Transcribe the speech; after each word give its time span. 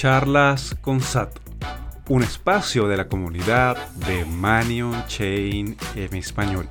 Charlas 0.00 0.74
con 0.80 1.02
Sato, 1.02 1.42
un 2.08 2.22
espacio 2.22 2.88
de 2.88 2.96
la 2.96 3.06
comunidad 3.06 3.76
de 4.06 4.24
Manion 4.24 5.04
Chain 5.08 5.76
en 5.94 6.16
español. 6.16 6.66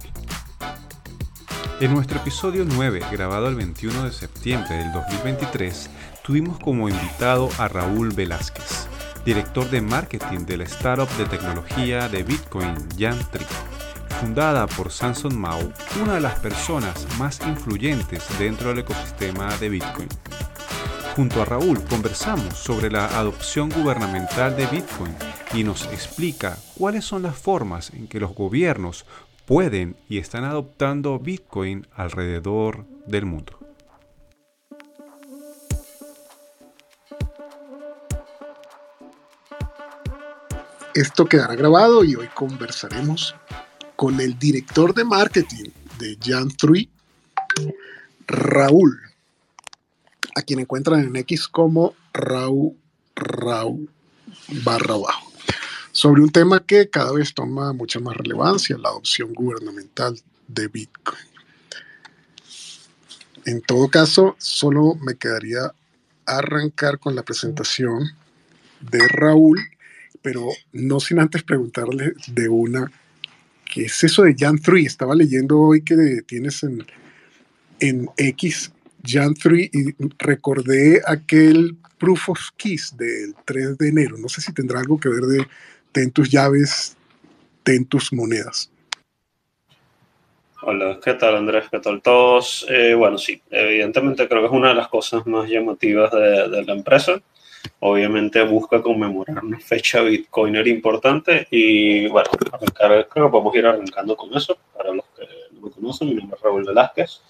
En 1.79 1.93
nuestro 1.93 2.17
episodio 2.17 2.65
9, 2.65 3.01
grabado 3.11 3.47
el 3.47 3.53
21 3.53 4.05
de 4.05 4.11
septiembre 4.11 4.77
del 4.77 4.91
2023, 4.93 5.91
tuvimos 6.23 6.57
como 6.57 6.89
invitado 6.89 7.51
a 7.59 7.67
Raúl 7.67 8.09
Velázquez, 8.13 8.87
director 9.23 9.69
de 9.69 9.81
marketing 9.81 10.47
de 10.47 10.57
la 10.57 10.63
startup 10.63 11.09
de 11.19 11.25
tecnología 11.25 12.09
de 12.09 12.23
Bitcoin 12.23 12.73
Yantri, 12.97 13.45
fundada 14.19 14.65
por 14.65 14.91
Samson 14.91 15.39
Mao, 15.39 15.71
una 16.01 16.15
de 16.15 16.21
las 16.21 16.39
personas 16.39 17.05
más 17.19 17.39
influyentes 17.45 18.25
dentro 18.39 18.69
del 18.69 18.79
ecosistema 18.79 19.55
de 19.57 19.69
Bitcoin. 19.69 20.09
Junto 21.19 21.41
a 21.41 21.45
Raúl 21.45 21.83
conversamos 21.83 22.57
sobre 22.57 22.89
la 22.89 23.19
adopción 23.19 23.69
gubernamental 23.69 24.55
de 24.55 24.65
Bitcoin 24.67 25.13
y 25.53 25.65
nos 25.65 25.83
explica 25.87 26.57
cuáles 26.77 27.03
son 27.03 27.23
las 27.23 27.35
formas 27.35 27.91
en 27.93 28.07
que 28.07 28.21
los 28.21 28.33
gobiernos 28.33 29.05
pueden 29.45 29.97
y 30.07 30.19
están 30.19 30.45
adoptando 30.45 31.19
Bitcoin 31.19 31.85
alrededor 31.93 32.85
del 33.05 33.25
mundo. 33.25 33.59
Esto 40.93 41.25
quedará 41.25 41.55
grabado 41.55 42.05
y 42.05 42.15
hoy 42.15 42.29
conversaremos 42.33 43.35
con 43.97 44.21
el 44.21 44.39
director 44.39 44.93
de 44.93 45.03
marketing 45.03 45.71
de 45.97 46.17
Jan3, 46.17 46.87
Raúl, 48.25 49.08
a 50.35 50.41
quien 50.41 50.59
encuentran 50.59 51.01
en 51.03 51.15
X 51.15 51.47
como 51.47 51.95
Raúl, 52.13 52.75
Raúl 53.15 53.89
barra 54.63 54.93
abajo 54.93 55.29
sobre 55.91 56.21
un 56.21 56.29
tema 56.29 56.65
que 56.65 56.89
cada 56.89 57.11
vez 57.11 57.33
toma 57.33 57.73
mucha 57.73 57.99
más 57.99 58.15
relevancia, 58.15 58.77
la 58.77 58.89
adopción 58.89 59.33
gubernamental 59.33 60.19
de 60.47 60.67
Bitcoin. 60.67 61.17
En 63.45 63.61
todo 63.61 63.89
caso, 63.89 64.35
solo 64.37 64.95
me 64.95 65.15
quedaría 65.15 65.73
arrancar 66.25 66.99
con 66.99 67.15
la 67.15 67.23
presentación 67.23 68.11
de 68.79 69.07
Raúl, 69.07 69.59
pero 70.21 70.47
no 70.71 70.99
sin 70.99 71.19
antes 71.19 71.43
preguntarle 71.43 72.13
de 72.27 72.49
una, 72.49 72.91
¿qué 73.65 73.85
es 73.85 74.03
eso 74.03 74.23
de 74.23 74.35
Jan3? 74.35 74.85
Estaba 74.85 75.15
leyendo 75.15 75.59
hoy 75.59 75.81
que 75.81 76.21
tienes 76.27 76.63
en, 76.63 76.85
en 77.79 78.09
X 78.15 78.71
Jan3 79.03 79.69
y 79.71 79.95
recordé 80.17 81.01
aquel 81.05 81.77
Proof 81.97 82.29
of 82.29 82.39
Keys 82.57 82.95
del 82.97 83.35
3 83.45 83.77
de 83.77 83.89
enero. 83.89 84.17
No 84.17 84.29
sé 84.29 84.41
si 84.41 84.53
tendrá 84.53 84.79
algo 84.79 84.99
que 84.99 85.09
ver 85.09 85.23
de 85.23 85.47
ten 85.91 86.11
tus 86.11 86.29
llaves, 86.29 86.97
ten 87.63 87.85
tus 87.85 88.11
monedas. 88.13 88.71
Hola, 90.61 90.99
¿qué 91.01 91.13
tal 91.13 91.37
Andrés? 91.37 91.65
¿Qué 91.71 91.79
tal 91.79 92.01
todos? 92.01 92.65
Eh, 92.69 92.93
bueno, 92.93 93.17
sí, 93.17 93.41
evidentemente 93.49 94.27
creo 94.27 94.41
que 94.41 94.47
es 94.47 94.51
una 94.51 94.69
de 94.69 94.75
las 94.75 94.89
cosas 94.89 95.25
más 95.25 95.49
llamativas 95.49 96.11
de, 96.11 96.63
la 96.65 96.73
empresa. 96.73 97.21
Obviamente 97.79 98.41
busca 98.43 98.81
conmemorar 98.81 99.43
una 99.43 99.59
fecha 99.59 100.01
bitcoiner 100.01 100.67
importante 100.67 101.47
y 101.49 102.07
bueno, 102.07 102.29
creo 102.73 103.07
que 103.09 103.31
podemos 103.31 103.55
ir 103.55 103.65
arrancando 103.67 104.17
con 104.17 104.35
eso. 104.35 104.57
Para 104.75 104.93
los 104.93 105.05
que 105.17 105.25
no 105.53 105.61
me 105.61 105.71
conocen, 105.71 106.09
mi 106.09 106.15
nombre 106.15 106.35
es 106.37 106.43
Raúl 106.43 106.65
Velázquez, 106.65 107.21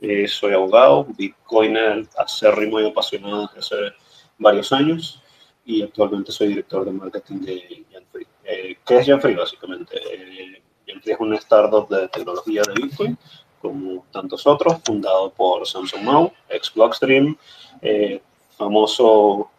eh, 0.00 0.28
soy 0.28 0.54
abogado, 0.54 1.06
bitcoiner 1.16 2.06
acérrimo 2.16 2.80
y 2.80 2.86
apasionado 2.86 3.50
desde 3.54 3.58
hace 3.58 3.94
varios 4.38 4.72
años 4.72 5.22
y 5.64 5.82
actualmente 5.82 6.32
soy 6.32 6.48
director 6.48 6.84
de 6.84 6.92
marketing 6.92 7.40
de 7.40 7.84
Janfree. 7.92 8.26
Eh, 8.44 8.78
¿Qué 8.86 8.98
es 8.98 9.06
Janfree 9.06 9.36
básicamente? 9.36 9.96
Eh, 9.96 10.62
es 10.86 11.20
una 11.20 11.36
startup 11.36 11.88
de 11.88 12.08
tecnología 12.08 12.62
de 12.62 12.82
Bitcoin, 12.82 13.18
como 13.60 14.06
tantos 14.12 14.46
otros, 14.46 14.78
fundado 14.84 15.30
por 15.30 15.66
Samsung 15.66 16.02
Mao, 16.02 16.32
ex 16.48 16.72
Blockstream, 16.72 17.36
eh, 17.82 18.20
famoso 18.56 19.50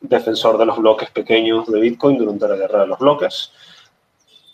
defensor 0.00 0.58
de 0.58 0.66
los 0.66 0.78
bloques 0.78 1.10
pequeños 1.10 1.66
de 1.66 1.80
Bitcoin 1.80 2.18
durante 2.18 2.48
la 2.48 2.56
guerra 2.56 2.80
de 2.82 2.86
los 2.88 2.98
bloques, 2.98 3.52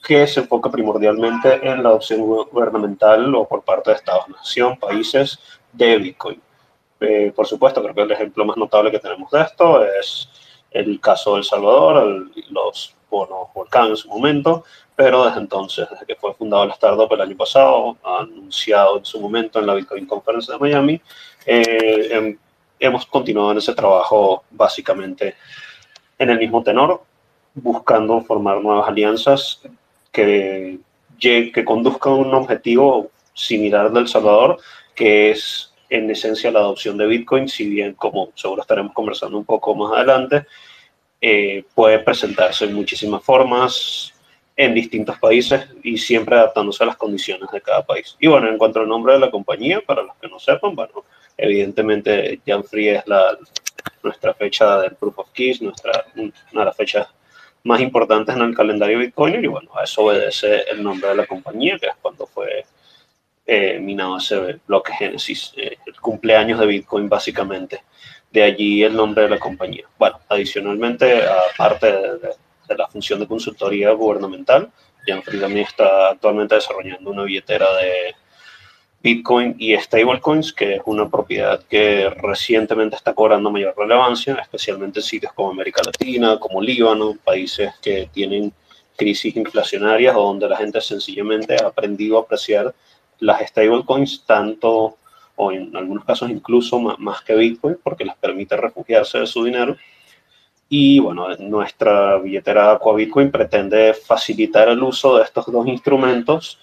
que 0.02 0.26
se 0.26 0.40
enfoca 0.40 0.70
primordialmente 0.70 1.66
en 1.66 1.82
la 1.82 1.90
adopción 1.90 2.20
gubernamental 2.20 3.34
o 3.34 3.46
por 3.46 3.62
parte 3.62 3.90
de 3.90 3.96
Estados-nación, 3.96 4.78
países 4.78 5.38
de 5.72 5.98
Bitcoin. 5.98 6.40
Eh, 7.00 7.32
por 7.34 7.46
supuesto, 7.46 7.82
creo 7.82 7.94
que 7.94 8.02
el 8.02 8.12
ejemplo 8.12 8.44
más 8.44 8.56
notable 8.56 8.90
que 8.90 8.98
tenemos 8.98 9.30
de 9.30 9.40
esto 9.40 9.84
es 9.84 10.28
el 10.70 11.00
caso 11.00 11.32
de 11.32 11.38
El 11.38 11.44
Salvador, 11.44 12.30
los 12.50 12.94
bonos 13.10 13.48
volcán 13.54 13.88
en 13.88 13.96
su 13.96 14.08
momento, 14.08 14.64
pero 14.94 15.24
desde 15.24 15.40
entonces, 15.40 15.88
desde 15.90 16.06
que 16.06 16.14
fue 16.14 16.34
fundado 16.34 16.64
el 16.64 16.70
startup 16.70 17.12
el 17.12 17.20
año 17.20 17.36
pasado, 17.36 17.96
anunciado 18.04 18.98
en 18.98 19.04
su 19.04 19.20
momento 19.20 19.58
en 19.58 19.66
la 19.66 19.74
Bitcoin 19.74 20.06
Conference 20.06 20.52
de 20.52 20.58
Miami, 20.58 21.00
eh, 21.46 22.08
em, 22.10 22.38
hemos 22.78 23.04
continuado 23.06 23.52
en 23.52 23.58
ese 23.58 23.74
trabajo 23.74 24.44
básicamente 24.50 25.34
en 26.18 26.30
el 26.30 26.38
mismo 26.38 26.62
tenor, 26.62 27.02
buscando 27.54 28.20
formar 28.22 28.60
nuevas 28.60 28.88
alianzas 28.88 29.60
que, 30.12 30.78
conduzcan 31.64 32.12
a 32.12 32.16
un 32.16 32.34
objetivo 32.34 33.10
similar 33.34 33.90
del 33.92 34.08
Salvador, 34.08 34.58
que 34.94 35.30
es 35.30 35.72
en 35.88 36.10
esencia 36.10 36.50
la 36.50 36.60
adopción 36.60 36.96
de 36.96 37.06
Bitcoin, 37.06 37.48
si 37.48 37.68
bien 37.68 37.94
como 37.94 38.30
seguro 38.34 38.62
estaremos 38.62 38.92
conversando 38.92 39.36
un 39.38 39.44
poco 39.44 39.74
más 39.74 39.92
adelante, 39.92 40.46
eh, 41.20 41.64
puede 41.74 41.98
presentarse 41.98 42.64
en 42.64 42.74
muchísimas 42.74 43.22
formas 43.22 44.14
en 44.56 44.74
distintos 44.74 45.18
países 45.18 45.66
y 45.82 45.96
siempre 45.96 46.36
adaptándose 46.36 46.84
a 46.84 46.88
las 46.88 46.96
condiciones 46.96 47.50
de 47.50 47.60
cada 47.60 47.84
país. 47.84 48.16
Y 48.20 48.28
bueno, 48.28 48.48
en 48.48 48.58
cuanto 48.58 48.80
al 48.80 48.88
nombre 48.88 49.14
de 49.14 49.20
la 49.20 49.30
compañía, 49.30 49.80
para 49.80 50.02
los 50.02 50.14
que 50.16 50.28
no 50.28 50.38
sepan, 50.38 50.74
bueno, 50.74 51.04
evidentemente 51.36 52.40
Jan 52.46 52.64
Free 52.64 52.90
es 52.90 53.06
la, 53.06 53.38
nuestra 54.02 54.34
fecha 54.34 54.80
del 54.80 54.94
Proof 54.96 55.18
of 55.18 55.30
Keys, 55.32 55.62
nuestra, 55.62 56.04
una 56.14 56.32
de 56.52 56.64
las 56.64 56.76
fechas 56.76 57.08
más 57.64 57.80
importantes 57.80 58.34
en 58.34 58.42
el 58.42 58.54
calendario 58.54 58.98
Bitcoin 58.98 59.44
y 59.44 59.46
bueno, 59.46 59.70
a 59.76 59.84
eso 59.84 60.02
obedece 60.02 60.62
el 60.70 60.82
nombre 60.82 61.10
de 61.10 61.16
la 61.16 61.26
compañía, 61.26 61.78
que 61.78 61.86
es 61.86 61.96
cuando 62.00 62.26
fue 62.26 62.64
eh, 63.46 63.78
minado 63.80 64.18
ese 64.18 64.60
bloque 64.66 64.92
Génesis, 64.92 65.52
eh, 65.56 65.76
el 65.86 66.00
cumpleaños 66.00 66.60
de 66.60 66.66
Bitcoin 66.66 67.08
básicamente. 67.08 67.82
De 68.30 68.44
allí 68.44 68.84
el 68.84 68.94
nombre 68.94 69.24
de 69.24 69.30
la 69.30 69.40
compañía. 69.40 69.86
Bueno, 69.98 70.20
adicionalmente, 70.28 71.20
aparte 71.52 71.90
de, 71.90 72.76
la 72.76 72.86
función 72.86 73.18
de 73.18 73.26
consultoría 73.26 73.90
gubernamental, 73.90 74.70
Janfrey 75.04 75.40
también 75.40 75.66
está 75.66 76.10
actualmente 76.10 76.54
desarrollando 76.54 77.10
una 77.10 77.24
billetera 77.24 77.74
de 77.74 78.14
Bitcoin 79.02 79.56
y 79.58 79.74
stablecoins, 79.76 80.52
que 80.52 80.76
es 80.76 80.82
una 80.84 81.08
propiedad 81.08 81.62
que 81.64 82.10
recientemente 82.10 82.96
está 82.96 83.14
cobrando 83.14 83.50
mayor 83.50 83.74
relevancia, 83.76 84.34
especialmente 84.34 85.00
en 85.00 85.04
sitios 85.04 85.32
como 85.32 85.50
América 85.50 85.80
Latina, 85.84 86.38
como 86.38 86.60
Líbano, 86.60 87.16
países 87.24 87.72
que 87.80 88.10
tienen 88.12 88.52
crisis 88.96 89.34
inflacionarias 89.36 90.14
o 90.14 90.20
donde 90.20 90.48
la 90.48 90.58
gente 90.58 90.80
sencillamente 90.82 91.56
ha 91.56 91.68
aprendido 91.68 92.18
a 92.18 92.22
apreciar 92.22 92.74
las 93.20 93.40
stablecoins 93.48 94.24
tanto, 94.26 94.98
o 95.36 95.52
en 95.52 95.74
algunos 95.74 96.04
casos 96.04 96.28
incluso 96.28 96.78
más, 96.78 97.22
que 97.22 97.34
Bitcoin, 97.34 97.78
porque 97.82 98.04
les 98.04 98.16
permite 98.16 98.56
refugiarse 98.58 99.20
de 99.20 99.26
su 99.26 99.44
dinero. 99.44 99.76
Y 100.68 101.00
bueno, 101.00 101.26
nuestra 101.38 102.18
billetera 102.18 102.72
Aqua 102.72 102.94
Bitcoin 102.94 103.30
pretende 103.30 103.94
facilitar 103.94 104.68
el 104.68 104.82
uso 104.82 105.16
de 105.16 105.24
estos 105.24 105.46
dos 105.46 105.66
instrumentos 105.66 106.58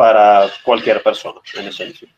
para 0.00 0.50
cualquier 0.64 1.02
persona, 1.02 1.40
en 1.58 1.68
esencia. 1.68 2.08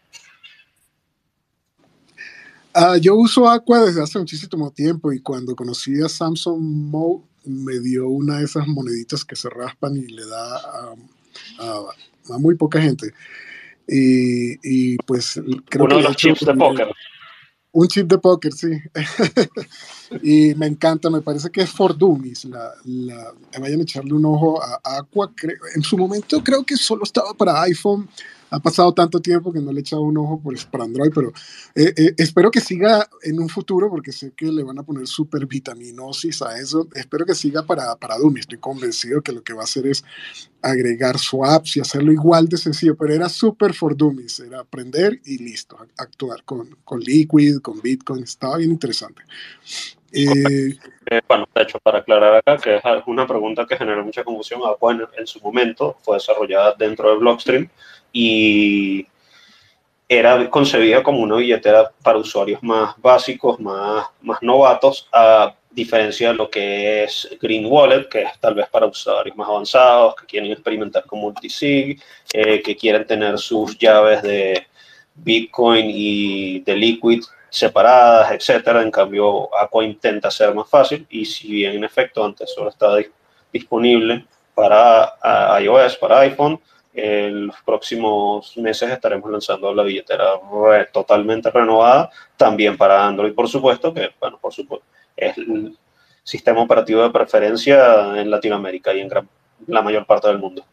Uh, 2.77 2.97
yo 3.01 3.17
uso 3.17 3.51
Aqua 3.51 3.81
desde 3.81 4.01
hace 4.01 4.21
muchísimo 4.21 4.71
tiempo 4.71 5.13
y 5.13 5.21
cuando 5.21 5.57
conocí 5.57 6.01
a 6.01 6.09
Samsung 6.09 6.61
Mo 6.61 7.29
me 7.45 7.81
dio 7.81 8.09
una 8.09 8.39
de 8.39 8.45
esas 8.45 8.69
moneditas 8.69 9.25
que 9.25 9.35
se 9.35 9.51
raspan 9.51 9.97
y 9.97 10.07
le 10.07 10.25
da 10.25 10.59
a 11.59 12.39
muy 12.39 12.55
poca 12.55 12.81
gente. 12.81 13.13
Y, 13.89 14.97
pues 14.99 15.41
creo 15.69 15.87
Uno 15.87 15.97
que 15.97 16.03
de 16.03 16.09
los 16.09 16.17
chips 16.17 16.47
de 16.47 16.55
póker. 16.55 16.89
Un 17.73 17.89
chip 17.89 18.07
de 18.07 18.19
póker, 18.19 18.53
sí. 18.53 18.69
y 20.23 20.55
me 20.55 20.67
encanta, 20.67 21.09
me 21.09 21.23
parece 21.23 21.51
que 21.51 21.63
es 21.63 21.71
for 21.71 21.97
Dummies. 21.97 22.45
La, 22.45 22.71
la, 22.85 23.33
vayan 23.59 23.81
a 23.81 23.83
echarle 23.83 24.13
un 24.13 24.25
ojo 24.27 24.63
a 24.63 24.81
Aqua. 24.99 25.33
En 25.75 25.83
su 25.83 25.97
momento 25.97 26.45
creo 26.45 26.65
que 26.65 26.77
solo 26.77 27.05
estaba 27.05 27.33
para 27.33 27.63
iPhone 27.63 28.09
ha 28.53 28.61
pasado 28.61 28.93
tanto 28.93 29.21
tiempo 29.21 29.51
que 29.51 29.61
no 29.61 29.73
le 29.73 29.79
he 29.79 29.81
echado 29.81 30.03
un 30.03 30.19
ojo 30.19 30.39
por, 30.39 30.55
para 30.67 30.85
Android, 30.85 31.11
pero 31.15 31.33
eh, 31.75 31.95
eh, 31.97 32.15
espero 32.19 32.51
que 32.51 32.61
siga 32.61 33.09
en 33.23 33.41
un 33.41 33.49
futuro 33.49 33.89
porque 33.89 34.13
sé 34.13 34.33
que 34.37 34.47
le 34.53 34.63
van 34.63 34.79
a 34.79 34.83
poner 34.83 35.07
super 35.07 35.47
vitaminosis 35.47 36.43
a 36.43 36.59
eso. 36.59 36.87
Espero 36.95 37.25
que 37.25 37.35
siga 37.35 37.63
para, 37.63 37.97
para 37.97 38.19
Doom. 38.19 38.37
Estoy 38.37 38.59
convencido 38.59 39.23
que 39.23 39.33
lo 39.33 39.43
que 39.43 39.55
va 39.55 39.63
a 39.63 39.65
hacer 39.65 39.87
es 39.87 40.05
agregar 40.61 41.19
swaps 41.19 41.79
y 41.79 41.81
hacerlo 41.81 42.13
igual 42.13 42.47
de 42.47 42.59
sencillo, 42.59 42.95
pero 42.95 43.15
era 43.15 43.29
super 43.31 43.73
for 43.73 43.97
dummies, 43.97 44.41
era 44.41 44.61
aprender 44.61 45.19
y 45.25 45.39
listo, 45.39 45.79
actuar 45.97 46.45
con, 46.45 46.77
con 46.85 47.01
Liquid, 47.01 47.61
con 47.61 47.81
Bitcoin, 47.81 48.23
estaba 48.23 48.59
bien 48.59 48.71
interesante. 48.71 49.23
Eh, 50.13 50.77
eh, 51.07 51.21
bueno, 51.27 51.49
de 51.55 51.63
hecho, 51.63 51.79
para 51.83 52.01
aclarar 52.01 52.37
acá, 52.37 52.59
que 52.59 52.77
es 52.77 52.83
una 53.07 53.27
pregunta 53.27 53.67
que 53.67 53.77
generó 53.77 54.05
mucha 54.05 54.23
confusión, 54.23 54.61
Aqua 54.67 54.93
en, 54.93 55.03
en 55.17 55.27
su 55.27 55.41
momento 55.41 55.97
fue 56.03 56.17
desarrollada 56.17 56.75
dentro 56.79 57.11
de 57.11 57.17
Blockstream 57.17 57.69
y 58.13 59.07
era 60.09 60.51
concebida 60.51 61.03
como 61.03 61.21
una 61.21 61.37
billetera 61.37 61.91
para 62.03 62.19
usuarios 62.19 62.63
más 62.63 62.95
básicos, 62.99 63.59
más, 63.59 64.07
más 64.21 64.43
novatos, 64.43 65.09
a 65.13 65.55
diferencia 65.71 66.29
de 66.29 66.35
lo 66.35 66.51
que 66.51 67.05
es 67.05 67.29
Green 67.41 67.65
Wallet, 67.67 68.09
que 68.09 68.23
es 68.23 68.39
tal 68.39 68.55
vez 68.55 68.69
para 68.69 68.87
usuarios 68.87 69.37
más 69.37 69.49
avanzados, 69.49 70.15
que 70.17 70.27
quieren 70.27 70.53
experimentar 70.53 71.07
con 71.07 71.21
multisig, 71.21 72.01
eh, 72.33 72.61
que 72.63 72.77
quieren 72.77 73.07
tener 73.07 73.39
sus 73.39 73.79
llaves 73.79 74.23
de 74.23 74.67
Bitcoin 75.15 75.87
y 75.89 76.61
de 76.61 76.77
Liquid 76.77 77.23
separadas, 77.49 78.33
etcétera. 78.33 78.83
En 78.83 78.91
cambio, 78.91 79.49
Aqua 79.57 79.85
intenta 79.85 80.31
ser 80.31 80.55
más 80.55 80.69
fácil 80.69 81.07
y 81.11 81.25
si 81.25 81.49
bien 81.49 81.77
en 81.77 81.85
efecto 81.85 82.25
antes 82.25 82.53
solo 82.55 82.71
estaba 82.71 82.99
disponible 83.53 84.25
para 84.55 85.15
iOS, 85.61 85.97
para 85.97 86.21
iPhone, 86.21 86.61
en 86.95 87.47
los 87.47 87.57
próximos 87.65 88.57
meses 88.59 88.91
estaremos 88.91 89.31
lanzando 89.31 89.75
la 89.75 89.83
billetera 89.83 90.35
totalmente 90.93 91.51
renovada, 91.51 92.11
también 92.37 92.77
para 92.77 93.07
Android, 93.07 93.33
por 93.33 93.49
supuesto, 93.49 93.95
que, 93.95 94.11
bueno, 94.21 94.39
por 94.41 94.53
supuesto, 94.53 94.87
es 95.17 95.37
el 95.39 95.77
sistema 96.23 96.63
operativo 96.63 97.03
de 97.03 97.11
preferencia 97.11 98.21
en 98.21 98.31
Latinoamérica 98.31 98.93
y 98.93 99.01
en 99.01 99.11
la 99.67 99.83
mayor 99.83 100.07
parte 100.07 100.29
del 100.29 100.39
mundo. 100.39 100.65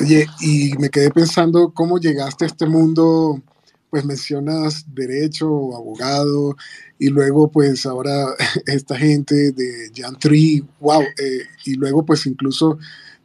Oye, 0.00 0.26
y 0.40 0.72
me 0.78 0.88
quedé 0.88 1.10
pensando 1.10 1.72
cómo 1.74 1.98
llegaste 1.98 2.44
a 2.44 2.48
este 2.48 2.66
mundo, 2.66 3.42
pues 3.90 4.04
mencionas 4.04 4.86
derecho, 4.94 5.46
abogado, 5.76 6.56
y 6.98 7.08
luego 7.08 7.50
pues 7.50 7.84
ahora 7.84 8.34
esta 8.66 8.96
gente 8.96 9.52
de 9.52 9.90
Jan 9.94 10.18
Tree, 10.18 10.62
wow, 10.78 11.02
eh, 11.02 11.42
y 11.66 11.74
luego 11.74 12.04
pues 12.04 12.24
incluso 12.24 12.78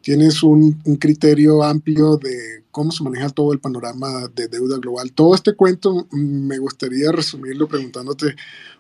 tienes 0.06 0.44
un, 0.44 0.80
criterio 1.00 1.64
amplio 1.64 2.18
de 2.18 2.64
cómo 2.70 2.92
se 2.92 3.04
maneja 3.04 3.28
todo 3.30 3.52
el 3.54 3.60
panorama 3.60 4.28
de 4.36 4.48
deuda 4.48 4.78
global. 4.78 5.12
Todo 5.12 5.34
este 5.34 5.56
cuento 5.56 6.06
mm, 6.12 6.48
me 6.48 6.60
gustaría 6.60 7.12
resumirlo 7.12 7.68
preguntándote, 7.68 8.36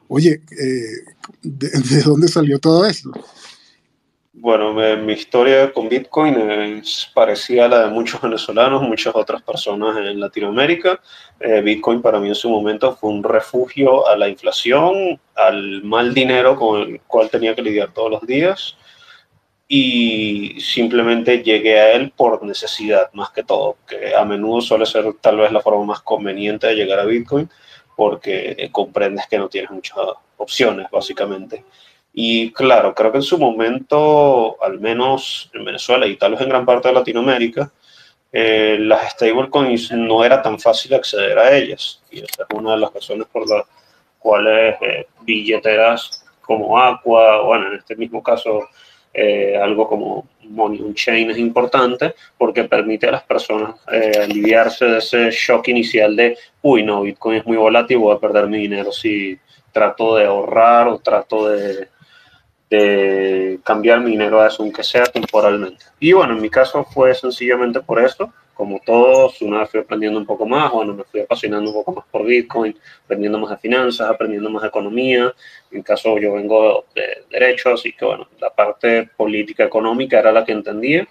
oye, 0.07 0.41
eh, 0.51 1.15
¿de, 1.41 2.03
dónde 2.05 2.27
salió 2.27 2.59
todo 2.59 2.85
esto? 2.85 3.11
Bueno, 4.33 4.75
mi 4.97 5.13
historia 5.13 5.73
con 5.73 5.89
Bitcoin 5.89 6.35
es 6.51 7.09
parecida 7.15 7.65
a 7.65 7.69
la 7.69 7.87
de 7.87 7.89
muchos 7.89 8.21
venezolanos, 8.21 8.83
muchas 8.83 9.15
otras 9.15 9.41
personas 9.41 9.97
en 9.97 10.19
Latinoamérica. 10.19 11.01
Eh, 11.39 11.61
Bitcoin 11.61 12.03
para 12.03 12.19
mí 12.19 12.27
en 12.27 12.35
su 12.35 12.51
momento 12.51 12.95
fue 12.95 13.09
un 13.09 13.23
refugio 13.23 14.07
a 14.07 14.15
la 14.15 14.29
inflación, 14.29 15.19
al 15.33 15.81
mal 15.83 16.13
dinero 16.13 16.55
con 16.55 16.81
el 16.81 17.01
cual 17.07 17.31
tenía 17.31 17.55
que 17.55 17.63
lidiar 17.63 17.91
todos 17.95 18.11
los 18.11 18.27
días 18.27 18.77
y 19.67 20.59
simplemente 20.59 21.43
llegué 21.43 21.79
a 21.79 21.93
él 21.93 22.11
por 22.15 22.43
necesidad 22.43 23.11
más 23.13 23.31
que 23.31 23.43
todo, 23.43 23.77
que 23.87 24.15
a 24.15 24.23
menudo 24.23 24.61
suele 24.61 24.85
ser 24.85 25.05
tal 25.21 25.37
vez 25.37 25.51
la 25.51 25.61
forma 25.61 25.85
más 25.85 26.01
conveniente 26.01 26.67
de 26.67 26.75
llegar 26.75 26.99
a 26.99 27.05
Bitcoin 27.05 27.49
porque 27.95 28.69
comprendes 28.71 29.25
que 29.27 29.37
no 29.37 29.49
tienes 29.49 29.71
muchas 29.71 29.97
opciones 30.37 30.87
básicamente. 30.91 31.63
Y 32.13 32.51
claro, 32.51 32.93
creo 32.93 33.11
que 33.11 33.17
en 33.17 33.23
su 33.23 33.37
momento, 33.37 34.61
al 34.63 34.79
menos 34.79 35.49
en 35.53 35.65
Venezuela 35.65 36.05
y 36.07 36.15
tal 36.15 36.31
vez 36.31 36.41
en 36.41 36.49
gran 36.49 36.65
parte 36.65 36.87
de 36.87 36.93
Latinoamérica, 36.93 37.71
eh, 38.31 38.77
las 38.79 39.11
stablecoins 39.11 39.91
no 39.91 40.23
era 40.23 40.41
tan 40.41 40.59
fácil 40.59 40.93
acceder 40.93 41.37
a 41.37 41.55
ellas. 41.55 42.01
Y 42.11 42.19
esa 42.19 42.43
es 42.43 42.57
una 42.57 42.71
de 42.71 42.77
las 42.77 42.93
razones 42.93 43.27
por 43.31 43.49
las 43.49 43.65
cuales 44.19 44.77
eh, 44.81 45.07
billeteras 45.21 46.23
como 46.41 46.77
Aqua, 46.79 47.41
bueno, 47.41 47.67
en 47.67 47.79
este 47.79 47.95
mismo 47.95 48.21
caso 48.21 48.69
eh, 49.17 49.57
algo 49.57 49.87
como 49.87 50.27
Money 50.43 50.81
on 50.81 50.93
Chain 50.93 51.31
es 51.31 51.37
importante 51.37 52.15
porque 52.37 52.65
permite 52.65 53.07
a 53.07 53.11
las 53.11 53.23
personas 53.23 53.75
eh, 53.91 54.11
aliviarse 54.21 54.85
de 54.85 54.97
ese 54.97 55.31
shock 55.31 55.69
inicial 55.69 56.15
de, 56.15 56.37
uy, 56.61 56.83
no, 56.83 57.01
Bitcoin 57.01 57.37
es 57.37 57.45
muy 57.45 57.55
volátil, 57.55 57.99
voy 57.99 58.13
a 58.15 58.19
perder 58.19 58.47
mi 58.47 58.57
dinero 58.57 58.91
si 58.91 59.39
trato 59.71 60.17
de 60.17 60.25
ahorrar 60.25 60.89
o 60.89 60.99
trato 60.99 61.47
de, 61.47 61.87
de 62.69 63.59
cambiar 63.63 64.01
mi 64.01 64.11
dinero 64.11 64.41
a 64.41 64.47
eso, 64.47 64.63
aunque 64.63 64.83
sea 64.83 65.05
temporalmente. 65.05 65.85
Y 65.99 66.11
bueno, 66.11 66.33
en 66.33 66.41
mi 66.41 66.49
caso 66.49 66.83
fue 66.83 67.13
sencillamente 67.15 67.79
por 67.79 68.03
eso 68.03 68.33
como 68.55 68.79
todos, 68.79 69.41
una 69.41 69.59
vez 69.59 69.69
fui 69.69 69.81
aprendiendo 69.81 70.17
un 70.17 70.25
poco 70.25 70.45
más, 70.45 70.71
bueno, 70.71 70.93
me 70.93 71.03
fui 71.03 71.19
apasionando 71.19 71.69
un 71.69 71.75
poco 71.75 71.91
más 71.91 72.05
por 72.09 72.25
Bitcoin, 72.25 72.75
aprendiendo 73.03 73.37
más 73.37 73.51
de 73.51 73.57
finanzas, 73.57 74.09
aprendiendo 74.09 74.49
más 74.49 74.63
de 74.63 74.69
economía. 74.69 75.33
En 75.71 75.83
caso, 75.83 76.17
yo 76.17 76.33
vengo 76.33 76.85
de 76.95 77.25
derecho, 77.29 77.73
así 77.73 77.91
que 77.93 78.05
bueno, 78.05 78.27
la 78.39 78.49
parte 78.49 79.09
política 79.15 79.65
económica 79.65 80.19
era 80.19 80.31
la 80.31 80.45
que 80.45 80.53
entendía. 80.53 81.07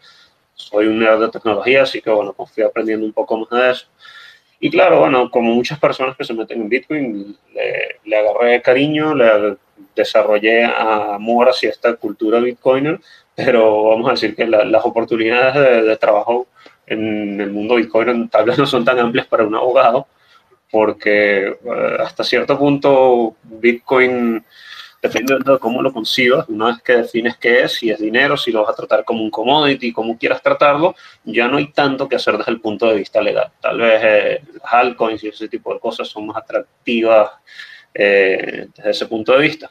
Soy 0.54 0.86
un 0.86 0.98
nerd 1.00 1.20
de 1.20 1.28
tecnología, 1.28 1.82
así 1.82 2.00
que 2.00 2.10
bueno, 2.10 2.32
pues 2.32 2.50
fui 2.50 2.62
aprendiendo 2.64 3.04
un 3.04 3.12
poco 3.12 3.36
más 3.38 3.50
de 3.50 3.70
eso. 3.70 3.86
Y 4.58 4.70
claro, 4.70 5.00
bueno, 5.00 5.30
como 5.30 5.54
muchas 5.54 5.78
personas 5.78 6.16
que 6.16 6.24
se 6.24 6.32
meten 6.32 6.62
en 6.62 6.68
Bitcoin, 6.70 7.36
le, 8.04 8.16
agarré 8.16 8.62
cariño, 8.62 9.14
le 9.14 9.58
desarrollé 9.94 10.64
amor 10.64 11.50
hacia 11.50 11.68
esta 11.68 11.94
cultura 11.96 12.40
bitcoiner, 12.40 12.98
pero 13.34 13.84
vamos 13.84 14.08
a 14.08 14.12
decir 14.12 14.34
que 14.34 14.46
las 14.46 14.84
oportunidades 14.86 15.54
de, 15.54 15.82
de 15.82 15.96
trabajo 15.98 16.46
en 16.86 17.40
el 17.40 17.50
mundo 17.50 17.76
Bitcoin 17.76 18.28
tal 18.28 18.44
vez 18.44 18.58
no 18.58 18.66
son 18.66 18.84
tan 18.84 18.98
amplias 18.98 19.26
para 19.26 19.44
un 19.44 19.54
abogado, 19.54 20.06
porque 20.70 21.46
eh, 21.48 21.96
hasta 22.00 22.24
cierto 22.24 22.58
punto 22.58 23.36
Bitcoin, 23.44 24.44
depende 25.00 25.36
de 25.38 25.58
cómo 25.58 25.82
lo 25.82 25.92
concibas, 25.92 26.48
una 26.48 26.66
vez 26.66 26.82
que 26.82 26.96
defines 26.96 27.36
qué 27.36 27.62
es, 27.62 27.74
si 27.74 27.90
es 27.90 27.98
dinero, 27.98 28.36
si 28.36 28.50
lo 28.50 28.62
vas 28.62 28.70
a 28.70 28.76
tratar 28.76 29.04
como 29.04 29.22
un 29.22 29.30
commodity, 29.30 29.92
como 29.92 30.18
quieras 30.18 30.42
tratarlo, 30.42 30.94
ya 31.24 31.46
no 31.46 31.58
hay 31.58 31.68
tanto 31.72 32.08
que 32.08 32.16
hacer 32.16 32.38
desde 32.38 32.52
el 32.52 32.60
punto 32.60 32.86
de 32.86 32.96
vista 32.96 33.20
legal. 33.20 33.52
Tal 33.60 33.78
vez 33.78 34.00
eh, 34.02 34.42
altcoins 34.64 35.22
y 35.24 35.28
ese 35.28 35.48
tipo 35.48 35.72
de 35.72 35.80
cosas 35.80 36.08
son 36.08 36.26
más 36.26 36.38
atractivas 36.38 37.30
eh, 37.92 38.68
desde 38.74 38.90
ese 38.90 39.06
punto 39.06 39.32
de 39.32 39.38
vista. 39.38 39.70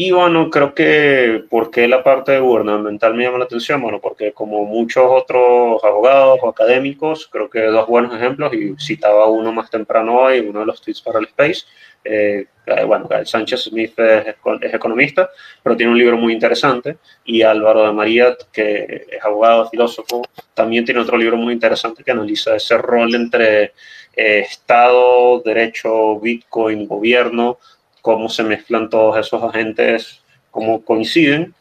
Y 0.00 0.12
bueno, 0.12 0.48
creo 0.48 0.74
que 0.76 1.42
¿por 1.50 1.72
qué 1.72 1.88
la 1.88 2.04
parte 2.04 2.38
gubernamental 2.38 3.14
me 3.14 3.24
llama 3.24 3.38
la 3.38 3.46
atención? 3.46 3.82
Bueno, 3.82 4.00
porque 4.00 4.30
como 4.32 4.64
muchos 4.64 5.02
otros 5.04 5.82
abogados 5.82 6.38
o 6.40 6.48
académicos, 6.48 7.26
creo 7.26 7.50
que 7.50 7.62
dos 7.62 7.88
buenos 7.88 8.14
ejemplos, 8.14 8.54
y 8.54 8.76
citaba 8.78 9.26
uno 9.26 9.50
más 9.50 9.70
temprano 9.70 10.20
hoy, 10.20 10.38
uno 10.38 10.60
de 10.60 10.66
los 10.66 10.80
tweets 10.80 11.02
para 11.02 11.18
el 11.18 11.24
Space. 11.24 11.62
Eh, 12.04 12.46
eh 12.66 12.84
bueno, 12.84 13.08
Sánchez 13.24 13.64
Smith 13.64 13.98
es, 13.98 14.36
es, 14.60 14.74
economista, 14.74 15.30
pero 15.64 15.76
tiene 15.76 15.90
un 15.90 15.98
libro 15.98 16.16
muy 16.16 16.32
interesante, 16.32 16.98
y 17.24 17.42
Álvaro 17.42 17.84
de 17.84 17.92
María, 17.92 18.36
que 18.52 19.04
es 19.10 19.24
abogado, 19.24 19.68
filósofo, 19.68 20.22
también 20.54 20.84
tiene 20.84 21.00
otro 21.00 21.16
libro 21.16 21.36
muy 21.36 21.52
interesante 21.52 22.04
que 22.04 22.12
analiza 22.12 22.54
ese 22.54 22.78
rol 22.78 23.12
entre 23.16 23.72
eh, 24.14 24.40
Estado, 24.48 25.40
derecho, 25.40 26.20
Bitcoin, 26.20 26.86
gobierno, 26.86 27.58
cómo 28.02 28.28
se 28.28 28.42
mezclan 28.42 28.88
todos 28.88 29.18
esos 29.18 29.42
agentes, 29.42 30.22
cómo 30.50 30.84
coinciden. 30.84 31.54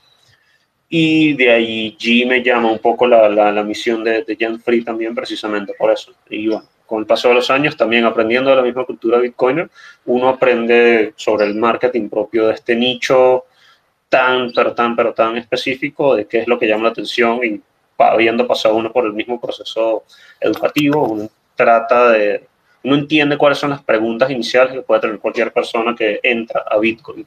Y 0.90 1.34
de 1.34 1.96
G 2.00 2.28
me 2.28 2.42
llama 2.42 2.72
un 2.72 2.80
poco 2.80 3.08
la, 3.08 3.28
la, 3.28 3.64
misión 3.64 4.04
de, 4.04 4.24
de 4.24 4.38
Jan 4.40 4.60
Free 4.62 4.84
también, 4.84 5.14
precisamente 5.14 5.74
por 5.78 5.92
eso. 5.92 6.14
Y 6.30 6.48
bueno, 6.48 6.66
con 6.86 7.00
el 7.02 7.06
paso 7.06 7.28
de 7.28 7.36
los 7.36 7.52
años, 7.52 7.76
también 7.76 8.06
aprendiendo 8.06 8.50
de 8.50 8.56
la 8.56 8.62
misma 8.62 8.86
cultura 8.86 9.20
bitcoiner, 9.20 9.70
uno 10.06 10.30
aprende 10.30 11.14
sobre 11.18 11.46
el 11.46 11.56
marketing 11.56 12.10
propio 12.10 12.48
de 12.48 12.54
este 12.54 12.76
nicho 12.76 13.44
tan, 14.10 14.52
pero 14.54 14.74
tan, 14.74 14.96
pero 14.96 15.14
tan 15.14 15.38
específico 15.38 16.16
de 16.16 16.26
qué 16.26 16.40
es 16.40 16.48
lo 16.48 16.58
que 16.58 16.68
llama 16.68 16.84
la 16.84 16.90
atención 16.90 17.40
y 17.44 17.62
habiendo 17.98 18.48
pasado 18.48 18.76
uno 18.76 18.92
por 18.92 19.06
el 19.06 19.14
mismo 19.14 19.40
proceso 19.40 20.04
educativo, 20.40 21.08
uno 21.08 21.30
trata 21.56 22.12
de 22.12 22.47
uno 22.84 22.96
entiende 22.96 23.38
cuáles 23.38 23.58
son 23.58 23.72
las 23.72 23.84
preguntas 23.84 24.30
iniciales 24.30 24.74
que 24.74 24.82
puede 24.82 25.02
tener 25.02 25.20
cualquier 25.20 25.52
persona 25.52 25.96
que 25.96 26.20
entra 26.24 26.64
a 26.70 26.78
Bitcoin. 26.78 27.26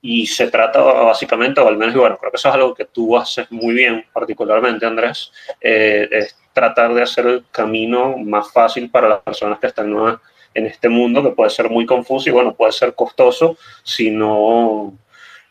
Y 0.00 0.26
se 0.26 0.50
trata 0.50 0.82
básicamente, 0.82 1.60
o 1.60 1.68
al 1.68 1.76
menos, 1.76 1.94
bueno, 1.94 2.18
creo 2.18 2.30
que 2.30 2.36
eso 2.36 2.48
es 2.48 2.54
algo 2.54 2.74
que 2.74 2.84
tú 2.84 3.16
haces 3.16 3.50
muy 3.50 3.74
bien, 3.74 4.04
particularmente, 4.12 4.84
Andrés, 4.84 5.32
eh, 5.60 6.08
es 6.10 6.36
tratar 6.52 6.92
de 6.92 7.02
hacer 7.02 7.26
el 7.26 7.44
camino 7.50 8.16
más 8.18 8.52
fácil 8.52 8.90
para 8.90 9.08
las 9.08 9.22
personas 9.22 9.58
que 9.58 9.66
están 9.68 9.90
nuevas 9.90 10.20
en 10.52 10.66
este 10.66 10.88
mundo, 10.88 11.22
que 11.22 11.30
puede 11.30 11.50
ser 11.50 11.70
muy 11.70 11.86
confuso 11.86 12.28
y, 12.28 12.32
bueno, 12.32 12.54
puede 12.54 12.72
ser 12.72 12.94
costoso 12.94 13.56
si 13.82 14.10
no 14.10 14.92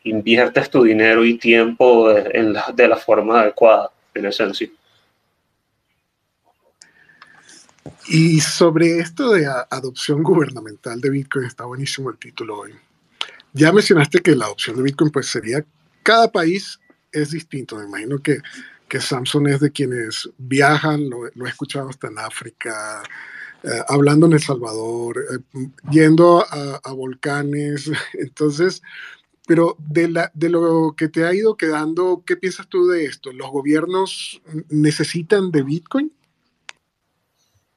inviertes 0.04 0.70
tu 0.70 0.84
dinero 0.84 1.24
y 1.24 1.36
tiempo 1.38 2.08
de, 2.10 2.54
de 2.74 2.88
la 2.88 2.96
forma 2.96 3.40
adecuada, 3.40 3.90
en 4.14 4.26
esencia. 4.26 4.68
Y 8.08 8.40
sobre 8.40 8.98
esto 8.98 9.30
de 9.32 9.46
adopción 9.70 10.22
gubernamental 10.22 11.00
de 11.00 11.10
Bitcoin, 11.10 11.46
está 11.46 11.64
buenísimo 11.64 12.10
el 12.10 12.18
título 12.18 12.60
hoy. 12.60 12.72
Ya 13.52 13.72
mencionaste 13.72 14.20
que 14.20 14.34
la 14.34 14.46
adopción 14.46 14.76
de 14.76 14.82
Bitcoin 14.82 15.10
pues 15.10 15.26
sería, 15.26 15.64
cada 16.02 16.30
país 16.30 16.80
es 17.12 17.30
distinto. 17.30 17.76
Me 17.76 17.84
imagino 17.84 18.18
que, 18.18 18.38
que 18.88 19.00
Samsung 19.00 19.48
es 19.48 19.60
de 19.60 19.70
quienes 19.70 20.28
viajan, 20.38 21.08
lo, 21.08 21.26
he 21.26 21.48
escuchado 21.48 21.88
hasta 21.88 22.08
en 22.08 22.18
África, 22.18 23.02
hablando 23.88 24.26
en 24.26 24.34
El 24.34 24.42
Salvador, 24.42 25.42
yendo 25.90 26.44
a, 26.48 26.92
volcanes. 26.92 27.90
Entonces, 28.14 28.82
pero 29.46 29.76
de, 29.78 30.08
la, 30.08 30.30
de 30.34 30.48
lo 30.48 30.94
que 30.96 31.08
te 31.08 31.24
ha 31.24 31.34
ido 31.34 31.56
quedando, 31.56 32.22
¿qué 32.26 32.36
piensas 32.36 32.68
tú 32.68 32.86
de 32.86 33.04
esto? 33.04 33.32
¿Los 33.32 33.50
gobiernos 33.50 34.42
necesitan 34.68 35.50
de 35.50 35.62
Bitcoin? 35.62 36.12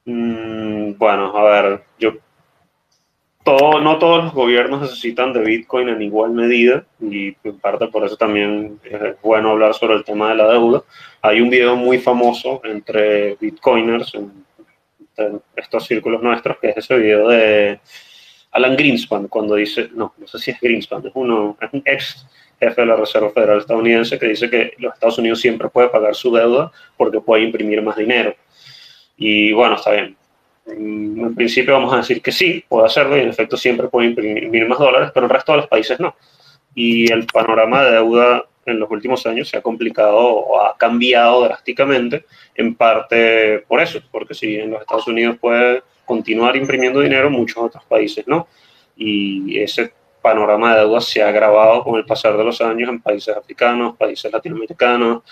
Mm, 0.07 0.97
bueno, 0.97 1.37
a 1.37 1.43
ver, 1.43 1.83
yo 1.99 2.13
todo, 3.43 3.81
no 3.81 3.99
todos 3.99 4.23
los 4.23 4.33
gobiernos 4.33 4.81
necesitan 4.81 5.33
de 5.33 5.41
Bitcoin 5.41 5.89
en 5.89 6.01
igual 6.01 6.31
medida 6.31 6.85
y 7.01 7.35
en 7.43 7.59
parte 7.59 7.87
por 7.87 8.05
eso 8.05 8.15
también 8.15 8.79
es 8.85 9.21
bueno 9.21 9.51
hablar 9.51 9.73
sobre 9.73 9.95
el 9.95 10.05
tema 10.05 10.29
de 10.29 10.35
la 10.35 10.47
deuda. 10.47 10.83
Hay 11.21 11.41
un 11.41 11.49
video 11.49 11.75
muy 11.75 11.97
famoso 11.97 12.61
entre 12.63 13.35
Bitcoiners, 13.35 14.15
en, 14.15 14.45
estos 15.57 15.85
círculos 15.85 16.23
nuestros, 16.23 16.57
que 16.59 16.69
es 16.69 16.77
ese 16.77 16.95
video 16.95 17.27
de 17.27 17.79
Alan 18.51 18.77
Greenspan, 18.77 19.27
cuando 19.27 19.55
dice, 19.55 19.89
no, 19.93 20.13
no 20.17 20.27
sé 20.27 20.39
si 20.39 20.51
es 20.51 20.61
Greenspan, 20.61 21.05
es, 21.05 21.11
uno, 21.15 21.57
es 21.59 21.69
un 21.73 21.81
ex 21.83 22.25
jefe 22.61 22.81
de 22.81 22.87
la 22.87 22.95
Reserva 22.95 23.31
Federal 23.31 23.59
estadounidense 23.59 24.17
que 24.17 24.27
dice 24.27 24.49
que 24.49 24.73
los 24.77 24.93
Estados 24.93 25.17
Unidos 25.17 25.41
siempre 25.41 25.67
puede 25.67 25.89
pagar 25.89 26.15
su 26.15 26.33
deuda 26.33 26.71
porque 26.95 27.19
puede 27.19 27.43
imprimir 27.43 27.81
más 27.81 27.97
dinero. 27.97 28.35
Y 29.17 29.51
bueno, 29.51 29.75
está 29.75 29.91
bien. 29.91 30.15
En 30.67 31.33
principio 31.33 31.73
vamos 31.73 31.93
a 31.93 31.97
decir 31.97 32.21
que 32.21 32.31
sí, 32.31 32.63
puede 32.67 32.87
hacerlo 32.87 33.17
y 33.17 33.21
en 33.21 33.29
efecto 33.29 33.57
siempre 33.57 33.87
puede 33.87 34.09
imprimir 34.09 34.67
más 34.67 34.79
dólares, 34.79 35.11
pero 35.13 35.25
el 35.25 35.29
resto 35.29 35.53
de 35.53 35.59
los 35.59 35.67
países 35.67 35.99
no. 35.99 36.15
Y 36.75 37.11
el 37.11 37.25
panorama 37.25 37.83
de 37.83 37.91
deuda 37.91 38.45
en 38.65 38.79
los 38.79 38.91
últimos 38.91 39.25
años 39.25 39.47
se 39.47 39.57
ha 39.57 39.61
complicado 39.61 40.17
o 40.17 40.61
ha 40.61 40.77
cambiado 40.77 41.45
drásticamente, 41.45 42.25
en 42.53 42.75
parte 42.75 43.59
por 43.67 43.81
eso, 43.81 43.99
porque 44.11 44.33
si 44.33 44.57
en 44.57 44.71
los 44.71 44.81
Estados 44.81 45.07
Unidos 45.07 45.37
puede 45.39 45.83
continuar 46.05 46.55
imprimiendo 46.55 46.99
dinero, 46.99 47.29
muchos 47.29 47.57
otros 47.63 47.83
países 47.85 48.27
no. 48.27 48.47
Y 48.95 49.57
ese 49.59 49.93
panorama 50.21 50.73
de 50.75 50.81
deuda 50.81 50.99
se 50.99 51.23
ha 51.23 51.29
agravado 51.29 51.83
con 51.83 51.95
el 51.95 52.05
pasar 52.05 52.35
de 52.35 52.43
los 52.43 52.59
años 52.59 52.89
en 52.89 53.01
países 53.01 53.35
africanos, 53.35 53.95
países 53.95 54.31
latinoamericanos, 54.31 55.23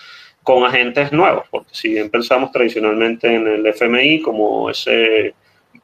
con 0.45 0.63
agentes 0.63 1.11
nuevos, 1.11 1.45
porque 1.49 1.69
si 1.71 1.89
bien 1.89 2.11
pensamos 2.11 2.51
tradicionalmente 2.51 3.33
en 3.33 3.47
el 3.47 3.65
FMI 3.65 4.21
como 4.21 4.69
ese, 4.69 5.33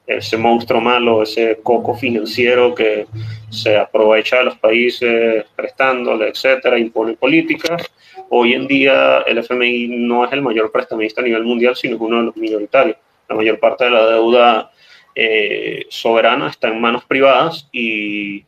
ese 0.06 0.38
monstruo 0.38 0.80
malo, 0.80 1.24
ese 1.24 1.60
coco 1.64 1.96
financiero 1.96 2.76
que 2.76 3.08
se 3.50 3.76
aprovecha 3.76 4.38
de 4.38 4.44
los 4.44 4.58
países 4.60 5.46
prestándole, 5.56 6.30
etcétera, 6.30 6.78
impone 6.78 7.14
políticas, 7.14 7.92
hoy 8.30 8.54
en 8.54 8.68
día 8.68 9.24
el 9.26 9.40
FMI 9.40 9.88
no 9.88 10.26
es 10.26 10.32
el 10.32 10.44
mayor 10.44 10.72
prestamista 10.72 11.22
a 11.22 11.24
nivel 11.24 11.44
mundial, 11.44 11.76
sino 11.76 11.96
es 11.96 12.02
uno 12.02 12.18
de 12.18 12.24
los 12.26 12.38
minoritarios. 12.38 12.98
La 13.28 13.36
mayor 13.36 13.60
parte 13.60 13.86
de 13.86 13.92
la 13.92 14.06
deuda 14.12 14.72
eh, 15.16 15.88
soberana 15.90 16.50
está 16.50 16.68
en 16.68 16.80
manos 16.80 17.04
privadas 17.06 17.68
y 17.72 18.46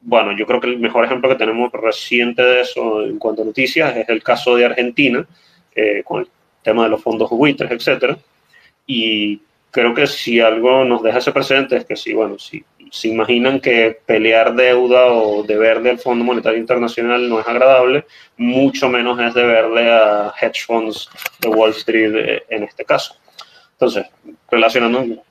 bueno, 0.00 0.32
yo 0.36 0.46
creo 0.46 0.60
que 0.60 0.68
el 0.68 0.78
mejor 0.78 1.04
ejemplo 1.04 1.28
que 1.28 1.36
tenemos 1.36 1.72
reciente 1.72 2.42
de 2.42 2.60
eso 2.60 3.02
en 3.04 3.18
cuanto 3.18 3.42
a 3.42 3.46
noticias 3.46 3.96
es 3.96 4.08
el 4.08 4.22
caso 4.22 4.56
de 4.56 4.64
Argentina, 4.64 5.26
eh, 5.74 6.02
con 6.04 6.20
el 6.20 6.28
tema 6.62 6.84
de 6.84 6.90
los 6.90 7.02
fondos 7.02 7.30
buitres, 7.30 7.70
etcétera. 7.70 8.16
Y 8.86 9.40
creo 9.70 9.94
que 9.94 10.06
si 10.06 10.40
algo 10.40 10.84
nos 10.84 11.02
deja 11.02 11.18
ese 11.18 11.32
precedente 11.32 11.76
es 11.76 11.84
que 11.84 11.96
si, 11.96 12.14
bueno, 12.14 12.38
si 12.38 12.64
se 12.90 13.08
imaginan 13.08 13.60
que 13.60 13.98
pelear 14.06 14.54
deuda 14.54 15.06
o 15.06 15.42
deber 15.42 15.82
del 15.82 15.98
Fondo 15.98 16.24
Monetario 16.24 16.58
Internacional 16.58 17.28
no 17.28 17.40
es 17.40 17.46
agradable, 17.46 18.06
mucho 18.36 18.88
menos 18.88 19.20
es 19.20 19.34
deberle 19.34 19.90
a 19.90 20.32
hedge 20.40 20.64
funds 20.66 21.10
de 21.40 21.48
Wall 21.48 21.70
Street 21.70 22.14
eh, 22.14 22.42
en 22.48 22.62
este 22.64 22.84
caso. 22.84 23.16
Entonces, 23.72 24.06
relacionando, 24.50 25.22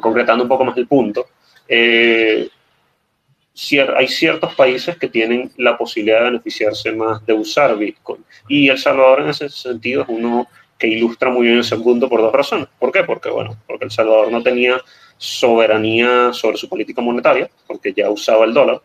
concretando 0.00 0.44
un 0.44 0.48
poco 0.48 0.64
más 0.64 0.76
el 0.76 0.86
punto, 0.86 1.26
eh, 1.68 2.48
hay 3.96 4.08
ciertos 4.08 4.54
países 4.54 4.96
que 4.96 5.08
tienen 5.08 5.52
la 5.56 5.76
posibilidad 5.76 6.20
de 6.20 6.30
beneficiarse 6.30 6.92
más 6.92 7.24
de 7.26 7.34
usar 7.34 7.76
Bitcoin. 7.76 8.24
Y 8.48 8.68
El 8.68 8.78
Salvador 8.78 9.22
en 9.22 9.28
ese 9.28 9.48
sentido 9.48 10.02
es 10.02 10.08
uno 10.08 10.48
que 10.78 10.88
ilustra 10.88 11.30
muy 11.30 11.46
bien 11.46 11.58
ese 11.58 11.76
punto 11.76 12.08
por 12.08 12.20
dos 12.20 12.32
razones. 12.32 12.66
¿Por 12.78 12.90
qué? 12.90 13.04
Porque, 13.04 13.30
bueno, 13.30 13.56
porque 13.66 13.84
El 13.84 13.90
Salvador 13.90 14.32
no 14.32 14.42
tenía 14.42 14.80
soberanía 15.16 16.32
sobre 16.32 16.56
su 16.56 16.68
política 16.68 17.00
monetaria, 17.00 17.48
porque 17.66 17.92
ya 17.92 18.10
usaba 18.10 18.44
el 18.44 18.54
dólar, 18.54 18.82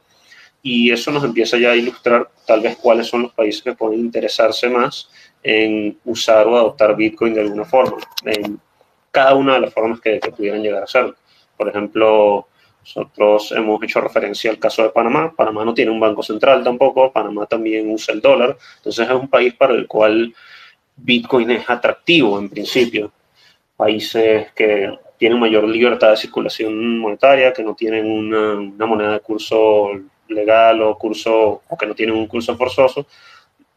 y 0.62 0.92
eso 0.92 1.12
nos 1.12 1.24
empieza 1.24 1.58
ya 1.58 1.72
a 1.72 1.76
ilustrar 1.76 2.30
tal 2.46 2.62
vez 2.62 2.78
cuáles 2.78 3.08
son 3.08 3.24
los 3.24 3.34
países 3.34 3.64
que 3.64 3.74
pueden 3.74 4.00
interesarse 4.00 4.70
más 4.70 5.10
en 5.42 5.98
usar 6.06 6.46
o 6.46 6.56
adoptar 6.56 6.96
Bitcoin 6.96 7.34
de 7.34 7.42
alguna 7.42 7.66
forma, 7.66 7.98
en 8.26 8.60
cada 9.12 9.34
una 9.34 9.56
de 9.56 9.62
las 9.62 9.74
formas 9.74 10.00
que, 10.00 10.20
que 10.20 10.32
pudieran 10.32 10.62
llegar 10.62 10.84
a 10.84 10.88
ser. 10.88 11.16
Por 11.56 11.70
ejemplo, 11.70 12.48
nosotros 12.88 13.52
hemos 13.52 13.84
hecho 13.84 14.00
referencia 14.00 14.50
al 14.50 14.60
caso 14.60 14.82
de 14.84 14.90
Panamá. 14.90 15.34
Panamá 15.36 15.66
no 15.66 15.74
tiene 15.74 15.92
un 15.92 16.00
banco 16.00 16.24
central 16.24 16.64
tampoco. 16.64 17.12
Panamá 17.12 17.46
también 17.46 17.92
usa 17.92 18.14
el 18.14 18.22
dólar. 18.22 18.58
Entonces 18.78 19.08
es 19.08 19.14
un 19.14 19.28
país 19.28 19.54
para 19.54 19.74
el 19.74 19.88
cual 19.88 20.34
Bitcoin 20.96 21.52
es 21.52 21.70
atractivo 21.70 22.40
en 22.40 22.50
principio. 22.50 23.12
Países 23.76 24.52
que 24.54 24.98
tienen 25.18 25.38
mayor 25.38 25.68
libertad 25.68 26.12
de 26.12 26.18
circulación 26.18 27.00
monetaria, 27.00 27.52
que 27.52 27.64
no 27.64 27.76
tienen 27.76 28.10
una, 28.10 28.54
una 28.54 28.86
moneda 28.86 29.14
de 29.14 29.20
curso 29.20 29.90
legal 30.30 30.82
o 30.82 30.98
curso 30.98 31.62
o 31.68 31.78
que 31.78 31.86
no 31.86 31.94
tienen 31.94 32.16
un 32.16 32.28
curso 32.28 32.56
forzoso, 32.56 33.06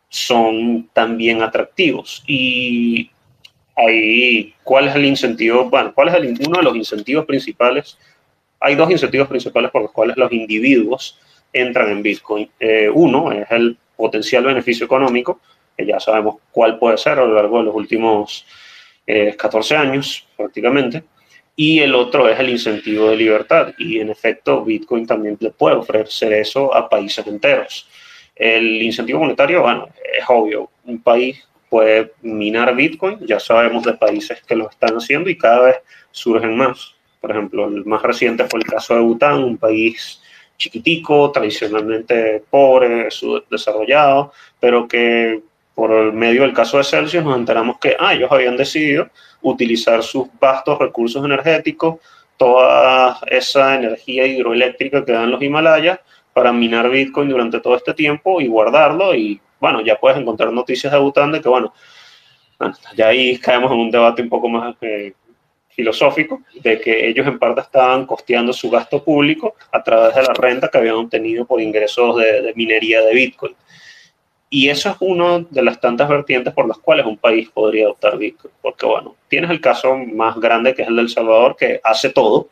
son 0.08 0.88
también 0.92 1.42
atractivos. 1.42 2.22
Y 2.28 3.10
ahí, 3.74 4.54
¿cuál 4.62 4.86
es 4.86 4.94
el 4.94 5.04
incentivo? 5.04 5.64
Bueno, 5.64 5.92
¿cuál 5.94 6.08
es 6.08 6.14
el, 6.14 6.38
uno 6.46 6.58
de 6.58 6.64
los 6.64 6.76
incentivos 6.76 7.26
principales 7.26 7.98
hay 8.60 8.74
dos 8.74 8.90
incentivos 8.90 9.28
principales 9.28 9.70
por 9.70 9.82
los 9.82 9.90
cuales 9.90 10.16
los 10.16 10.30
individuos 10.32 11.18
entran 11.52 11.90
en 11.90 12.02
Bitcoin. 12.02 12.48
Eh, 12.60 12.90
uno 12.92 13.32
es 13.32 13.50
el 13.50 13.76
potencial 13.96 14.44
beneficio 14.44 14.86
económico, 14.86 15.40
que 15.76 15.86
ya 15.86 15.98
sabemos 15.98 16.36
cuál 16.52 16.78
puede 16.78 16.98
ser 16.98 17.18
a 17.18 17.24
lo 17.24 17.34
largo 17.34 17.58
de 17.58 17.64
los 17.64 17.74
últimos 17.74 18.46
14 19.06 19.74
eh, 19.74 19.76
años 19.76 20.28
prácticamente, 20.36 21.02
y 21.56 21.80
el 21.80 21.94
otro 21.94 22.28
es 22.28 22.38
el 22.38 22.50
incentivo 22.50 23.10
de 23.10 23.16
libertad. 23.16 23.74
Y 23.78 23.98
en 23.98 24.10
efecto, 24.10 24.64
Bitcoin 24.64 25.06
también 25.06 25.36
le 25.40 25.50
puede 25.50 25.76
ofrecer 25.76 26.32
eso 26.34 26.74
a 26.74 26.88
países 26.88 27.26
enteros. 27.26 27.88
El 28.34 28.80
incentivo 28.80 29.20
monetario, 29.20 29.62
bueno, 29.62 29.88
es 30.16 30.24
obvio, 30.28 30.70
un 30.84 31.02
país 31.02 31.46
puede 31.68 32.12
minar 32.22 32.74
Bitcoin, 32.74 33.18
ya 33.26 33.38
sabemos 33.38 33.84
de 33.84 33.94
países 33.94 34.42
que 34.42 34.56
lo 34.56 34.68
están 34.68 34.96
haciendo 34.96 35.30
y 35.30 35.38
cada 35.38 35.66
vez 35.66 35.76
surgen 36.10 36.56
más. 36.56 36.94
Por 37.20 37.30
ejemplo, 37.30 37.68
el 37.68 37.84
más 37.84 38.02
reciente 38.02 38.46
fue 38.48 38.60
el 38.60 38.66
caso 38.66 38.94
de 38.94 39.00
Bután, 39.00 39.44
un 39.44 39.58
país 39.58 40.20
chiquitico, 40.56 41.30
tradicionalmente 41.30 42.42
pobre, 42.50 43.10
subdesarrollado, 43.10 44.32
pero 44.58 44.86
que 44.86 45.42
por 45.74 45.92
el 45.92 46.12
medio 46.12 46.42
del 46.42 46.52
caso 46.52 46.78
de 46.78 46.84
Celsius 46.84 47.24
nos 47.24 47.38
enteramos 47.38 47.78
que 47.78 47.96
ah, 47.98 48.12
ellos 48.12 48.30
habían 48.30 48.56
decidido 48.56 49.08
utilizar 49.40 50.02
sus 50.02 50.28
vastos 50.38 50.78
recursos 50.78 51.24
energéticos, 51.24 51.96
toda 52.36 53.18
esa 53.26 53.76
energía 53.76 54.26
hidroeléctrica 54.26 55.04
que 55.04 55.12
dan 55.12 55.30
los 55.30 55.42
Himalayas, 55.42 56.00
para 56.32 56.52
minar 56.52 56.90
Bitcoin 56.90 57.28
durante 57.28 57.60
todo 57.60 57.76
este 57.76 57.94
tiempo 57.94 58.40
y 58.40 58.46
guardarlo. 58.46 59.14
Y 59.14 59.40
bueno, 59.58 59.80
ya 59.80 59.96
puedes 59.96 60.18
encontrar 60.18 60.52
noticias 60.52 60.92
de 60.92 60.98
Bután 60.98 61.32
de 61.32 61.40
que, 61.40 61.48
bueno, 61.48 61.72
ya 62.96 63.08
ahí 63.08 63.38
caemos 63.38 63.72
en 63.72 63.78
un 63.78 63.90
debate 63.90 64.22
un 64.22 64.28
poco 64.28 64.48
más 64.48 64.76
eh, 64.80 65.14
filosófico 65.80 66.42
de 66.62 66.78
que 66.78 67.08
ellos 67.08 67.26
en 67.26 67.38
parte 67.38 67.62
estaban 67.62 68.04
costeando 68.04 68.52
su 68.52 68.68
gasto 68.68 69.02
público 69.02 69.54
a 69.72 69.82
través 69.82 70.14
de 70.14 70.22
la 70.22 70.34
renta 70.34 70.68
que 70.68 70.76
habían 70.76 70.96
obtenido 70.96 71.46
por 71.46 71.58
ingresos 71.60 72.16
de, 72.16 72.52
minería 72.54 73.00
de 73.00 73.14
Bitcoin. 73.14 73.54
Y 74.50 74.68
eso 74.68 74.90
es 74.90 74.96
una 75.00 75.38
de 75.48 75.62
las 75.62 75.80
tantas 75.80 76.08
vertientes 76.08 76.52
por 76.52 76.68
las 76.68 76.76
cuales 76.78 77.06
un 77.06 77.16
país 77.16 77.48
podría 77.48 77.84
adoptar 77.84 78.18
Bitcoin. 78.18 78.52
Porque, 78.60 78.84
bueno, 78.84 79.16
tienes 79.28 79.50
el 79.50 79.60
caso 79.60 79.96
más 79.96 80.38
grande 80.38 80.74
que 80.74 80.82
es 80.82 80.88
el 80.88 80.96
de 80.96 81.02
El 81.02 81.08
Salvador, 81.08 81.56
que 81.56 81.80
hace 81.82 82.10
todo. 82.10 82.48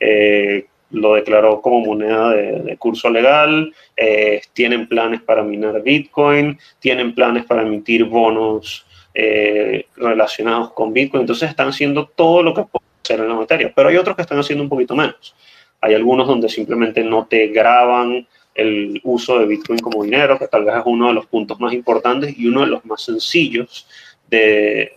Eh, 0.00 0.66
lo 0.90 1.14
declaró 1.14 1.60
como 1.60 1.80
moneda 1.80 2.30
de, 2.30 2.76
curso 2.76 3.08
legal, 3.10 3.72
eh, 3.96 4.40
tienen 4.52 4.88
planes 4.88 5.20
para 5.22 5.42
minar 5.42 5.82
Bitcoin, 5.82 6.58
tienen 6.80 7.14
planes 7.14 7.44
para 7.44 7.62
emitir 7.62 8.04
bonos 8.04 8.86
eh, 9.14 9.86
relacionados 9.96 10.72
con 10.72 10.92
Bitcoin. 10.92 11.22
Entonces 11.22 11.48
están 11.48 11.68
haciendo 11.68 12.06
todo 12.08 12.42
lo 12.42 12.52
que 12.52 12.64
pueden 12.64 12.88
hacer 13.02 13.20
en 13.20 13.28
la 13.28 13.34
materia, 13.34 13.72
pero 13.74 13.88
hay 13.88 13.96
otros 13.96 14.16
que 14.16 14.22
están 14.22 14.38
haciendo 14.38 14.64
un 14.64 14.68
poquito 14.68 14.96
menos. 14.96 15.34
Hay 15.80 15.94
algunos 15.94 16.26
donde 16.26 16.48
simplemente 16.48 17.04
no 17.04 17.26
te 17.26 17.48
graban 17.48 18.26
el 18.54 19.00
uso 19.04 19.38
de 19.38 19.46
Bitcoin 19.46 19.78
como 19.78 20.02
dinero, 20.02 20.38
que 20.38 20.48
tal 20.48 20.64
vez 20.64 20.76
es 20.76 20.82
uno 20.84 21.08
de 21.08 21.14
los 21.14 21.26
puntos 21.26 21.60
más 21.60 21.72
importantes 21.72 22.36
y 22.36 22.46
uno 22.46 22.62
de 22.62 22.68
los 22.68 22.84
más 22.84 23.02
sencillos 23.02 23.86
de, 24.28 24.96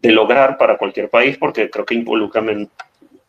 de 0.00 0.10
lograr 0.12 0.56
para 0.56 0.76
cualquier 0.76 1.10
país, 1.10 1.36
porque 1.36 1.68
creo 1.70 1.84
que 1.84 1.94
involucra, 1.94 2.42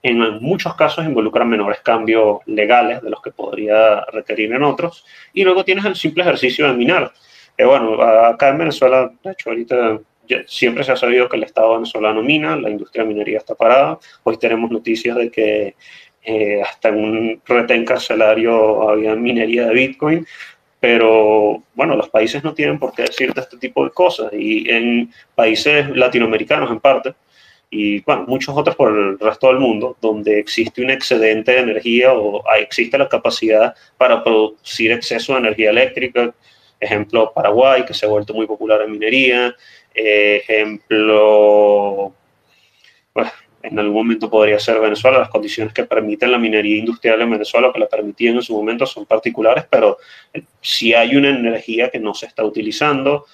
en 0.03 0.39
muchos 0.41 0.75
casos 0.75 1.05
involucran 1.05 1.49
menores 1.49 1.81
cambios 1.81 2.39
legales 2.45 3.01
de 3.01 3.09
los 3.09 3.21
que 3.21 3.31
podría 3.31 4.01
requerir 4.05 4.53
en 4.53 4.63
otros. 4.63 5.05
Y 5.33 5.43
luego 5.43 5.65
tienes 5.65 5.85
el 5.85 5.95
simple 5.95 6.23
ejercicio 6.23 6.67
de 6.67 6.73
minar 6.73 7.11
bueno, 7.65 8.01
acá 8.01 8.49
en 8.49 8.57
Venezuela, 8.59 9.11
de 9.23 9.31
hecho, 9.31 9.49
ahorita 9.49 9.99
siempre 10.47 10.83
se 10.83 10.91
ha 10.91 10.95
sabido 10.95 11.27
que 11.27 11.37
el 11.37 11.43
Estado 11.43 11.73
venezolano 11.73 12.21
mina, 12.23 12.55
la 12.55 12.69
industria 12.69 13.03
minería 13.03 13.37
está 13.37 13.55
parada. 13.55 13.99
Hoy 14.23 14.37
tenemos 14.37 14.71
noticias 14.71 15.17
de 15.17 15.29
que 15.29 15.75
eh, 16.23 16.61
hasta 16.61 16.89
en 16.89 16.95
un 16.97 17.41
retén 17.45 17.83
carcelario 17.85 18.89
había 18.89 19.15
minería 19.15 19.67
de 19.67 19.73
Bitcoin, 19.73 20.25
pero 20.79 21.63
bueno, 21.73 21.95
los 21.95 22.09
países 22.09 22.43
no 22.43 22.53
tienen 22.53 22.79
por 22.79 22.93
qué 22.93 23.03
decirte 23.03 23.41
este 23.41 23.57
tipo 23.57 23.83
de 23.83 23.91
cosas 23.91 24.31
y 24.33 24.69
en 24.69 25.11
países 25.35 25.89
latinoamericanos 25.89 26.71
en 26.71 26.79
parte, 26.79 27.13
y 27.73 28.01
bueno, 28.01 28.25
muchos 28.27 28.55
otros 28.55 28.75
por 28.75 28.91
el 28.91 29.17
resto 29.17 29.47
del 29.47 29.59
mundo, 29.59 29.95
donde 30.01 30.39
existe 30.39 30.83
un 30.83 30.89
excedente 30.89 31.53
de 31.53 31.59
energía 31.59 32.11
o 32.13 32.43
existe 32.59 32.97
la 32.97 33.07
capacidad 33.07 33.73
para 33.97 34.21
producir 34.23 34.91
exceso 34.91 35.33
de 35.33 35.39
energía 35.39 35.69
eléctrica. 35.69 36.33
Ejemplo, 36.81 37.31
Paraguay, 37.33 37.85
que 37.85 37.93
se 37.93 38.05
ha 38.07 38.09
vuelto 38.09 38.33
muy 38.33 38.47
popular 38.47 38.81
en 38.81 38.91
minería. 38.91 39.55
ejemplo, 39.93 41.01
bueno, 43.13 43.31
en 43.61 43.77
algún 43.77 43.95
momento 43.95 44.29
podría 44.31 44.59
ser 44.59 44.79
Venezuela. 44.79 45.19
Las 45.19 45.29
condiciones 45.29 45.73
que 45.73 45.85
permiten 45.85 46.31
la 46.31 46.39
minería 46.39 46.77
industrial 46.77 47.21
en 47.21 47.29
Venezuela, 47.29 47.71
que 47.71 47.79
la 47.79 47.87
permitían 47.87 48.35
en 48.35 48.41
su 48.41 48.55
momento, 48.55 48.87
son 48.87 49.05
particulares, 49.05 49.65
pero 49.69 49.99
si 50.59 50.93
hay 50.95 51.15
una 51.15 51.29
energía 51.29 51.89
que 51.91 51.99
no 51.99 52.15
se 52.15 52.25
está 52.25 52.43
utilizando. 52.43 53.25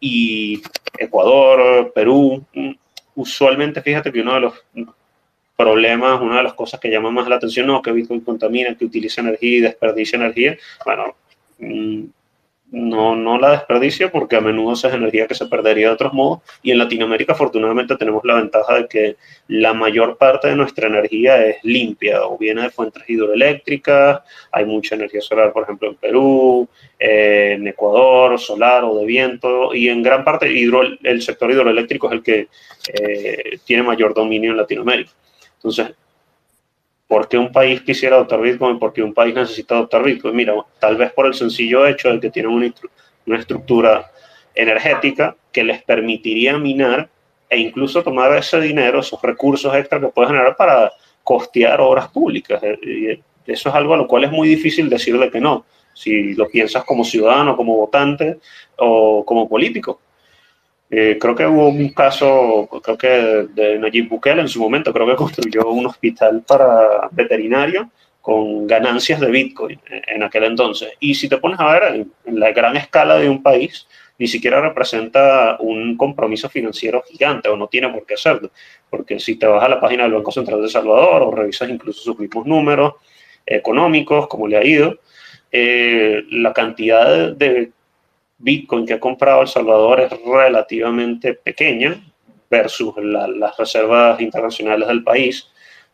Y 0.00 0.60
Ecuador, 0.98 1.92
Perú, 1.94 2.44
usualmente, 3.14 3.80
fíjate 3.80 4.10
que 4.10 4.22
uno 4.22 4.34
de 4.34 4.40
los 4.40 4.54
problemas, 5.56 6.20
una 6.20 6.38
de 6.38 6.42
las 6.42 6.54
cosas 6.54 6.80
que 6.80 6.90
llama 6.90 7.12
más 7.12 7.28
la 7.28 7.36
atención, 7.36 7.68
no, 7.68 7.80
que 7.80 7.92
Bitcoin 7.92 8.22
contamina, 8.22 8.76
que 8.76 8.84
utiliza 8.84 9.20
energía 9.20 9.58
y 9.58 9.60
desperdicia 9.60 10.16
energía. 10.16 10.58
Bueno, 10.84 11.14
mm, 11.58 12.04
no, 12.72 13.14
no 13.14 13.38
la 13.38 13.50
desperdicia 13.50 14.10
porque 14.10 14.36
a 14.36 14.40
menudo 14.40 14.72
esa 14.72 14.88
es 14.88 14.94
energía 14.94 15.26
que 15.26 15.34
se 15.34 15.46
perdería 15.46 15.88
de 15.88 15.92
otros 15.92 16.12
modos. 16.14 16.40
Y 16.62 16.70
en 16.70 16.78
Latinoamérica, 16.78 17.34
afortunadamente, 17.34 17.96
tenemos 17.96 18.24
la 18.24 18.34
ventaja 18.34 18.74
de 18.76 18.88
que 18.88 19.16
la 19.48 19.74
mayor 19.74 20.16
parte 20.16 20.48
de 20.48 20.56
nuestra 20.56 20.88
energía 20.88 21.44
es 21.46 21.62
limpia 21.62 22.24
o 22.24 22.38
viene 22.38 22.62
de 22.62 22.70
fuentes 22.70 23.02
hidroeléctricas. 23.06 24.22
Hay 24.50 24.64
mucha 24.64 24.94
energía 24.94 25.20
solar, 25.20 25.52
por 25.52 25.64
ejemplo, 25.64 25.90
en 25.90 25.96
Perú, 25.96 26.68
en 26.98 27.68
Ecuador, 27.68 28.40
solar 28.40 28.84
o 28.84 28.96
de 28.96 29.04
viento. 29.04 29.74
Y 29.74 29.88
en 29.88 30.02
gran 30.02 30.24
parte, 30.24 30.46
el 30.48 31.22
sector 31.22 31.50
hidroeléctrico 31.50 32.06
es 32.08 32.12
el 32.14 32.22
que 32.22 32.48
eh, 32.88 33.58
tiene 33.66 33.82
mayor 33.82 34.14
dominio 34.14 34.50
en 34.50 34.56
Latinoamérica. 34.56 35.10
Entonces, 35.56 35.92
¿Por 37.12 37.28
qué 37.28 37.36
un 37.36 37.52
país 37.52 37.82
quisiera 37.82 38.16
adoptar 38.16 38.40
Bitcoin? 38.40 38.78
¿Por 38.78 38.94
qué 38.94 39.02
un 39.02 39.12
país 39.12 39.34
necesita 39.34 39.74
adoptar 39.74 40.02
Bitcoin? 40.02 40.34
Mira, 40.34 40.54
tal 40.78 40.96
vez 40.96 41.12
por 41.12 41.26
el 41.26 41.34
sencillo 41.34 41.86
hecho 41.86 42.10
de 42.10 42.18
que 42.18 42.30
tienen 42.30 42.50
una, 42.50 43.36
estructura 43.36 44.10
energética 44.54 45.36
que 45.52 45.62
les 45.62 45.82
permitiría 45.82 46.56
minar 46.56 47.10
e 47.50 47.58
incluso 47.58 48.02
tomar 48.02 48.34
ese 48.38 48.58
dinero, 48.62 49.00
esos 49.00 49.20
recursos 49.20 49.74
extra 49.74 50.00
que 50.00 50.08
puede 50.08 50.28
generar 50.28 50.56
para 50.56 50.90
costear 51.22 51.82
obras 51.82 52.08
públicas. 52.08 52.62
Eh, 52.62 53.20
y 53.46 53.52
eso 53.52 53.68
es 53.68 53.74
algo 53.74 53.92
a 53.92 53.98
lo 53.98 54.08
cual 54.08 54.24
es 54.24 54.30
muy 54.30 54.48
difícil 54.48 54.88
decirle 54.88 55.30
que 55.30 55.38
no, 55.38 55.66
si 55.92 56.32
lo 56.32 56.48
piensas 56.48 56.82
como 56.82 57.04
ciudadano, 57.04 57.58
como 57.58 57.76
votante 57.76 58.38
o 58.78 59.22
como 59.22 59.46
político. 59.50 60.00
Eh, 60.94 61.16
creo 61.18 61.34
que 61.34 61.46
hubo 61.46 61.68
un 61.68 61.88
caso, 61.88 62.68
creo 62.82 62.98
que 62.98 63.08
de 63.54 63.78
Nayib 63.78 64.10
Bukele 64.10 64.42
en 64.42 64.48
su 64.48 64.60
momento, 64.60 64.92
creo 64.92 65.06
que 65.06 65.16
construyó 65.16 65.66
un 65.68 65.86
hospital 65.86 66.42
para 66.46 67.08
veterinario 67.10 67.90
con 68.20 68.66
ganancias 68.66 69.18
de 69.18 69.30
Bitcoin 69.30 69.80
en 69.88 70.22
aquel 70.22 70.44
entonces. 70.44 70.90
Y 71.00 71.14
si 71.14 71.30
te 71.30 71.38
pones 71.38 71.58
a 71.58 71.72
ver 71.72 72.06
en, 72.26 72.38
la 72.38 72.52
gran 72.52 72.76
escala 72.76 73.16
de 73.16 73.30
un 73.30 73.42
país, 73.42 73.88
ni 74.18 74.28
siquiera 74.28 74.60
representa 74.60 75.56
un 75.60 75.96
compromiso 75.96 76.50
financiero 76.50 77.02
gigante 77.08 77.48
o 77.48 77.56
no 77.56 77.68
tiene 77.68 77.88
por 77.88 78.04
qué 78.04 78.14
hacerlo. 78.14 78.50
Porque 78.90 79.18
si 79.18 79.36
te 79.36 79.46
vas 79.46 79.64
a 79.64 79.68
la 79.70 79.80
página 79.80 80.02
del 80.02 80.12
Banco 80.12 80.30
Central 80.30 80.60
de 80.60 80.68
Salvador 80.68 81.22
o 81.22 81.30
revisas 81.30 81.70
incluso 81.70 82.02
sus 82.02 82.18
mismos 82.18 82.44
números 82.44 82.92
económicos, 83.46 84.28
como 84.28 84.46
le 84.46 84.58
ha 84.58 84.64
ido, 84.64 84.98
eh, 85.50 86.22
la 86.30 86.52
cantidad 86.52 87.32
de 87.32 87.72
Bitcoin 88.42 88.84
que 88.84 88.94
ha 88.94 89.00
comprado 89.00 89.42
El 89.42 89.48
Salvador 89.48 90.00
es 90.00 90.10
relativamente 90.24 91.34
pequeña 91.34 91.96
versus 92.50 92.94
las 92.98 93.56
reservas 93.56 94.20
internacionales 94.20 94.88
del 94.88 95.02
país. 95.02 95.48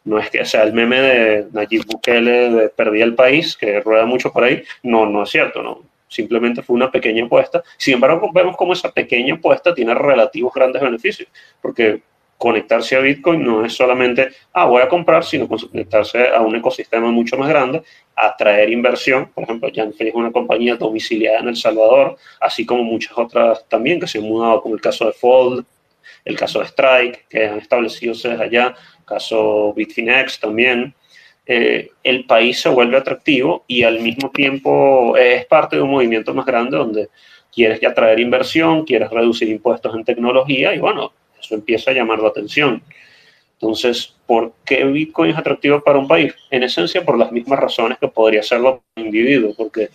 No 0.05 0.19
es 0.19 0.31
que 0.31 0.45
sea 0.45 0.63
el 0.63 0.73
meme 0.73 1.01
de 1.01 1.47
Nayib 1.53 1.85
Bukele 1.87 2.51
de 2.51 2.69
perdí 2.71 3.03
el 3.03 3.15
país, 3.15 3.57
que 3.57 3.81
rueda 3.81 4.07
mucho 4.07 4.33
por 4.33 4.45
ahí. 4.45 4.63
No, 4.83 5.07
no 5.07 5.23
es 5.23 5.31
cierto, 5.31 5.63
no. 5.63 5.83
Simplemente 6.09 6.63
fue 6.63 6.75
una 6.75 6.91
pequeña 6.91 7.27
apuesta. 7.27 7.63
Sin 7.77 7.95
embargo, 7.95 8.31
vemos 8.33 8.57
cómo 8.57 8.73
esa 8.73 8.91
pequeña 8.91 9.35
apuesta 9.35 9.75
tiene 9.75 9.95
relativos 9.95 10.53
grandes 10.55 10.81
beneficios, 10.81 11.29
porque 11.61 12.03
conectarse 12.38 12.96
a 12.96 13.01
Bitcoin 13.01 13.42
no 13.42 13.64
es 13.64 13.74
solamente, 13.74 14.31
ah, 14.53 14.64
voy 14.64 14.81
a 14.81 14.88
comprar, 14.88 15.24
sino 15.24 15.48
conectarse 15.48 16.29
a 16.29 16.40
un 16.40 16.55
ecosistema 16.55 17.11
mucho 17.11 17.37
más 17.37 17.48
grande, 17.48 17.83
atraer 18.14 18.70
inversión. 18.70 19.29
Por 19.35 19.44
ejemplo, 19.44 19.68
Janfrey 19.74 20.09
es 20.11 20.14
una 20.14 20.31
compañía 20.31 20.77
domiciliada 20.77 21.40
en 21.40 21.48
El 21.48 21.57
Salvador, 21.57 22.16
así 22.40 22.64
como 22.64 22.85
muchas 22.85 23.12
otras 23.18 23.68
también 23.68 23.98
que 23.98 24.07
se 24.07 24.18
han 24.18 24.24
mudado, 24.24 24.62
como 24.62 24.77
el 24.77 24.81
caso 24.81 25.07
de 25.07 25.12
Fold, 25.12 25.64
el 26.24 26.37
caso 26.37 26.61
de 26.61 26.66
Strike, 26.66 27.27
que 27.29 27.46
han 27.46 27.59
establecido 27.59 28.14
sedes 28.14 28.40
allá, 28.40 28.74
caso 29.05 29.74
Bitfinex 29.74 30.38
también. 30.38 30.94
Eh, 31.44 31.90
el 32.05 32.24
país 32.24 32.61
se 32.61 32.68
vuelve 32.68 32.98
atractivo 32.98 33.64
y 33.66 33.83
al 33.83 34.01
mismo 34.01 34.31
tiempo 34.31 35.16
es 35.16 35.46
parte 35.46 35.77
de 35.77 35.83
un 35.83 35.90
movimiento 35.90 36.35
más 36.35 36.44
grande 36.44 36.77
donde 36.77 37.09
quieres 37.51 37.83
atraer 37.83 38.20
inversión, 38.20 38.85
quieres 38.85 39.11
reducir 39.11 39.48
impuestos 39.48 39.94
en 39.94 40.05
tecnología 40.05 40.74
y 40.74 40.79
bueno, 40.79 41.12
eso 41.40 41.55
empieza 41.55 41.90
a 41.90 41.94
llamar 41.94 42.18
la 42.20 42.29
atención. 42.29 42.83
Entonces, 43.55 44.14
¿por 44.27 44.53
qué 44.64 44.85
Bitcoin 44.85 45.33
es 45.33 45.38
atractivo 45.38 45.81
para 45.83 45.98
un 45.98 46.07
país? 46.07 46.33
En 46.51 46.62
esencia, 46.62 47.05
por 47.05 47.18
las 47.18 47.33
mismas 47.33 47.59
razones 47.59 47.98
que 47.98 48.09
podría 48.09 48.42
serlo 48.42 48.83
para 48.94 49.03
un 49.03 49.07
individuo, 49.07 49.53
porque 49.57 49.90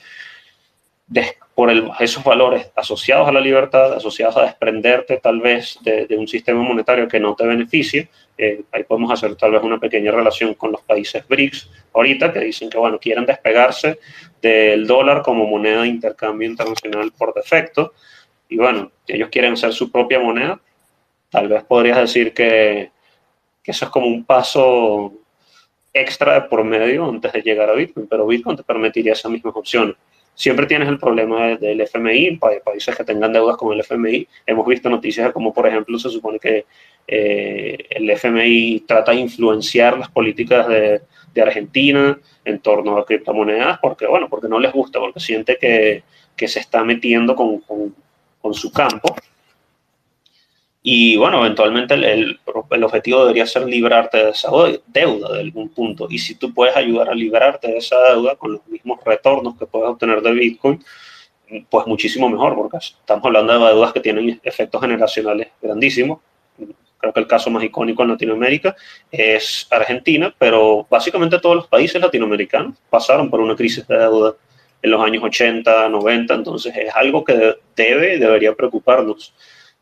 por 1.56 1.72
esos 2.00 2.24
valores 2.24 2.72
asociados 2.76 3.28
a 3.28 3.32
la 3.32 3.40
libertad, 3.40 3.94
asociados 3.94 4.36
a 4.38 4.46
desprenderte 4.46 5.18
tal 5.18 5.40
vez 5.40 5.78
de, 5.84 6.08
un 6.18 6.28
sistema 6.28 6.62
monetario 6.62 7.08
que 7.08 7.20
no 7.20 7.36
te 7.36 7.46
beneficie, 7.46 8.10
eh, 8.38 8.64
ahí 8.72 8.84
podemos 8.84 9.12
hacer 9.12 9.36
tal 9.36 9.52
vez 9.52 9.62
una 9.62 9.80
pequeña 9.80 10.12
relación 10.12 10.56
con 10.56 10.72
los 10.72 10.82
países 10.82 11.28
BRICS 11.28 11.70
ahorita, 11.94 12.34
que 12.34 12.40
dicen 12.40 12.70
que, 12.70 12.78
bueno, 12.78 13.00
quieren 13.00 13.26
despegarse 13.26 14.00
del 14.42 14.88
dólar 14.88 15.22
como 15.22 15.46
moneda 15.46 15.84
de 15.84 15.90
intercambio 15.90 16.50
internacional 16.50 17.12
por 17.16 17.34
defecto, 17.34 17.94
y 18.50 18.58
bueno, 18.58 18.92
ellos 19.08 19.30
quieren 19.30 19.54
hacer 19.54 19.74
su 19.74 19.92
propia 19.92 20.20
moneda, 20.20 20.60
Tal 21.34 21.48
vez 21.48 21.64
podrías 21.64 21.98
decir 21.98 22.32
que, 22.32 22.92
eso 23.66 23.86
es 23.86 23.92
como 23.92 24.06
un 24.06 24.24
paso 24.24 25.12
extra 25.92 26.36
de 26.36 26.42
por 26.42 26.64
medio 26.64 27.10
antes 27.10 27.34
de 27.34 27.42
llegar 27.42 27.72
a 27.72 27.74
Bitcoin, 27.74 28.06
pero 28.08 28.28
Bitcoin 28.28 28.56
te 28.56 28.62
permitiría 28.62 29.14
esas 29.14 29.32
mismas 29.32 29.56
opciones. 29.56 29.96
Siempre 30.36 30.68
tienes 30.68 30.88
el 30.90 31.00
problema 31.00 31.58
del 31.58 31.82
FMI, 31.82 32.38
países 32.64 32.96
que 32.96 33.04
tengan 33.04 33.34
deudas 33.34 33.58
con 33.58 33.74
el 33.74 33.80
FMI. 33.80 34.28
Hemos 34.46 34.68
visto 34.68 34.92
noticias 34.92 35.32
como, 35.32 35.52
por 35.52 35.66
ejemplo, 35.66 35.98
se 35.98 36.12
supone 36.12 36.38
que 36.38 36.68
eh, 37.08 37.78
el 37.90 38.08
FMI 38.12 38.84
trata 38.88 39.12
de 39.12 39.22
influenciar 39.22 39.98
las 39.98 40.12
políticas 40.12 40.68
de, 40.68 41.02
Argentina 41.42 42.16
en 42.46 42.60
torno 42.60 42.96
a 42.96 43.06
criptomonedas, 43.08 43.80
porque, 43.80 44.06
bueno, 44.06 44.30
porque 44.30 44.48
no 44.48 44.60
les 44.60 44.72
gusta, 44.72 45.00
porque 45.00 45.20
siente 45.20 45.58
que, 45.58 46.04
se 46.48 46.60
está 46.60 46.84
metiendo 46.84 47.36
con, 47.36 47.60
con 48.40 48.54
su 48.54 48.72
campo 48.72 49.16
y 50.86 51.16
bueno, 51.16 51.40
eventualmente 51.40 51.94
el, 51.94 52.04
el, 52.04 52.84
objetivo 52.84 53.22
debería 53.22 53.48
ser 53.48 53.66
librarte 53.66 54.18
de 54.18 54.30
esa 54.32 54.50
deuda 54.88 55.32
de 55.34 55.40
algún 55.40 55.70
punto. 55.70 56.08
Y 56.10 56.20
si 56.20 56.36
tú 56.36 56.54
puedes 56.54 56.76
ayudar 56.76 57.10
a 57.10 57.16
librarte 57.16 57.70
de 57.70 57.78
esa 57.78 57.98
deuda 58.10 58.36
con 58.36 58.52
los 58.52 58.68
mismos 58.68 59.00
retornos 59.06 59.58
que 59.58 59.66
puedes 59.66 59.88
obtener 59.90 60.22
de 60.22 60.34
Bitcoin, 60.34 60.84
pues 61.70 61.88
muchísimo 61.88 62.28
mejor, 62.30 62.56
porque 62.56 62.78
estamos 62.78 63.24
hablando 63.24 63.54
de 63.54 63.74
deudas 63.74 63.94
que 63.94 64.02
tienen 64.02 64.42
efectos 64.44 64.82
generacionales 64.82 65.48
grandísimos. 65.62 66.20
Creo 66.98 67.14
que 67.14 67.20
el 67.22 67.28
caso 67.28 67.50
más 67.50 67.64
icónico 67.64 68.04
en 68.04 68.10
Latinoamérica 68.10 68.76
es 69.10 69.66
Argentina, 69.72 70.36
pero 70.38 70.86
básicamente 70.90 71.40
todos 71.40 71.56
los 71.56 71.68
países 71.68 72.02
latinoamericanos 72.02 72.76
pasaron 72.90 73.30
por 73.30 73.40
una 73.40 73.56
crisis 73.56 73.88
de 73.88 73.98
deuda 73.98 74.34
en 74.82 74.92
los 74.92 75.02
años 75.02 75.24
80, 75.24 75.88
90, 75.88 76.34
entonces 76.34 76.76
es 76.76 76.94
algo 76.94 77.24
que 77.24 77.56
debe 77.74 78.18
debería 78.18 78.54
preocuparnos. 78.54 79.34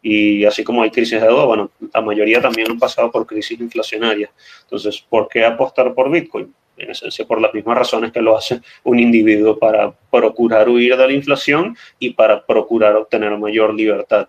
Y 0.02 0.46
así 0.46 0.64
como 0.64 0.82
hay 0.82 0.90
crisis 0.90 1.22
de 1.22 1.28
deuda, 1.28 1.46
bueno, 1.46 1.72
la 1.94 2.02
mayoría 2.02 2.42
también 2.42 2.72
han 2.72 2.80
pasado 2.80 3.12
por 3.12 3.26
crisis 3.26 3.60
inflacionarias. 3.60 4.32
Entonces, 4.64 5.04
¿por 5.08 5.28
qué 5.28 5.46
apostar 5.46 5.94
por 5.94 6.10
Bitcoin? 6.10 6.54
En 6.78 6.90
esencia, 6.90 7.28
por 7.28 7.40
las 7.40 7.54
mismas 7.54 7.78
razones 7.78 8.12
que 8.12 8.22
lo 8.22 8.36
hace 8.36 8.60
un 8.84 8.98
individuo 8.98 9.60
para 9.60 9.92
procurar 9.92 10.68
huir 10.68 10.98
de 10.98 11.06
la 11.06 11.14
inflación 11.14 11.78
y 12.00 12.12
para 12.12 12.44
procurar 12.44 12.96
obtener 12.96 13.38
mayor 13.38 13.76
libertad. 13.76 14.28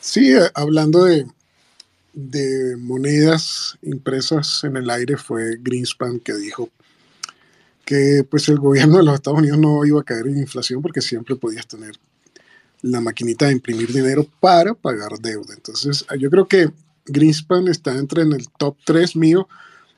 Sí, 0.00 0.32
eh, 0.34 0.50
hablando 0.54 1.04
de, 1.04 1.26
de 2.12 2.76
monedas 2.78 3.78
impresas 3.82 4.64
en 4.64 4.76
el 4.76 4.90
aire, 4.90 5.16
fue 5.16 5.56
Greenspan 5.60 6.18
que 6.18 6.32
dijo 6.34 6.68
que 7.90 8.22
pues 8.22 8.48
el 8.48 8.60
gobierno 8.60 8.98
de 8.98 9.02
los 9.02 9.14
Estados 9.14 9.40
Unidos 9.40 9.58
no 9.58 9.84
iba 9.84 10.00
a 10.00 10.04
caer 10.04 10.28
en 10.28 10.38
inflación 10.38 10.80
porque 10.80 11.00
siempre 11.00 11.34
podías 11.34 11.66
tener 11.66 11.90
la 12.82 13.00
maquinita 13.00 13.46
de 13.46 13.52
imprimir 13.52 13.92
dinero 13.92 14.24
para 14.38 14.74
pagar 14.74 15.18
deuda. 15.18 15.54
Entonces, 15.54 16.06
yo 16.16 16.30
creo 16.30 16.46
que 16.46 16.70
Greenspan 17.06 17.66
está 17.66 17.98
entre 17.98 18.22
en 18.22 18.32
el 18.32 18.48
top 18.48 18.76
3 18.86 19.16
mío 19.16 19.48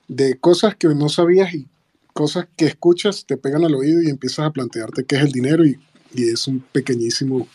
de 0.09 0.39
cosas 0.39 0.75
que 0.75 0.89
no 0.89 1.11
sabías 1.11 1.53
y 1.53 1.69
cosas 2.15 2.47
que 2.57 2.65
escuchas, 2.65 3.27
te 3.27 3.37
pegan 3.37 3.63
al 3.63 3.75
oído 3.75 4.01
y 4.01 4.09
empiezas 4.09 4.47
a 4.47 4.53
plantearte 4.53 5.05
qué 5.05 5.17
es 5.17 5.23
el 5.25 5.33
dinero 5.33 5.63
y, 5.63 5.79
y 6.15 6.31
es 6.31 6.49
un 6.49 6.61
pequeñísimo 6.73 7.47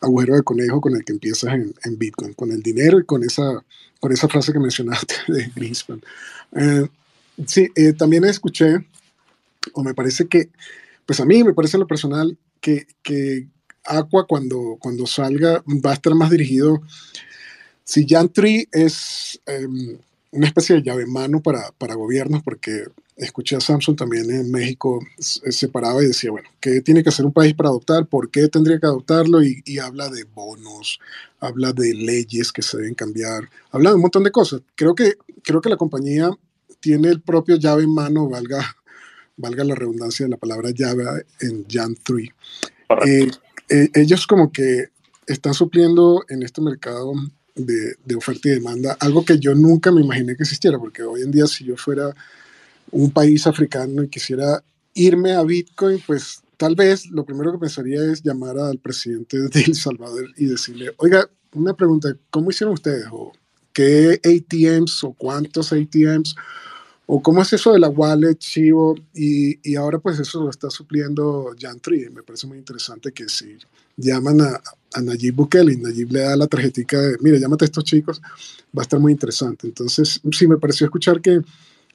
agujero 0.00 0.36
de 0.36 0.44
conejo 0.44 0.80
con 0.80 0.94
el 0.94 1.04
que 1.04 1.12
empiezas 1.12 1.54
en, 1.54 1.74
en, 1.82 1.98
Bitcoin, 1.98 2.34
con 2.34 2.52
el 2.52 2.62
dinero 2.62 3.00
y 3.00 3.04
con 3.04 3.24
esa, 3.24 3.64
con 3.98 4.12
esa 4.12 4.28
frase 4.28 4.52
que 4.52 4.60
mencionaste 4.60 5.16
de 5.32 5.50
Greenspan. 5.56 6.00
Eh, 6.54 6.86
sí, 7.48 7.68
eh, 7.74 7.94
también 7.94 8.22
escuché, 8.22 8.86
o 9.72 9.82
me 9.82 9.94
parece 9.94 10.26
que, 10.28 10.50
pues 11.06 11.20
a 11.20 11.24
mí 11.24 11.44
me 11.44 11.54
parece 11.54 11.76
en 11.76 11.80
lo 11.82 11.86
personal, 11.86 12.38
que, 12.60 12.86
que 13.02 13.48
Aqua 13.84 14.26
cuando, 14.26 14.76
cuando 14.78 15.06
salga 15.06 15.62
va 15.84 15.90
a 15.90 15.94
estar 15.94 16.14
más 16.14 16.30
dirigido, 16.30 16.80
si 17.84 18.06
Tree 18.06 18.68
es 18.70 19.40
um, 19.48 19.98
una 20.30 20.46
especie 20.46 20.76
de 20.76 20.82
llave 20.82 21.04
mano 21.06 21.42
para, 21.42 21.72
para 21.72 21.94
gobiernos, 21.94 22.42
porque 22.42 22.84
escuché 23.16 23.56
a 23.56 23.60
Samsung 23.60 23.96
también 23.96 24.30
en 24.30 24.50
México, 24.50 25.00
se 25.18 25.68
paraba 25.68 26.02
y 26.02 26.06
decía, 26.06 26.30
bueno, 26.30 26.48
¿qué 26.60 26.80
tiene 26.80 27.02
que 27.02 27.10
hacer 27.10 27.26
un 27.26 27.32
país 27.32 27.54
para 27.54 27.68
adoptar? 27.68 28.06
¿Por 28.06 28.30
qué 28.30 28.48
tendría 28.48 28.78
que 28.78 28.86
adoptarlo? 28.86 29.42
Y, 29.42 29.62
y, 29.66 29.78
habla 29.78 30.08
de 30.08 30.24
bonos, 30.24 31.00
habla 31.40 31.72
de 31.72 31.92
leyes 31.92 32.52
que 32.52 32.62
se 32.62 32.78
deben 32.78 32.94
cambiar, 32.94 33.50
habla 33.70 33.90
de 33.90 33.96
un 33.96 34.02
montón 34.02 34.24
de 34.24 34.30
cosas. 34.30 34.62
Creo 34.74 34.94
que, 34.94 35.14
creo 35.42 35.60
que 35.60 35.68
la 35.68 35.76
compañía 35.76 36.30
tiene 36.80 37.08
el 37.08 37.20
propio 37.20 37.56
llave 37.56 37.82
en 37.82 37.92
mano, 37.92 38.28
valga, 38.28 38.76
valga 39.36 39.64
la 39.64 39.74
redundancia 39.74 40.26
de 40.26 40.30
la 40.30 40.36
palabra 40.36 40.70
llave 40.70 41.04
en 41.40 41.66
Jan 41.68 41.96
3. 42.02 42.28
Eh, 43.06 43.30
eh, 43.68 43.88
ellos 43.94 44.26
como 44.26 44.52
que 44.52 44.88
están 45.26 45.54
supliendo 45.54 46.24
en 46.28 46.42
este 46.42 46.60
mercado 46.60 47.12
de, 47.54 47.94
de 48.04 48.14
oferta 48.14 48.48
y 48.48 48.52
demanda 48.52 48.96
algo 49.00 49.24
que 49.24 49.38
yo 49.38 49.54
nunca 49.54 49.90
me 49.90 50.02
imaginé 50.02 50.36
que 50.36 50.42
existiera, 50.42 50.78
porque 50.78 51.02
hoy 51.02 51.22
en 51.22 51.30
día 51.30 51.46
si 51.46 51.64
yo 51.64 51.76
fuera 51.76 52.14
un 52.90 53.10
país 53.10 53.46
africano 53.46 54.02
y 54.02 54.08
quisiera 54.08 54.62
irme 54.94 55.32
a 55.32 55.42
Bitcoin, 55.42 56.02
pues 56.06 56.42
tal 56.56 56.74
vez 56.74 57.10
lo 57.10 57.24
primero 57.24 57.52
que 57.52 57.58
pensaría 57.58 58.04
es 58.04 58.22
llamar 58.22 58.58
al 58.58 58.78
presidente 58.78 59.38
de 59.38 59.60
El 59.62 59.74
Salvador 59.74 60.28
y 60.36 60.46
decirle, 60.46 60.92
oiga, 60.98 61.28
una 61.54 61.74
pregunta, 61.74 62.14
¿cómo 62.30 62.50
hicieron 62.50 62.74
ustedes? 62.74 63.06
¿O 63.10 63.32
qué 63.72 64.20
ATMs 64.24 65.04
o 65.04 65.12
cuántos 65.12 65.72
ATMs? 65.72 66.34
¿O 67.06 67.22
cómo 67.22 67.42
es 67.42 67.52
eso 67.52 67.72
de 67.72 67.80
la 67.80 67.88
wallet, 67.88 68.36
Chivo? 68.36 68.94
Y, 69.14 69.58
y 69.68 69.76
ahora 69.76 69.98
pues 69.98 70.18
eso 70.20 70.42
lo 70.42 70.50
está 70.50 70.70
supliendo 70.70 71.54
Jantri. 71.58 72.08
Me 72.10 72.22
parece 72.22 72.46
muy 72.46 72.58
interesante 72.58 73.12
que 73.12 73.28
si 73.28 73.58
llaman 73.96 74.40
a, 74.40 74.60
a 74.94 75.00
Nayib 75.00 75.34
Bukele 75.34 75.72
y 75.72 75.76
Nayib 75.76 76.12
le 76.12 76.20
da 76.20 76.36
la 76.36 76.46
tarjetita 76.46 77.00
de, 77.00 77.18
mire, 77.20 77.38
llámate 77.38 77.64
a 77.64 77.66
estos 77.66 77.84
chicos, 77.84 78.20
va 78.76 78.80
a 78.80 78.82
estar 78.82 79.00
muy 79.00 79.12
interesante. 79.12 79.66
Entonces, 79.66 80.20
sí, 80.30 80.46
me 80.46 80.58
pareció 80.58 80.86
escuchar 80.86 81.20
que 81.20 81.40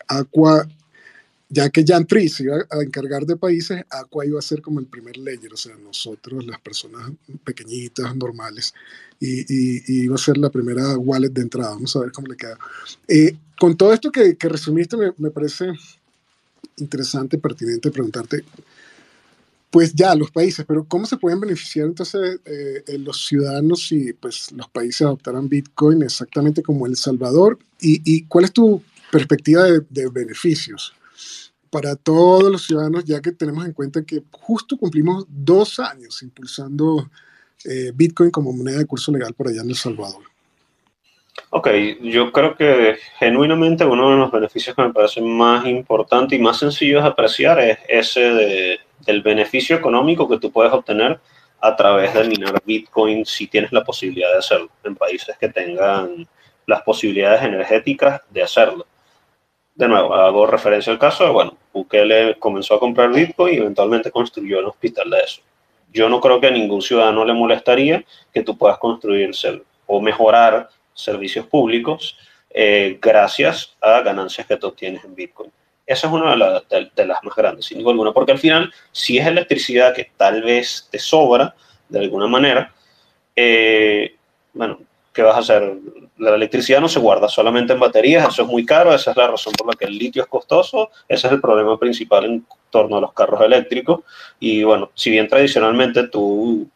Aqua 0.07 0.67
ya 1.49 1.69
que 1.69 1.85
Jan 1.87 2.05
Tri 2.05 2.27
se 2.27 2.43
iba 2.43 2.57
a 2.69 2.83
encargar 2.83 3.25
de 3.25 3.37
países, 3.37 3.83
Aqua 3.89 4.25
iba 4.25 4.37
a 4.37 4.41
ser 4.41 4.61
como 4.61 4.79
el 4.79 4.85
primer 4.85 5.17
ledger, 5.17 5.53
o 5.53 5.57
sea, 5.57 5.75
nosotros, 5.77 6.45
las 6.45 6.59
personas 6.59 7.09
pequeñitas, 7.43 8.15
normales, 8.15 8.73
y, 9.19 9.41
y, 9.47 10.03
iba 10.03 10.15
a 10.15 10.19
ser 10.19 10.37
la 10.37 10.49
primera 10.49 10.97
wallet 10.97 11.29
de 11.29 11.41
entrada. 11.41 11.71
Vamos 11.71 11.95
a 11.95 11.99
ver 12.01 12.11
cómo 12.11 12.27
le 12.27 12.35
queda. 12.35 12.57
Eh, 13.07 13.35
con 13.59 13.77
todo 13.77 13.93
esto 13.93 14.11
que, 14.11 14.35
que 14.35 14.49
resumiste, 14.49 14.97
me, 14.97 15.13
me, 15.17 15.31
parece 15.31 15.71
interesante, 16.77 17.37
pertinente 17.37 17.91
preguntarte, 17.91 18.43
pues 19.71 19.93
ya 19.93 20.15
los 20.15 20.31
países, 20.31 20.65
pero 20.67 20.83
¿cómo 20.85 21.05
se 21.05 21.17
pueden 21.17 21.39
beneficiar 21.39 21.87
entonces 21.87 22.39
eh, 22.45 22.83
los 22.99 23.25
ciudadanos 23.25 23.87
si 23.87 24.13
pues, 24.13 24.51
los 24.51 24.69
países 24.69 25.01
adoptaran 25.01 25.49
Bitcoin 25.49 26.03
exactamente 26.03 26.61
como 26.61 26.87
El 26.87 26.97
Salvador? 26.97 27.57
¿Y, 27.79 28.01
y 28.03 28.23
cuál 28.23 28.45
es 28.45 28.53
tu 28.53 28.81
perspectiva 29.11 29.63
de, 29.63 29.81
de 29.89 30.09
beneficios? 30.09 30.93
Para 31.69 31.95
todos 31.95 32.51
los 32.51 32.65
ciudadanos, 32.65 33.05
ya 33.05 33.21
que 33.21 33.31
tenemos 33.31 33.65
en 33.65 33.73
cuenta 33.73 34.03
que 34.03 34.23
justo 34.31 34.77
cumplimos 34.77 35.25
dos 35.27 35.79
años 35.79 36.21
impulsando 36.23 37.09
eh, 37.65 37.91
Bitcoin 37.93 38.31
como 38.31 38.53
moneda 38.53 38.79
de 38.79 38.85
curso 38.85 39.11
legal 39.11 39.33
por 39.33 39.47
allá 39.47 39.61
en 39.61 39.69
El 39.69 39.75
Salvador. 39.75 40.23
Ok, 41.49 41.69
yo 42.01 42.31
creo 42.31 42.55
que 42.55 42.97
genuinamente 43.19 43.85
uno 43.85 44.11
de 44.11 44.17
los 44.17 44.31
beneficios 44.31 44.75
que 44.75 44.81
me 44.81 44.93
parece 44.93 45.21
más 45.21 45.65
importante 45.65 46.35
y 46.35 46.39
más 46.39 46.57
sencillo 46.57 47.01
de 47.01 47.07
apreciar 47.07 47.59
es 47.59 47.77
ese 47.87 48.21
de, 48.21 48.79
del 49.05 49.21
beneficio 49.21 49.75
económico 49.75 50.27
que 50.27 50.39
tú 50.39 50.51
puedes 50.51 50.73
obtener 50.73 51.19
a 51.61 51.75
través 51.75 52.13
de 52.13 52.27
minar 52.27 52.61
Bitcoin 52.65 53.25
si 53.25 53.47
tienes 53.47 53.71
la 53.71 53.83
posibilidad 53.83 54.31
de 54.31 54.39
hacerlo 54.39 54.69
en 54.83 54.95
países 54.95 55.37
que 55.37 55.49
tengan 55.49 56.27
las 56.65 56.81
posibilidades 56.81 57.41
energéticas 57.43 58.21
de 58.29 58.43
hacerlo 58.43 58.85
de 59.77 59.87
nuevo, 59.87 60.13
hago 60.15 60.47
referencia 60.47 60.91
al 60.91 60.97
caso 60.97 61.23
de, 61.23 61.29
bueno, 61.29 61.55
Bukele 61.71 62.35
comenzó 62.39 62.73
a 62.73 62.79
comprar 62.79 63.13
Bitcoin 63.13 63.53
y 63.53 63.57
eventualmente 63.57 64.09
construyó 64.09 64.59
el 64.59 64.65
hospital 64.65 65.11
de 65.11 65.19
eso. 65.19 65.41
Yo 65.93 66.09
no 66.09 66.19
creo 66.19 66.41
que 66.41 66.47
a 66.47 66.51
ningún 66.51 66.81
ciudadano 66.81 67.23
le 67.23 67.33
molestaría 67.33 68.03
que 68.33 68.41
tú 68.41 68.57
puedas 68.57 68.79
construir 68.79 69.31
o 69.85 70.01
mejorar 70.01 70.69
servicios 70.95 71.45
públicos 71.45 72.17
eh, 72.49 72.97
gracias 72.99 73.77
a 73.79 74.01
ganancias 74.01 74.47
que 74.47 74.57
tú 74.57 74.67
obtienes 74.67 75.03
en 75.03 75.13
Bitcoin. 75.13 75.51
Esa 75.85 76.07
es 76.07 76.13
una 76.13 76.35
de, 76.69 76.91
de, 76.95 77.05
las 77.05 77.23
más 77.23 77.35
grandes, 77.35 77.65
sin 77.65 77.79
duda 77.79 77.91
alguna, 77.91 78.11
porque 78.11 78.31
al 78.31 78.39
final, 78.39 78.73
si 78.91 79.19
es 79.19 79.27
electricidad 79.27 79.93
que 79.93 80.09
tal 80.17 80.41
vez 80.41 80.87
te 80.91 80.97
sobra 80.97 81.55
de 81.87 81.99
alguna 81.99 82.25
manera, 82.25 82.73
eh, 83.35 84.15
bueno, 84.53 84.79
¿qué 85.17 85.23
vas 85.23 85.35
a 85.35 85.39
hacer? 85.39 85.73
La 86.19 86.35
electricidad 86.35 86.79
no 86.79 86.87
se 86.87 86.99
guarda 86.99 87.27
solamente 87.27 87.73
en 87.73 87.79
baterías, 87.79 88.27
eso 88.29 88.43
es 88.43 88.47
muy 88.47 88.63
caro, 88.63 88.93
esa 88.93 89.11
es 89.11 89.17
la 89.17 89.27
razón 89.27 89.51
por 89.53 89.65
la 89.65 89.73
que 89.73 89.85
el 89.85 89.97
litio 89.97 90.21
es 90.21 90.29
costoso, 90.29 90.91
ese 91.09 91.25
es 91.25 91.33
el 91.33 91.41
problema 91.41 91.77
principal 91.79 92.25
en 92.25 92.45
torno 92.69 92.97
a 92.97 93.01
los 93.01 93.13
carros 93.13 93.41
eléctricos. 93.41 94.01
Y 94.39 94.63
bueno, 94.63 94.91
si 94.93 95.09
bien 95.09 95.27
tradicionalmente 95.27 96.07
tú, 96.07 96.69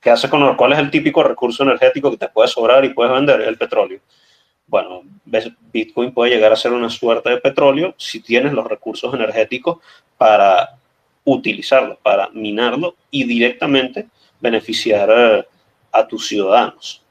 ¿qué 0.00 0.10
haces 0.10 0.28
con 0.28 0.40
los, 0.40 0.56
cuál 0.56 0.72
es 0.72 0.80
el 0.80 0.90
típico 0.90 1.22
recurso 1.22 1.62
energético 1.62 2.10
que 2.10 2.16
te 2.16 2.28
puede 2.28 2.48
sobrar 2.48 2.84
y 2.84 2.88
puedes 2.88 3.12
vender? 3.12 3.42
El 3.42 3.56
petróleo. 3.56 4.00
Bueno, 4.66 5.02
Bitcoin 5.72 6.12
puede 6.12 6.34
llegar 6.34 6.52
a 6.52 6.56
ser 6.56 6.72
una 6.72 6.90
suerte 6.90 7.30
de 7.30 7.36
petróleo 7.36 7.94
si 7.96 8.20
tienes 8.20 8.52
los 8.52 8.66
recursos 8.66 9.14
energéticos 9.14 9.78
para 10.18 10.70
utilizarlo, 11.22 11.96
para 12.02 12.28
minarlo 12.30 12.96
y 13.12 13.22
directamente 13.22 14.08
beneficiar 14.40 15.10
a, 15.12 15.46
a 15.92 16.08
tus 16.08 16.26
ciudadanos. 16.26 17.03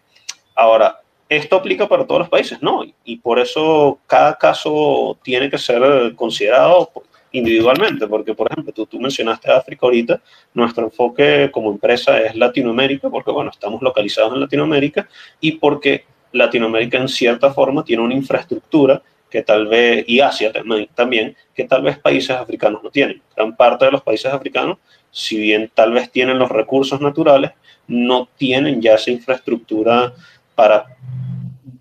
Ahora, 0.55 0.99
¿esto 1.29 1.55
aplica 1.55 1.87
para 1.87 2.05
todos 2.05 2.19
los 2.19 2.29
países? 2.29 2.61
No, 2.61 2.83
y 3.03 3.17
por 3.17 3.39
eso 3.39 3.99
cada 4.07 4.35
caso 4.37 5.17
tiene 5.23 5.49
que 5.49 5.57
ser 5.57 6.15
considerado 6.15 6.91
individualmente, 7.31 8.07
porque 8.07 8.33
por 8.33 8.51
ejemplo, 8.51 8.71
tú, 8.73 8.85
tú 8.85 8.99
mencionaste 8.99 9.51
África 9.51 9.85
ahorita, 9.85 10.21
nuestro 10.53 10.85
enfoque 10.85 11.49
como 11.51 11.71
empresa 11.71 12.21
es 12.21 12.35
Latinoamérica, 12.35 13.09
porque 13.09 13.31
bueno, 13.31 13.49
estamos 13.49 13.81
localizados 13.81 14.33
en 14.33 14.41
Latinoamérica 14.41 15.09
y 15.41 15.53
porque 15.53 16.05
Latinoamérica 16.31 16.97
en 16.97 17.07
cierta 17.07 17.51
forma 17.51 17.83
tiene 17.83 18.03
una 18.03 18.13
infraestructura 18.13 19.01
que 19.29 19.41
tal 19.41 19.65
vez, 19.65 20.05
y 20.07 20.19
Asia 20.19 20.51
también, 20.93 21.35
que 21.55 21.63
tal 21.63 21.81
vez 21.81 21.97
países 21.97 22.29
africanos 22.29 22.83
no 22.83 22.91
tienen. 22.91 23.19
Gran 23.35 23.55
parte 23.55 23.85
de 23.85 23.91
los 23.91 24.03
países 24.03 24.31
africanos, 24.31 24.77
si 25.09 25.39
bien 25.39 25.71
tal 25.73 25.91
vez 25.91 26.11
tienen 26.11 26.37
los 26.37 26.51
recursos 26.51 27.01
naturales, 27.01 27.51
no 27.87 28.29
tienen 28.37 28.79
ya 28.79 28.93
esa 28.93 29.09
infraestructura 29.09 30.13
para 30.55 30.85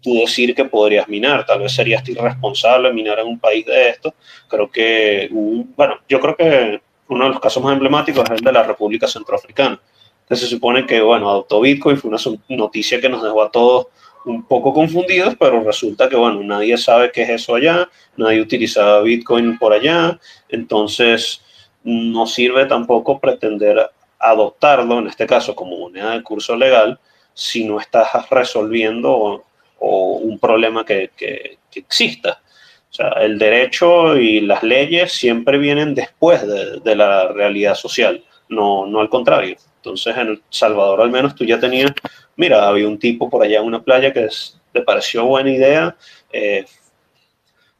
tú 0.00 0.14
decir 0.14 0.54
que 0.54 0.64
podrías 0.64 1.08
minar. 1.08 1.46
Tal 1.46 1.61
vez 1.61 1.72
serías 1.72 2.06
irresponsable 2.08 2.92
minar 2.92 3.18
en 3.20 3.28
un 3.28 3.38
país 3.38 3.64
de 3.64 3.90
esto. 3.90 4.14
Creo 4.48 4.70
que, 4.70 5.28
bueno, 5.30 5.98
yo 6.08 6.20
creo 6.20 6.37
que 6.37 6.80
uno 7.08 7.24
de 7.24 7.30
los 7.30 7.40
casos 7.40 7.62
más 7.62 7.72
emblemáticos 7.72 8.24
es 8.24 8.30
el 8.38 8.44
de 8.44 8.52
la 8.52 8.62
República 8.62 9.06
Centroafricana. 9.06 9.80
Entonces 10.22 10.48
se 10.48 10.54
supone 10.54 10.87
que, 10.87 11.00
bueno, 11.00 11.28
adoptó 11.30 11.61
Bitcoin, 11.61 11.96
fue 11.96 12.08
una 12.08 12.18
noticia 12.48 13.00
que 13.00 13.08
nos 13.08 13.22
dejó 13.22 13.42
a 13.42 13.50
todos 13.50 13.88
un 14.24 14.44
poco 14.44 14.72
confundidos, 14.72 15.35
pero 15.38 15.62
resulta 15.62 16.08
que, 16.08 16.16
bueno, 16.16 16.42
nadie 16.42 16.76
sabe 16.78 17.11
qué 17.11 17.22
es 17.22 17.30
eso 17.30 17.54
allá, 17.54 17.88
nadie 18.16 18.40
utilizaba 18.40 19.02
Bitcoin 19.02 19.58
por 19.58 19.72
allá, 19.72 20.18
entonces 20.48 21.42
no 21.82 22.26
sirve 22.26 22.66
tampoco 22.66 23.18
pretender 23.18 23.90
adoptarlo, 24.18 25.00
en 25.00 25.08
este 25.08 25.26
caso 25.26 25.56
como 25.56 25.76
moneda 25.76 26.12
de 26.12 26.22
curso 26.22 26.54
legal, 26.56 26.98
si 27.34 27.64
no 27.64 27.80
estás 27.80 28.08
resolviendo 28.30 29.44
o, 29.78 30.16
un 30.18 30.38
problema 30.38 30.84
que, 30.84 31.10
que, 31.16 31.58
exista. 31.74 32.40
O 32.90 32.94
sea, 32.94 33.08
el 33.20 33.38
derecho 33.38 34.16
y 34.16 34.40
las 34.40 34.62
leyes 34.62 35.12
siempre 35.12 35.58
vienen 35.58 35.94
después 35.94 36.46
de, 36.46 36.80
de, 36.80 36.94
la 36.94 37.28
realidad 37.28 37.74
social, 37.74 38.22
no, 38.48 38.86
no 38.86 39.00
al 39.00 39.08
contrario. 39.08 39.56
Entonces, 39.76 40.16
en 40.16 40.28
El 40.28 40.42
Salvador 40.50 41.00
al 41.00 41.10
menos 41.10 41.34
tú 41.34 41.44
ya 41.44 41.58
tenías, 41.58 41.90
mira, 42.36 42.68
había 42.68 42.86
un 42.86 42.98
tipo 42.98 43.28
por 43.28 43.42
allá 43.42 43.58
en 43.58 43.66
una 43.66 43.82
playa 43.82 44.12
que 44.12 44.28
le 44.74 44.82
pareció 44.82 45.24
buena 45.24 45.50
idea, 45.50 45.96
eh, 46.32 46.64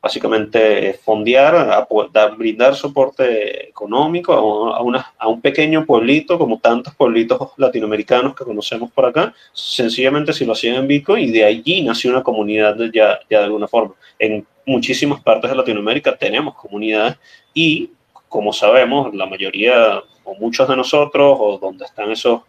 básicamente 0.03 0.95
fondear, 1.05 1.87
dar, 2.13 2.37
brindar 2.37 2.75
soporte 2.75 3.69
económico 3.69 4.33
a, 4.35 5.29
un 5.29 5.41
pequeño 5.41 5.87
pueblito, 5.87 6.37
como 6.37 6.59
tantos 6.59 6.93
pueblitos 6.97 7.51
latinoamericanos 7.57 8.35
que 8.35 8.45
conocemos 8.45 8.91
por 8.91 9.07
acá, 9.07 9.33
sencillamente 9.53 10.33
si 10.33 10.45
lo 10.45 10.55
hacían 10.55 10.75
en 10.75 10.89
Bitcoin 10.89 11.29
y 11.29 11.31
de 11.31 11.45
allí 11.45 11.83
nació 11.83 12.11
una 12.11 12.25
comunidad 12.25 12.77
ya, 12.93 13.21
ya 13.31 13.39
de 13.39 13.45
alguna 13.45 13.69
forma. 13.69 13.95
En 14.19 14.45
muchísimas 14.67 15.21
partes 15.21 15.49
de 15.49 15.57
Latinoamérica 15.57 16.17
tenemos 16.17 16.57
comunidades 16.57 17.17
y, 17.55 17.91
como 18.29 18.53
sabemos, 18.53 19.15
la 19.15 19.27
mayoría 19.27 20.03
o 20.25 20.35
muchos 20.35 20.69
de 20.69 20.77
nosotros 20.77 21.37
o 21.39 21.59
donde 21.59 21.85
están 21.85 22.11
esos 22.11 22.41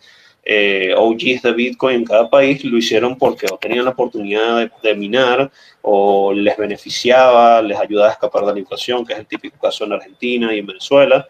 eh, 0.46 0.94
OGs 0.96 1.42
de 1.42 1.54
Bitcoin 1.54 1.96
en 1.98 2.06
cada 2.06 2.30
país 2.30 2.64
lo 2.66 2.78
hicieron 2.78 3.18
porque 3.18 3.46
o 3.50 3.58
tenían 3.58 3.86
la 3.86 3.92
oportunidad 3.92 4.70
de, 4.82 4.96
minar 4.96 5.50
o 5.82 6.34
les 6.34 6.58
beneficiaba, 6.58 7.62
les 7.62 7.80
ayudaba 7.80 8.10
a 8.10 8.14
escapar 8.14 8.46
de 8.46 8.54
la 8.54 8.60
inflación, 8.60 9.06
que 9.06 9.14
es 9.14 9.20
el 9.20 9.26
típico 9.26 9.58
caso 9.58 9.86
en 9.86 9.94
Argentina 9.94 10.54
y 10.54 10.60
en 10.60 10.66
Venezuela. 10.66 11.28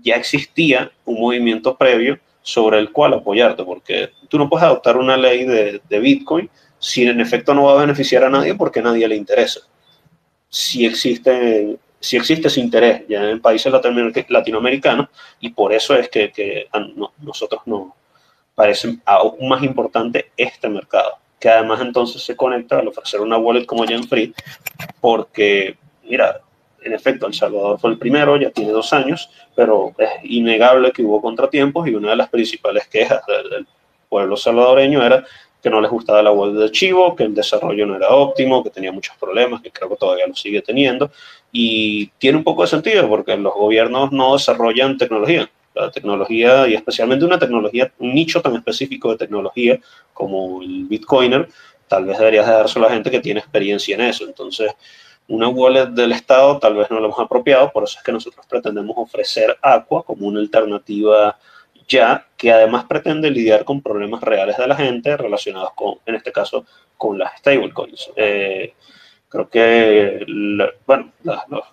Ya 0.00 0.14
existía 0.14 0.92
un 1.04 1.20
movimiento 1.20 1.76
previo 1.76 2.18
sobre 2.42 2.78
el 2.78 2.92
cual 2.92 3.14
apoyarte, 3.14 3.64
porque 3.64 4.10
tú 4.28 4.38
no 4.38 4.48
puedes 4.48 4.64
adoptar 4.64 4.96
una 4.96 5.16
ley 5.16 5.44
de, 5.44 5.80
de 5.88 5.98
Bitcoin 5.98 6.48
si 6.78 7.04
en 7.04 7.20
efecto 7.20 7.54
no 7.54 7.64
va 7.64 7.72
a 7.72 7.80
beneficiar 7.80 8.22
a 8.22 8.30
nadie 8.30 8.54
porque 8.54 8.80
a 8.80 8.84
nadie 8.84 9.08
le 9.08 9.16
interesa. 9.16 9.60
Si 10.48 10.86
existe, 10.86 11.76
si 11.98 12.16
existe 12.16 12.46
ese 12.46 12.60
interés 12.60 13.02
ya 13.08 13.28
en 13.28 13.40
países 13.40 13.72
latinoamericanos 14.28 15.08
y 15.40 15.50
por 15.50 15.72
eso 15.72 15.96
es 15.96 16.08
que, 16.08 16.30
que 16.30 16.68
nosotros 17.18 17.62
no, 17.66 17.96
parece 18.56 18.96
aún 19.04 19.48
más 19.48 19.62
importante 19.62 20.32
este 20.36 20.68
mercado, 20.68 21.18
que 21.38 21.48
además 21.48 21.80
entonces 21.82 22.22
se 22.22 22.34
conecta 22.34 22.80
al 22.80 22.88
ofrecer 22.88 23.20
una 23.20 23.36
wallet 23.36 23.66
como 23.66 23.84
Free, 24.08 24.34
porque, 25.00 25.76
mira, 26.02 26.40
en 26.82 26.94
efecto, 26.94 27.26
El 27.26 27.34
Salvador 27.34 27.78
fue 27.78 27.90
el 27.90 27.98
primero, 27.98 28.36
ya 28.36 28.50
tiene 28.50 28.72
dos 28.72 28.92
años, 28.92 29.30
pero 29.54 29.92
es 29.98 30.08
innegable 30.24 30.90
que 30.90 31.02
hubo 31.02 31.20
contratiempos 31.20 31.86
y 31.86 31.94
una 31.94 32.10
de 32.10 32.16
las 32.16 32.28
principales 32.28 32.88
quejas 32.88 33.20
del, 33.26 33.66
pueblo 34.08 34.36
salvadoreño 34.36 35.04
era 35.04 35.24
que 35.60 35.68
no 35.68 35.80
les 35.80 35.90
gustaba 35.90 36.22
la 36.22 36.30
wallet 36.30 36.60
de 36.60 36.70
Chivo, 36.70 37.16
que 37.16 37.24
el 37.24 37.34
desarrollo 37.34 37.84
no 37.86 37.96
era 37.96 38.10
óptimo, 38.10 38.62
que 38.62 38.70
tenía 38.70 38.92
muchos 38.92 39.16
problemas, 39.16 39.60
que 39.60 39.72
creo 39.72 39.88
que 39.88 39.96
todavía 39.96 40.28
lo 40.28 40.36
sigue 40.36 40.62
teniendo. 40.62 41.10
Y 41.50 42.06
tiene 42.18 42.38
un 42.38 42.44
poco 42.44 42.62
de 42.62 42.68
sentido 42.68 43.08
porque 43.08 43.36
los 43.36 43.52
gobiernos 43.52 44.12
no 44.12 44.34
desarrollan 44.34 44.96
tecnología, 44.96 45.50
la 45.76 45.90
tecnología 45.90 46.66
y 46.66 46.74
especialmente 46.74 47.24
una 47.24 47.38
tecnología, 47.38 47.92
un 47.98 48.14
nicho 48.14 48.40
tan 48.40 48.56
específico 48.56 49.10
de 49.10 49.18
tecnología 49.18 49.78
como 50.12 50.62
el 50.62 50.84
Bitcoiner, 50.84 51.48
tal 51.88 52.04
vez 52.06 52.18
deberías 52.18 52.46
dárselo 52.46 52.86
a 52.86 52.88
la 52.88 52.94
gente 52.94 53.10
que 53.10 53.20
tiene 53.20 53.40
experiencia 53.40 53.94
en 53.94 54.00
eso. 54.02 54.24
Entonces, 54.24 54.72
una 55.28 55.48
wallet 55.48 55.86
del 55.86 56.12
Estado 56.12 56.58
tal 56.58 56.76
vez 56.76 56.90
no 56.90 57.00
lo 57.00 57.06
hemos 57.06 57.18
apropiado, 57.18 57.70
por 57.72 57.84
eso 57.84 57.98
es 57.98 58.04
que 58.04 58.12
nosotros 58.12 58.46
pretendemos 58.46 58.96
ofrecer 58.98 59.56
Aqua 59.62 60.02
como 60.02 60.26
una 60.26 60.40
alternativa 60.40 61.36
ya 61.88 62.26
que 62.36 62.52
además 62.52 62.84
pretende 62.84 63.30
lidiar 63.30 63.64
con 63.64 63.80
problemas 63.80 64.20
reales 64.20 64.56
de 64.56 64.66
la 64.66 64.76
gente 64.76 65.16
relacionados 65.16 65.72
con, 65.74 65.94
en 66.04 66.16
este 66.16 66.32
caso, 66.32 66.66
con 66.96 67.18
las 67.18 67.38
stablecoins. 67.38 68.10
Eh, 68.16 68.74
creo 69.28 69.48
que, 69.48 70.26
bueno, 70.86 71.12
los 71.22 71.64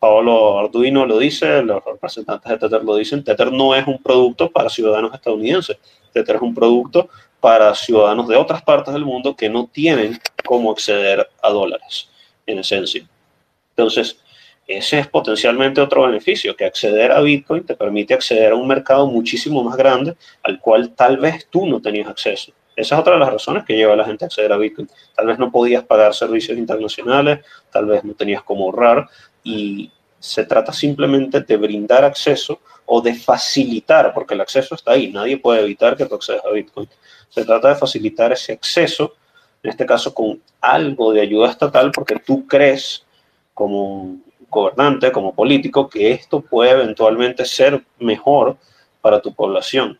Paolo 0.00 0.58
Arduino 0.58 1.04
lo 1.04 1.18
dice, 1.18 1.62
los 1.62 1.84
representantes 1.84 2.50
de 2.50 2.56
Tether 2.56 2.82
lo 2.82 2.96
dicen, 2.96 3.22
Tether 3.22 3.52
no 3.52 3.74
es 3.74 3.86
un 3.86 4.02
producto 4.02 4.50
para 4.50 4.70
ciudadanos 4.70 5.12
estadounidenses, 5.12 5.76
Tether 6.10 6.36
es 6.36 6.42
un 6.42 6.54
producto 6.54 7.10
para 7.38 7.74
ciudadanos 7.74 8.26
de 8.26 8.36
otras 8.36 8.62
partes 8.62 8.94
del 8.94 9.04
mundo 9.04 9.36
que 9.36 9.50
no 9.50 9.68
tienen 9.70 10.18
cómo 10.46 10.72
acceder 10.72 11.28
a 11.42 11.50
dólares, 11.50 12.08
en 12.46 12.60
esencia. 12.60 13.06
Entonces, 13.76 14.18
ese 14.66 15.00
es 15.00 15.06
potencialmente 15.06 15.82
otro 15.82 16.06
beneficio, 16.06 16.56
que 16.56 16.64
acceder 16.64 17.12
a 17.12 17.20
Bitcoin 17.20 17.66
te 17.66 17.76
permite 17.76 18.14
acceder 18.14 18.52
a 18.52 18.54
un 18.54 18.66
mercado 18.66 19.06
muchísimo 19.06 19.62
más 19.62 19.76
grande 19.76 20.16
al 20.42 20.60
cual 20.60 20.94
tal 20.94 21.18
vez 21.18 21.46
tú 21.50 21.66
no 21.66 21.78
tenías 21.82 22.08
acceso. 22.08 22.52
Esa 22.74 22.94
es 22.94 23.00
otra 23.00 23.14
de 23.14 23.18
las 23.18 23.32
razones 23.32 23.64
que 23.64 23.76
lleva 23.76 23.92
a 23.92 23.96
la 23.96 24.06
gente 24.06 24.24
a 24.24 24.26
acceder 24.26 24.50
a 24.52 24.56
Bitcoin. 24.56 24.88
Tal 25.14 25.26
vez 25.26 25.38
no 25.38 25.50
podías 25.50 25.84
pagar 25.84 26.14
servicios 26.14 26.56
internacionales, 26.56 27.40
tal 27.70 27.84
vez 27.84 28.02
no 28.04 28.14
tenías 28.14 28.42
cómo 28.42 28.64
ahorrar 28.64 29.06
y 29.42 29.90
se 30.18 30.44
trata 30.44 30.72
simplemente 30.72 31.40
de 31.40 31.56
brindar 31.56 32.04
acceso 32.04 32.60
o 32.86 33.00
de 33.00 33.14
facilitar, 33.14 34.12
porque 34.12 34.34
el 34.34 34.40
acceso 34.40 34.74
está 34.74 34.92
ahí, 34.92 35.12
nadie 35.12 35.38
puede 35.38 35.62
evitar 35.62 35.96
que 35.96 36.06
tú 36.06 36.16
accedas 36.16 36.44
a 36.44 36.50
Bitcoin. 36.50 36.88
Se 37.28 37.44
trata 37.44 37.68
de 37.68 37.76
facilitar 37.76 38.32
ese 38.32 38.52
acceso, 38.52 39.14
en 39.62 39.70
este 39.70 39.86
caso 39.86 40.12
con 40.12 40.42
algo 40.60 41.12
de 41.12 41.22
ayuda 41.22 41.50
estatal, 41.50 41.90
porque 41.92 42.16
tú 42.18 42.46
crees 42.46 43.04
como 43.54 44.16
gobernante, 44.48 45.12
como 45.12 45.34
político, 45.34 45.88
que 45.88 46.12
esto 46.12 46.40
puede 46.40 46.72
eventualmente 46.72 47.44
ser 47.44 47.82
mejor 47.98 48.56
para 49.00 49.20
tu 49.20 49.32
población 49.32 49.98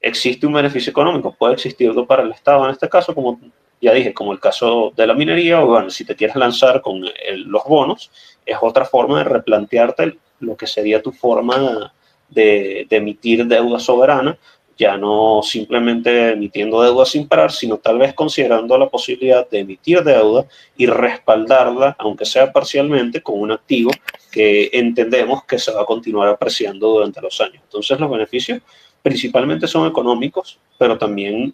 existe 0.00 0.46
un 0.46 0.52
beneficio 0.52 0.90
económico, 0.90 1.34
puede 1.34 1.54
existirlo 1.54 2.06
para 2.06 2.22
el 2.22 2.30
Estado 2.30 2.64
en 2.64 2.70
este 2.70 2.88
caso, 2.88 3.14
como 3.14 3.40
ya 3.80 3.92
dije, 3.92 4.12
como 4.12 4.32
el 4.32 4.40
caso 4.40 4.92
de 4.96 5.06
la 5.06 5.14
minería, 5.14 5.62
o 5.62 5.66
bueno, 5.66 5.90
si 5.90 6.04
te 6.04 6.16
quieres 6.16 6.36
lanzar 6.36 6.80
con 6.82 7.00
los 7.00 7.64
bonos, 7.64 8.10
es 8.48 8.58
otra 8.60 8.84
forma 8.84 9.18
de 9.18 9.24
replantearte 9.24 10.16
lo 10.40 10.56
que 10.56 10.66
sería 10.66 11.02
tu 11.02 11.12
forma 11.12 11.92
de, 12.28 12.86
emitir 12.90 13.46
deuda 13.46 13.78
soberana, 13.78 14.38
ya 14.76 14.96
no 14.96 15.40
simplemente 15.42 16.30
emitiendo 16.30 16.80
deuda 16.82 17.04
sin 17.04 17.28
parar, 17.28 17.52
sino 17.52 17.78
tal 17.78 17.98
vez 17.98 18.14
considerando 18.14 18.78
la 18.78 18.88
posibilidad 18.88 19.48
de 19.50 19.58
emitir 19.60 20.02
deuda 20.02 20.46
y 20.76 20.86
respaldarla, 20.86 21.96
aunque 21.98 22.24
sea 22.24 22.52
parcialmente, 22.52 23.20
con 23.20 23.40
un 23.40 23.52
activo 23.52 23.90
que 24.30 24.70
entendemos 24.72 25.44
que 25.44 25.58
se 25.58 25.72
va 25.72 25.82
a 25.82 25.86
continuar 25.86 26.28
apreciando 26.28 26.88
durante 26.88 27.20
los 27.20 27.40
años. 27.40 27.60
Entonces 27.64 27.98
los 27.98 28.10
beneficios 28.10 28.60
principalmente 29.02 29.66
son 29.66 29.86
económicos, 29.86 30.58
pero 30.78 30.96
también 30.96 31.52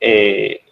eh, 0.00 0.63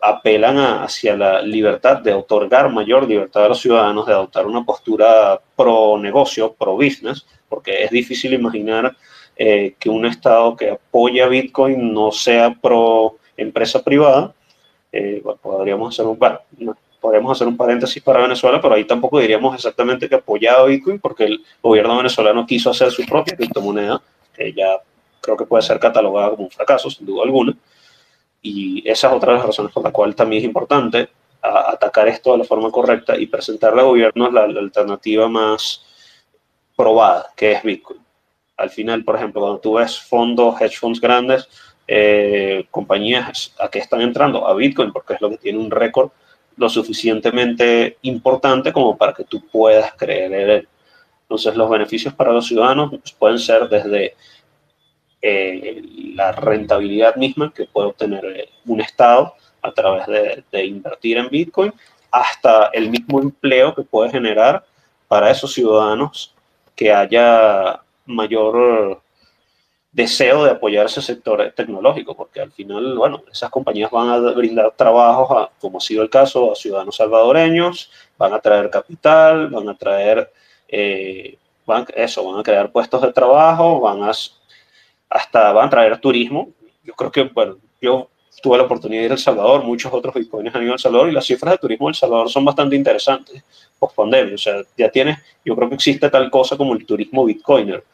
apelan 0.00 0.58
hacia 0.58 1.16
la 1.16 1.42
libertad 1.42 1.98
de 1.98 2.14
otorgar 2.14 2.70
mayor 2.70 3.06
libertad 3.06 3.44
a 3.44 3.48
los 3.48 3.60
ciudadanos, 3.60 4.06
de 4.06 4.12
adoptar 4.12 4.46
una 4.46 4.64
postura 4.64 5.40
pro 5.56 5.98
negocio, 5.98 6.54
pro 6.54 6.74
business, 6.74 7.26
porque 7.48 7.84
es 7.84 7.90
difícil 7.90 8.32
imaginar 8.32 8.96
eh, 9.36 9.74
que 9.78 9.90
un 9.90 10.06
Estado 10.06 10.56
que 10.56 10.70
apoya 10.70 11.28
Bitcoin 11.28 11.92
no 11.92 12.12
sea 12.12 12.54
pro 12.54 13.16
empresa 13.36 13.82
privada. 13.82 14.34
Eh, 14.92 15.22
podríamos 15.42 15.94
hacer 15.94 16.06
un, 16.06 16.18
podríamos 17.00 17.32
hacer 17.32 17.46
un 17.46 17.56
paréntesis 17.56 18.02
para 18.02 18.22
Venezuela, 18.22 18.60
pero 18.60 18.74
ahí 18.74 18.84
tampoco 18.84 19.18
diríamos 19.18 19.54
exactamente 19.54 20.08
que 20.08 20.16
apoyaba 20.16 20.66
Bitcoin, 20.66 20.98
porque 20.98 21.24
el 21.24 21.44
gobierno 21.62 21.96
venezolano 21.96 22.46
quiso 22.46 22.70
hacer 22.70 22.90
su 22.90 23.04
propia 23.06 23.36
criptomoneda, 23.36 24.00
que 24.34 24.52
ya 24.52 24.78
creo 25.20 25.36
que 25.36 25.44
puede 25.44 25.62
ser 25.62 25.78
catalogada 25.78 26.30
como 26.30 26.44
un 26.44 26.50
fracaso, 26.50 26.90
sin 26.90 27.06
duda 27.06 27.24
alguna. 27.24 27.54
Y 28.42 28.88
esa 28.88 29.08
es 29.08 29.14
otra 29.14 29.32
de 29.32 29.38
las 29.38 29.46
razones 29.46 29.72
por 29.72 29.84
la 29.84 29.92
cual 29.92 30.14
también 30.14 30.40
es 30.40 30.46
importante 30.46 31.08
atacar 31.42 32.08
esto 32.08 32.32
de 32.32 32.38
la 32.38 32.44
forma 32.44 32.70
correcta 32.70 33.16
y 33.16 33.26
presentarle 33.26 33.80
al 33.80 33.88
gobierno 33.88 34.30
la, 34.30 34.44
alternativa 34.44 35.28
más 35.28 35.84
probada, 36.76 37.30
que 37.36 37.52
es 37.52 37.62
Bitcoin. 37.62 38.00
Al 38.56 38.70
final, 38.70 39.04
por 39.04 39.16
ejemplo, 39.16 39.40
cuando 39.40 39.60
tú 39.60 39.74
ves 39.74 39.98
fondos, 39.98 40.60
hedge 40.60 40.76
funds 40.76 41.00
grandes, 41.00 41.48
eh, 41.86 42.66
compañías 42.70 43.54
a 43.58 43.68
que 43.68 43.78
están 43.78 44.02
entrando 44.02 44.46
a 44.46 44.54
Bitcoin, 44.54 44.92
porque 44.92 45.14
es 45.14 45.20
lo 45.20 45.30
que 45.30 45.38
tiene 45.38 45.58
un 45.58 45.70
récord 45.70 46.10
lo 46.56 46.68
suficientemente 46.68 47.96
importante 48.02 48.72
como 48.72 48.96
para 48.96 49.14
que 49.14 49.24
tú 49.24 49.46
puedas 49.50 49.94
creer 49.94 50.32
en 50.32 50.50
él. 50.50 50.68
Entonces, 51.22 51.56
los 51.56 51.70
beneficios 51.70 52.12
para 52.12 52.32
los 52.32 52.46
ciudadanos 52.46 52.92
pueden 53.18 53.38
ser 53.38 53.68
desde 53.68 54.14
eh, 55.22 55.82
la 56.14 56.32
rentabilidad 56.32 57.16
misma 57.16 57.52
que 57.54 57.66
puede 57.66 57.88
obtener 57.88 58.24
eh, 58.24 58.48
un 58.66 58.80
Estado 58.80 59.34
a 59.62 59.72
través 59.72 60.06
de, 60.06 60.64
invertir 60.64 61.18
en 61.18 61.28
Bitcoin, 61.28 61.72
hasta 62.10 62.70
el 62.72 62.88
mismo 62.88 63.20
empleo 63.20 63.74
que 63.74 63.82
puede 63.82 64.10
generar 64.10 64.64
para 65.06 65.30
esos 65.30 65.52
ciudadanos 65.52 66.34
que 66.74 66.92
haya 66.92 67.80
mayor 68.06 69.02
deseo 69.92 70.44
de 70.44 70.52
apoyar 70.52 70.86
ese 70.86 71.02
sector 71.02 71.52
tecnológico, 71.54 72.16
porque 72.16 72.40
al 72.40 72.52
final, 72.52 72.96
bueno, 72.96 73.22
esas 73.30 73.50
compañías 73.50 73.90
van 73.90 74.08
a 74.08 74.18
brindar 74.32 74.72
trabajos, 74.76 75.50
como 75.60 75.78
ha 75.78 75.80
sido 75.80 76.02
el 76.02 76.10
caso, 76.10 76.52
a 76.52 76.54
ciudadanos 76.54 76.96
salvadoreños, 76.96 77.90
van 78.16 78.32
a 78.32 78.40
traer 78.40 78.70
capital, 78.70 79.48
van 79.48 79.68
a 79.68 79.76
traer, 79.76 80.32
eh, 80.68 81.36
van, 81.66 81.86
eso, 81.94 82.24
van 82.24 82.40
a 82.40 82.42
crear 82.42 82.72
puestos 82.72 83.02
de 83.02 83.12
trabajo, 83.12 83.80
van 83.80 84.04
a 84.04 84.12
hasta 85.10 85.52
van 85.52 85.66
a 85.66 85.70
traer 85.70 85.98
turismo. 85.98 86.48
Yo 86.84 86.94
creo 86.94 87.10
que, 87.10 87.24
bueno, 87.24 87.58
yo 87.82 88.08
tuve 88.42 88.56
la 88.56 88.64
oportunidad 88.64 89.02
de 89.02 89.06
ir 89.06 89.10
a 89.10 89.14
El 89.14 89.20
Salvador, 89.20 89.64
muchos 89.64 89.92
otros 89.92 90.14
bitcoins 90.14 90.54
han 90.54 90.62
ido 90.62 90.72
a 90.72 90.74
El 90.74 90.80
Salvador 90.80 91.08
y 91.08 91.12
las 91.12 91.26
cifras 91.26 91.52
de 91.54 91.58
turismo 91.58 91.88
en 91.88 91.90
El 91.90 91.96
Salvador 91.96 92.30
son 92.30 92.44
bastante 92.44 92.76
interesantes 92.76 93.42
post 93.78 93.96
pandemia. 93.96 94.34
O 94.34 94.38
sea, 94.38 94.62
ya 94.76 94.90
tienes, 94.90 95.18
yo 95.44 95.56
creo 95.56 95.68
que 95.68 95.74
existe 95.74 96.08
tal 96.08 96.30
cosa 96.30 96.56
como 96.56 96.74
el 96.74 96.86
turismo 96.86 97.24
bitcoiner. 97.24 97.84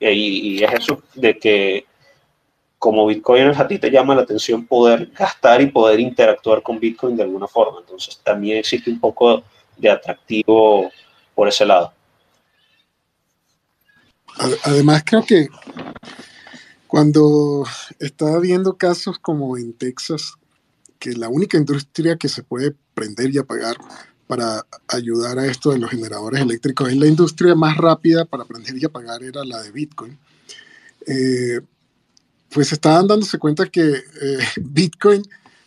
Y, 0.00 0.58
y 0.58 0.64
es 0.64 0.72
eso 0.72 1.02
de 1.14 1.38
que 1.38 1.86
como 2.78 3.06
bitcoiners 3.06 3.58
a 3.58 3.66
ti 3.66 3.78
te 3.78 3.90
llama 3.90 4.14
la 4.14 4.22
atención 4.22 4.66
poder 4.66 5.10
gastar 5.12 5.62
y 5.62 5.66
poder 5.66 6.00
interactuar 6.00 6.62
con 6.62 6.78
bitcoin 6.78 7.16
de 7.16 7.22
alguna 7.22 7.48
forma. 7.48 7.80
Entonces 7.80 8.20
también 8.22 8.58
existe 8.58 8.90
un 8.90 9.00
poco 9.00 9.42
de 9.76 9.90
atractivo 9.90 10.90
por 11.34 11.48
ese 11.48 11.64
lado. 11.64 11.92
Además, 14.64 15.02
creo 15.06 15.24
que 15.24 15.48
cuando 16.94 17.64
estaba 17.98 18.38
viendo 18.38 18.76
casos 18.76 19.18
como 19.18 19.58
en 19.58 19.72
Texas, 19.72 20.34
que 21.00 21.10
la 21.14 21.28
única 21.28 21.58
industria 21.58 22.16
que 22.16 22.28
se 22.28 22.44
puede 22.44 22.72
prender 22.94 23.34
y 23.34 23.38
apagar 23.38 23.76
para 24.28 24.64
ayudar 24.86 25.40
a 25.40 25.46
esto 25.46 25.72
de 25.72 25.80
los 25.80 25.90
generadores 25.90 26.40
eléctricos 26.40 26.88
es 26.88 26.96
la 26.96 27.08
industria 27.08 27.56
más 27.56 27.76
rápida 27.78 28.24
para 28.26 28.44
prender 28.44 28.76
y 28.78 28.84
apagar 28.84 29.24
era 29.24 29.44
la 29.44 29.60
de 29.62 29.72
Bitcoin. 29.72 30.16
Eh, 31.04 31.62
pues 32.50 32.70
estaban 32.70 33.08
dándose 33.08 33.38
cuenta 33.38 33.66
que 33.66 33.82
eh, 33.82 34.38
Bitcoin, 34.62 35.22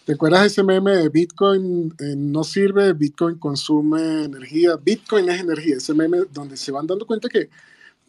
¿te 0.05 0.13
acuerdas 0.13 0.45
ese 0.45 0.63
meme 0.63 0.95
de 0.95 1.09
Bitcoin 1.09 1.93
eh, 1.99 2.15
no 2.15 2.45
sirve, 2.45 2.93
Bitcoin 2.93 3.37
consume 3.37 4.23
energía? 4.23 4.77
Bitcoin 4.77 5.27
es 5.27 5.41
energía, 5.41 5.75
ese 5.75 5.93
meme 5.93 6.19
donde 6.31 6.55
se 6.55 6.71
van 6.71 6.87
dando 6.87 7.05
cuenta 7.05 7.27
que, 7.27 7.49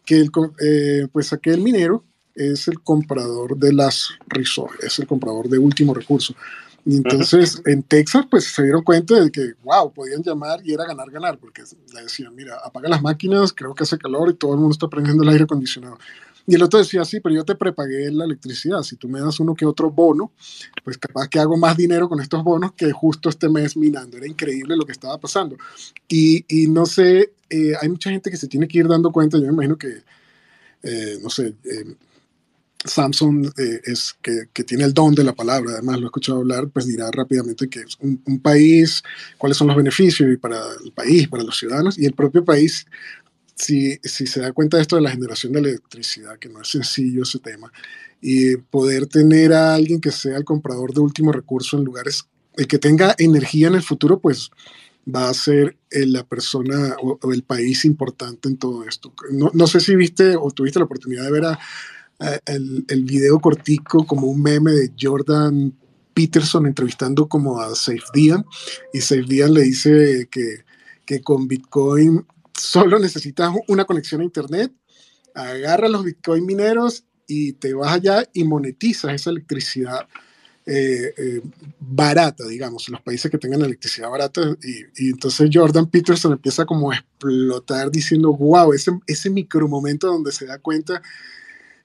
que 0.05 0.21
el, 0.21 1.09
pues 1.11 1.33
aquel 1.33 1.59
minero 1.59 2.05
es 2.39 2.67
el 2.67 2.79
comprador 2.81 3.57
de 3.57 3.73
las 3.73 4.09
resources, 4.27 4.79
es 4.83 4.99
el 4.99 5.07
comprador 5.07 5.49
de 5.49 5.59
último 5.59 5.93
recurso. 5.93 6.33
Y 6.85 6.95
entonces 6.95 7.61
en 7.65 7.83
Texas 7.83 8.25
pues 8.31 8.45
se 8.45 8.63
dieron 8.63 8.83
cuenta 8.83 9.19
de 9.19 9.29
que, 9.29 9.53
wow, 9.63 9.91
podían 9.91 10.23
llamar 10.23 10.61
y 10.63 10.73
era 10.73 10.85
ganar, 10.85 11.11
ganar, 11.11 11.37
porque 11.37 11.63
le 11.93 12.03
decían, 12.03 12.33
mira, 12.33 12.57
apaga 12.63 12.87
las 12.87 13.01
máquinas, 13.01 13.53
creo 13.53 13.75
que 13.75 13.83
hace 13.83 13.97
calor 13.97 14.29
y 14.31 14.35
todo 14.35 14.53
el 14.53 14.59
mundo 14.59 14.71
está 14.71 14.87
prendiendo 14.87 15.23
el 15.23 15.29
aire 15.29 15.43
acondicionado. 15.43 15.97
Y 16.47 16.55
el 16.55 16.63
otro 16.63 16.79
decía, 16.79 17.05
sí, 17.05 17.19
pero 17.19 17.35
yo 17.35 17.45
te 17.45 17.53
prepagué 17.53 18.09
la 18.11 18.25
electricidad, 18.25 18.81
si 18.81 18.95
tú 18.95 19.07
me 19.07 19.19
das 19.19 19.39
uno 19.39 19.53
que 19.53 19.67
otro 19.67 19.91
bono, 19.91 20.31
pues 20.83 20.97
capaz 20.97 21.27
que 21.27 21.37
hago 21.37 21.57
más 21.57 21.77
dinero 21.77 22.09
con 22.09 22.21
estos 22.21 22.43
bonos 22.43 22.71
que 22.71 22.91
justo 22.91 23.29
este 23.29 23.49
mes 23.49 23.77
minando. 23.77 24.17
Era 24.17 24.25
increíble 24.25 24.75
lo 24.75 24.83
que 24.83 24.93
estaba 24.93 25.19
pasando. 25.19 25.57
Y, 26.07 26.45
y 26.47 26.67
no 26.67 26.87
sé, 26.87 27.33
eh, 27.51 27.73
hay 27.79 27.89
mucha 27.89 28.09
gente 28.09 28.31
que 28.31 28.37
se 28.37 28.47
tiene 28.47 28.67
que 28.67 28.79
ir 28.79 28.87
dando 28.87 29.11
cuenta, 29.11 29.37
yo 29.37 29.43
me 29.43 29.53
imagino 29.53 29.77
que, 29.77 30.01
eh, 30.81 31.19
no 31.21 31.29
sé, 31.29 31.53
eh, 31.65 31.95
Samsung 32.85 33.47
eh, 33.57 33.81
es 33.83 34.15
que, 34.21 34.45
que, 34.53 34.63
tiene 34.63 34.85
el 34.85 34.93
don 34.93 35.13
de 35.13 35.23
la 35.23 35.33
palabra, 35.33 35.73
además 35.73 35.97
lo 35.97 36.03
he 36.03 36.05
escuchado 36.05 36.39
hablar, 36.39 36.69
pues 36.69 36.85
dirá 36.87 37.11
rápidamente 37.11 37.67
que 37.67 37.81
es 37.81 37.97
un, 37.99 38.21
un, 38.25 38.39
país, 38.39 39.03
cuáles 39.37 39.57
son 39.57 39.67
los 39.67 39.75
beneficios 39.75 40.29
para 40.39 40.61
el 40.83 40.93
país, 40.93 41.27
para 41.27 41.43
los 41.43 41.57
ciudadanos, 41.57 41.97
y 41.97 42.05
el 42.05 42.13
propio 42.13 42.45
país, 42.45 42.85
si, 43.53 43.97
si 44.01 44.25
se 44.27 44.39
da 44.39 44.53
cuenta 44.53 44.77
de 44.77 44.83
esto 44.83 44.95
de 44.95 45.01
la 45.01 45.11
generación 45.11 45.51
de 45.53 45.59
electricidad, 45.59 46.39
que 46.39 46.47
no 46.47 46.61
es 46.61 46.69
sencillo 46.69 47.23
ese 47.23 47.39
tema, 47.39 47.71
y 48.21 48.55
poder 48.55 49.07
tener 49.07 49.51
a 49.51 49.75
alguien 49.75 49.99
que 49.99 50.11
sea 50.11 50.37
el 50.37 50.45
comprador 50.45 50.93
de 50.93 51.01
último 51.01 51.33
recurso 51.33 51.77
en 51.77 51.83
lugares, 51.83 52.25
el 52.55 52.67
que 52.67 52.79
tenga 52.79 53.13
energía 53.17 53.67
en 53.67 53.75
el 53.75 53.83
futuro, 53.83 54.19
pues 54.19 54.51
va 55.13 55.27
a 55.27 55.33
ser 55.33 55.75
eh, 55.91 56.05
la 56.05 56.25
persona 56.25 56.95
o, 57.01 57.19
o 57.21 57.33
el 57.33 57.43
país 57.43 57.83
importante 57.83 58.47
en 58.47 58.57
todo 58.57 58.85
esto. 58.85 59.13
No, 59.31 59.51
no 59.53 59.67
sé 59.67 59.81
si 59.81 59.95
viste 59.95 60.35
o 60.37 60.51
tuviste 60.51 60.79
la 60.79 60.85
oportunidad 60.85 61.23
de 61.23 61.31
ver 61.31 61.45
a 61.45 61.59
el, 62.45 62.85
el, 62.87 63.03
video 63.03 63.39
cortico 63.39 64.05
como 64.05 64.27
un 64.27 64.41
meme 64.41 64.71
de 64.71 64.91
Jordan 64.99 65.73
Peterson 66.13 66.65
entrevistando 66.65 67.29
como 67.29 67.61
a 67.61 67.73
Safe 67.75 68.03
Dian 68.13 68.45
y 68.91 68.99
Safe 68.99 69.23
Dian 69.23 69.53
le 69.53 69.61
dice 69.61 70.27
que, 70.29 70.65
que 71.05 71.21
con 71.21 71.47
Bitcoin 71.47 72.25
solo 72.53 72.99
necesitas 72.99 73.53
una 73.67 73.85
conexión 73.85 74.19
a 74.19 74.25
Internet, 74.25 74.73
agarra 75.33 75.87
los 75.87 76.03
Bitcoin 76.03 76.45
mineros 76.45 77.05
y 77.25 77.53
te 77.53 77.73
vas 77.73 77.93
allá 77.93 78.27
y 78.33 78.43
monetizas 78.43 79.13
esa 79.13 79.29
electricidad 79.29 80.07
eh, 80.65 81.13
eh, 81.17 81.41
barata, 81.79 82.45
digamos, 82.47 82.89
los 82.89 83.01
países 83.01 83.31
que 83.31 83.37
tengan 83.37 83.61
electricidad 83.61 84.09
barata. 84.09 84.41
Y, 84.61 85.05
y, 85.05 85.09
entonces 85.11 85.49
Jordan 85.51 85.89
Peterson 85.89 86.33
empieza 86.33 86.65
como 86.65 86.91
a 86.91 86.95
explotar 86.95 87.89
diciendo, 87.89 88.33
wow, 88.33 88.73
ese, 88.73 88.91
ese 89.07 89.29
micro 89.29 89.67
momento 89.67 90.07
donde 90.07 90.31
se 90.31 90.45
da 90.45 90.59
cuenta 90.59 91.01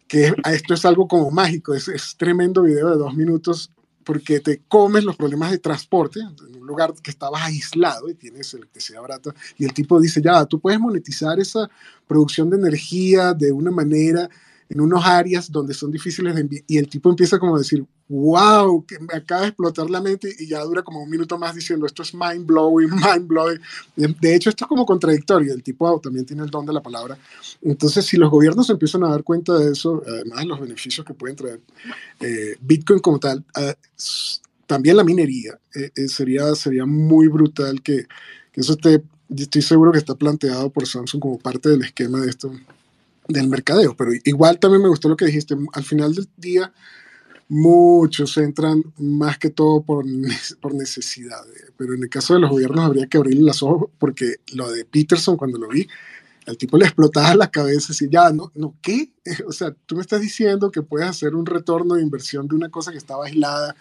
que 0.08 0.34
esto 0.50 0.74
es 0.74 0.84
algo 0.84 1.08
como 1.08 1.30
mágico, 1.30 1.74
es, 1.74 1.88
es 1.88 2.16
tremendo 2.16 2.62
video 2.62 2.90
de 2.90 2.96
dos 2.96 3.14
minutos 3.14 3.70
porque 4.04 4.40
te 4.40 4.60
comes 4.68 5.02
los 5.02 5.16
problemas 5.16 5.50
de 5.50 5.58
transporte 5.58 6.20
en 6.20 6.60
un 6.60 6.66
lugar 6.66 6.92
que 7.02 7.10
estabas 7.10 7.42
aislado 7.42 8.08
y 8.08 8.14
tienes 8.14 8.52
electricidad 8.54 9.00
barata 9.00 9.34
y 9.56 9.64
el 9.64 9.72
tipo 9.72 9.98
dice, 9.98 10.20
ya, 10.22 10.44
tú 10.44 10.60
puedes 10.60 10.78
monetizar 10.78 11.40
esa 11.40 11.68
producción 12.06 12.50
de 12.50 12.58
energía 12.58 13.32
de 13.32 13.50
una 13.50 13.70
manera 13.70 14.28
en 14.68 14.80
unos 14.80 15.04
áreas 15.04 15.50
donde 15.50 15.74
son 15.74 15.90
difíciles 15.90 16.34
de. 16.34 16.64
Y 16.66 16.78
el 16.78 16.88
tipo 16.88 17.10
empieza 17.10 17.38
como 17.38 17.56
a 17.56 17.58
decir, 17.58 17.84
wow, 18.08 18.84
que 18.86 18.98
me 18.98 19.14
acaba 19.14 19.42
de 19.42 19.48
explotar 19.48 19.88
la 19.90 20.00
mente 20.00 20.34
y 20.38 20.46
ya 20.46 20.60
dura 20.62 20.82
como 20.82 21.02
un 21.02 21.10
minuto 21.10 21.38
más 21.38 21.54
diciendo, 21.54 21.86
esto 21.86 22.02
es 22.02 22.14
mind 22.14 22.46
blowing, 22.46 22.90
mind 22.90 23.26
blowing. 23.26 23.60
De 23.96 24.34
hecho, 24.34 24.50
esto 24.50 24.64
es 24.64 24.68
como 24.68 24.86
contradictorio. 24.86 25.54
El 25.54 25.62
tipo 25.62 26.00
también 26.00 26.26
tiene 26.26 26.42
el 26.42 26.50
don 26.50 26.66
de 26.66 26.72
la 26.72 26.82
palabra. 26.82 27.18
Entonces, 27.62 28.04
si 28.04 28.16
los 28.16 28.30
gobiernos 28.30 28.68
empiezan 28.70 29.04
a 29.04 29.10
dar 29.10 29.22
cuenta 29.22 29.58
de 29.58 29.72
eso, 29.72 30.02
además 30.06 30.40
de 30.40 30.46
los 30.46 30.60
beneficios 30.60 31.06
que 31.06 31.14
pueden 31.14 31.36
traer 31.36 31.60
eh, 32.20 32.56
Bitcoin 32.60 33.00
como 33.00 33.18
tal, 33.18 33.44
eh, 33.60 33.74
también 34.66 34.96
la 34.96 35.04
minería, 35.04 35.58
eh, 35.74 35.90
eh, 35.94 36.08
sería, 36.08 36.54
sería 36.54 36.86
muy 36.86 37.28
brutal 37.28 37.82
que, 37.82 38.06
que 38.52 38.60
eso 38.60 38.72
esté, 38.72 39.02
estoy 39.36 39.62
seguro 39.62 39.92
que 39.92 39.98
está 39.98 40.14
planteado 40.14 40.70
por 40.70 40.86
Samsung 40.86 41.20
como 41.20 41.38
parte 41.38 41.68
del 41.68 41.82
esquema 41.82 42.20
de 42.20 42.30
esto 42.30 42.52
del 43.28 43.48
mercadeo. 43.48 43.96
Pero 43.96 44.12
igual 44.24 44.58
también 44.58 44.82
me 44.82 44.88
gustó 44.88 45.08
lo 45.08 45.16
que 45.16 45.26
dijiste. 45.26 45.56
Al 45.72 45.84
final 45.84 46.14
del 46.14 46.28
día, 46.36 46.72
muchos 47.48 48.36
entran 48.36 48.82
más 48.98 49.38
que 49.38 49.50
todo 49.50 49.82
por, 49.82 50.04
por 50.60 50.74
necesidad. 50.74 51.42
Pero 51.76 51.94
en 51.94 52.02
el 52.02 52.08
caso 52.08 52.34
de 52.34 52.40
los 52.40 52.50
gobiernos 52.50 52.84
habría 52.84 53.06
que 53.06 53.18
abrirle 53.18 53.42
las 53.42 53.62
ojos 53.62 53.90
porque 53.98 54.36
lo 54.52 54.70
de 54.70 54.84
Peterson, 54.84 55.36
cuando 55.36 55.58
lo 55.58 55.68
vi, 55.68 55.86
al 56.46 56.58
tipo 56.58 56.76
le 56.76 56.84
explotaba 56.84 57.34
la 57.34 57.50
cabeza 57.50 57.92
y 57.98 58.10
ya, 58.10 58.30
no, 58.30 58.52
no, 58.54 58.74
¿qué? 58.82 59.12
O 59.46 59.52
sea, 59.52 59.74
tú 59.86 59.96
me 59.96 60.02
estás 60.02 60.20
diciendo 60.20 60.70
que 60.70 60.82
puedes 60.82 61.08
hacer 61.08 61.34
un 61.34 61.46
retorno 61.46 61.94
de 61.94 62.02
inversión 62.02 62.48
de 62.48 62.54
una 62.54 62.68
cosa 62.68 62.92
que 62.92 62.98
estaba 62.98 63.26
aislada 63.26 63.74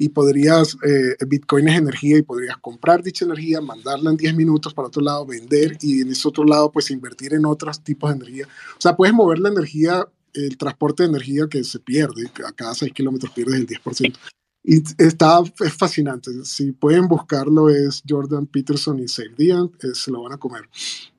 y 0.00 0.10
podrías, 0.10 0.76
eh, 0.86 1.16
Bitcoin 1.26 1.68
es 1.68 1.76
energía 1.76 2.16
y 2.16 2.22
podrías 2.22 2.56
comprar 2.58 3.02
dicha 3.02 3.24
energía, 3.24 3.60
mandarla 3.60 4.10
en 4.10 4.16
10 4.16 4.36
minutos 4.36 4.72
para 4.72 4.86
otro 4.86 5.02
lado, 5.02 5.26
vender 5.26 5.76
y 5.82 6.02
en 6.02 6.12
ese 6.12 6.28
otro 6.28 6.44
lado 6.44 6.70
pues 6.70 6.90
invertir 6.92 7.34
en 7.34 7.44
otros 7.44 7.82
tipos 7.82 8.10
de 8.10 8.16
energía. 8.16 8.46
O 8.46 8.80
sea, 8.80 8.96
puedes 8.96 9.12
mover 9.12 9.40
la 9.40 9.48
energía, 9.48 10.08
el 10.32 10.56
transporte 10.56 11.02
de 11.02 11.08
energía 11.08 11.48
que 11.50 11.64
se 11.64 11.80
pierde, 11.80 12.30
a 12.46 12.52
cada 12.52 12.74
6 12.74 12.92
kilómetros 12.92 13.32
pierdes 13.32 13.56
el 13.56 13.66
10%. 13.66 14.16
Y 14.62 14.82
está, 14.98 15.40
es 15.64 15.74
fascinante. 15.74 16.30
Si 16.44 16.70
pueden 16.72 17.08
buscarlo, 17.08 17.68
es 17.68 18.02
Jordan 18.08 18.46
Peterson 18.46 19.00
y 19.00 19.08
Save 19.08 19.34
eh, 19.38 19.66
se 19.94 20.12
lo 20.12 20.22
van 20.22 20.34
a 20.34 20.38
comer. 20.38 20.68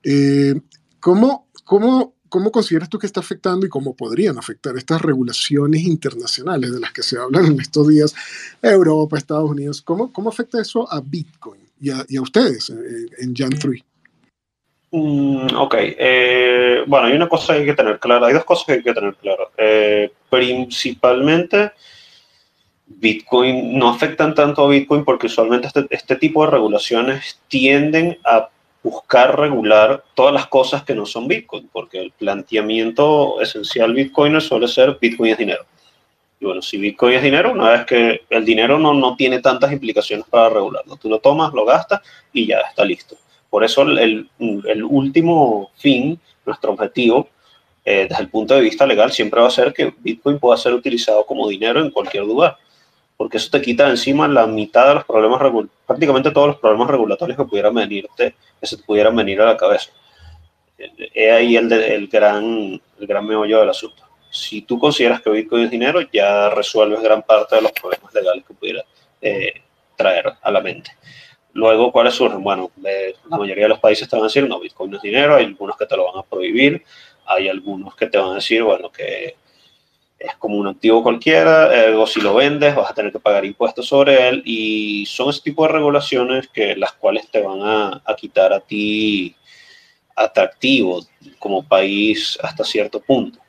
Eh, 0.03 0.61
¿Cómo, 1.01 1.49
cómo 1.65 2.15
¿cómo 2.29 2.51
consideras 2.51 2.89
tú 2.89 2.99
que 2.99 3.07
está 3.07 3.19
afectando 3.19 3.65
y 3.65 3.69
cómo 3.69 3.95
podrían 3.95 4.37
afectar 4.37 4.77
estas 4.77 5.01
regulaciones 5.01 5.83
internacionales 5.83 6.71
de 6.71 6.79
las 6.79 6.91
que 6.91 7.03
se 7.03 7.17
hablan 7.17 7.45
en 7.45 7.59
estos 7.59 7.87
días, 7.87 8.15
Europa, 8.61 9.17
Estados 9.17 9.49
Unidos? 9.49 9.81
¿Cómo, 9.81 10.13
cómo 10.13 10.29
afecta 10.29 10.61
eso 10.61 10.91
a 10.91 11.01
Bitcoin 11.01 11.61
y 11.81 11.89
a, 11.89 12.05
y 12.07 12.17
a 12.17 12.21
ustedes 12.21 12.69
en, 12.69 13.35
Jan 13.35 13.49
3? 13.49 13.83
Mm, 14.91 15.55
ok, 15.55 15.75
eh, 15.77 16.83
bueno, 16.87 17.07
hay 17.07 17.13
una 17.13 17.29
cosa 17.29 17.53
que 17.53 17.59
hay 17.59 17.65
que 17.65 17.73
tener 17.73 17.99
clara, 17.99 18.27
hay 18.27 18.33
dos 18.33 18.45
cosas 18.45 18.65
que 18.65 18.73
hay 18.73 18.83
que 18.83 18.93
tener 18.93 19.15
claro. 19.15 19.51
Eh, 19.57 20.11
principalmente, 20.29 21.71
Bitcoin 22.87 23.77
no 23.77 23.89
afectan 23.89 24.33
tanto 24.33 24.63
a 24.63 24.69
Bitcoin 24.69 25.05
porque 25.05 25.27
usualmente 25.27 25.67
este, 25.67 25.85
este 25.89 26.15
tipo 26.15 26.43
de 26.43 26.51
regulaciones 26.51 27.39
tienden 27.47 28.17
a 28.25 28.49
buscar 28.83 29.37
regular 29.37 30.03
todas 30.13 30.33
las 30.33 30.47
cosas 30.47 30.83
que 30.83 30.95
no 30.95 31.05
son 31.05 31.27
Bitcoin, 31.27 31.69
porque 31.71 31.99
el 31.99 32.11
planteamiento 32.11 33.41
esencial 33.41 33.93
Bitcoin 33.93 34.39
suele 34.39 34.67
ser 34.67 34.97
Bitcoin 34.99 35.31
es 35.31 35.37
dinero. 35.37 35.65
Y 36.39 36.45
bueno, 36.45 36.61
si 36.61 36.77
Bitcoin 36.77 37.15
es 37.15 37.23
dinero, 37.23 37.51
una 37.51 37.71
vez 37.71 37.85
que 37.85 38.21
el 38.29 38.45
dinero 38.45 38.79
no, 38.79 38.93
no 38.93 39.15
tiene 39.15 39.39
tantas 39.39 39.71
implicaciones 39.73 40.25
para 40.29 40.49
regularlo, 40.49 40.95
tú 40.95 41.09
lo 41.09 41.19
tomas, 41.19 41.53
lo 41.53 41.65
gastas 41.65 42.01
y 42.31 42.47
ya 42.47 42.59
está 42.59 42.85
listo. 42.85 43.17
Por 43.49 43.63
eso 43.63 43.81
el, 43.81 44.29
el 44.39 44.83
último 44.83 45.71
fin, 45.75 46.19
nuestro 46.45 46.71
objetivo, 46.71 47.27
eh, 47.83 48.05
desde 48.07 48.23
el 48.23 48.29
punto 48.29 48.53
de 48.53 48.61
vista 48.61 48.85
legal, 48.85 49.11
siempre 49.11 49.41
va 49.41 49.47
a 49.47 49.51
ser 49.51 49.73
que 49.73 49.93
Bitcoin 49.99 50.39
pueda 50.39 50.57
ser 50.57 50.73
utilizado 50.73 51.25
como 51.25 51.49
dinero 51.49 51.81
en 51.81 51.91
cualquier 51.91 52.23
lugar 52.23 52.57
porque 53.19 53.35
eso 53.35 53.49
te 53.51 53.61
quita 53.61 53.89
encima 53.89 54.29
la 54.29 54.47
mitad 54.47 54.87
de 54.87 54.93
los 54.93 55.03
problemas, 55.03 55.41
prácticamente 55.85 56.31
todos 56.31 56.47
los 56.47 56.55
problemas 56.55 56.87
regulatorios 56.87 57.37
que 57.37 57.43
pudieran 57.43 57.73
venirte, 57.73 58.33
que 58.61 58.65
se 58.65 58.77
te 58.77 58.83
pudieran 58.83 59.13
venir 59.13 59.41
a 59.41 59.45
la 59.47 59.57
cabeza. 59.57 59.91
Es 60.77 61.33
ahí 61.33 61.57
el, 61.57 61.67
de, 61.67 61.95
el, 61.95 62.07
gran, 62.07 62.81
el 62.97 63.07
gran 63.07 63.27
meollo 63.27 63.59
del 63.59 63.71
asunto. 63.71 64.03
Si 64.31 64.61
tú 64.61 64.79
consideras 64.79 65.19
que 65.19 65.31
Bitcoin 65.31 65.65
es 65.65 65.69
dinero, 65.69 65.99
ya 66.13 66.49
resuelves 66.51 67.01
gran 67.01 67.21
parte 67.23 67.57
de 67.57 67.63
los 67.63 67.73
problemas 67.73 68.13
legales 68.13 68.45
que 68.47 68.53
pudiera 68.53 68.85
eh, 69.21 69.51
traer 69.97 70.31
a 70.41 70.49
la 70.49 70.61
mente. 70.61 70.91
Luego, 71.51 71.91
¿cuáles 71.91 72.13
surgen? 72.13 72.41
Bueno, 72.41 72.71
eh, 72.85 73.15
la 73.29 73.37
mayoría 73.37 73.65
de 73.65 73.69
los 73.69 73.79
países 73.79 74.07
te 74.07 74.15
van 74.15 74.23
a 74.23 74.27
decir, 74.27 74.47
no, 74.47 74.61
Bitcoin 74.61 74.91
no 74.91 74.95
es 74.95 75.03
dinero, 75.03 75.35
hay 75.35 75.43
algunos 75.43 75.75
que 75.75 75.85
te 75.85 75.97
lo 75.97 76.05
van 76.05 76.19
a 76.19 76.23
prohibir, 76.23 76.85
hay 77.25 77.49
algunos 77.49 77.97
que 77.97 78.07
te 78.07 78.17
van 78.17 78.31
a 78.31 78.35
decir, 78.35 78.63
bueno, 78.63 78.89
que 78.89 79.35
es 80.19 80.35
como 80.35 80.57
un 80.57 80.67
activo 80.67 81.01
cualquiera, 81.01 81.69
o 81.97 82.05
si 82.05 82.21
lo 82.21 82.35
vendes 82.35 82.75
vas 82.75 82.91
a 82.91 82.93
tener 82.93 83.11
que 83.11 83.19
pagar 83.19 83.45
impuestos 83.45 83.87
sobre 83.87 84.27
él 84.27 84.43
y 84.45 85.05
son 85.05 85.29
ese 85.29 85.41
tipo 85.41 85.63
de 85.63 85.73
regulaciones 85.73 86.47
que 86.47 86.75
las 86.75 86.91
cuales 86.93 87.29
te 87.31 87.41
van 87.41 87.61
a, 87.61 88.01
a 88.05 88.15
quitar 88.15 88.51
a 88.51 88.59
ti 88.59 89.35
atractivo 90.15 91.05
como 91.39 91.63
país 91.63 92.37
hasta 92.43 92.65
cierto 92.65 92.99
punto 92.99 93.39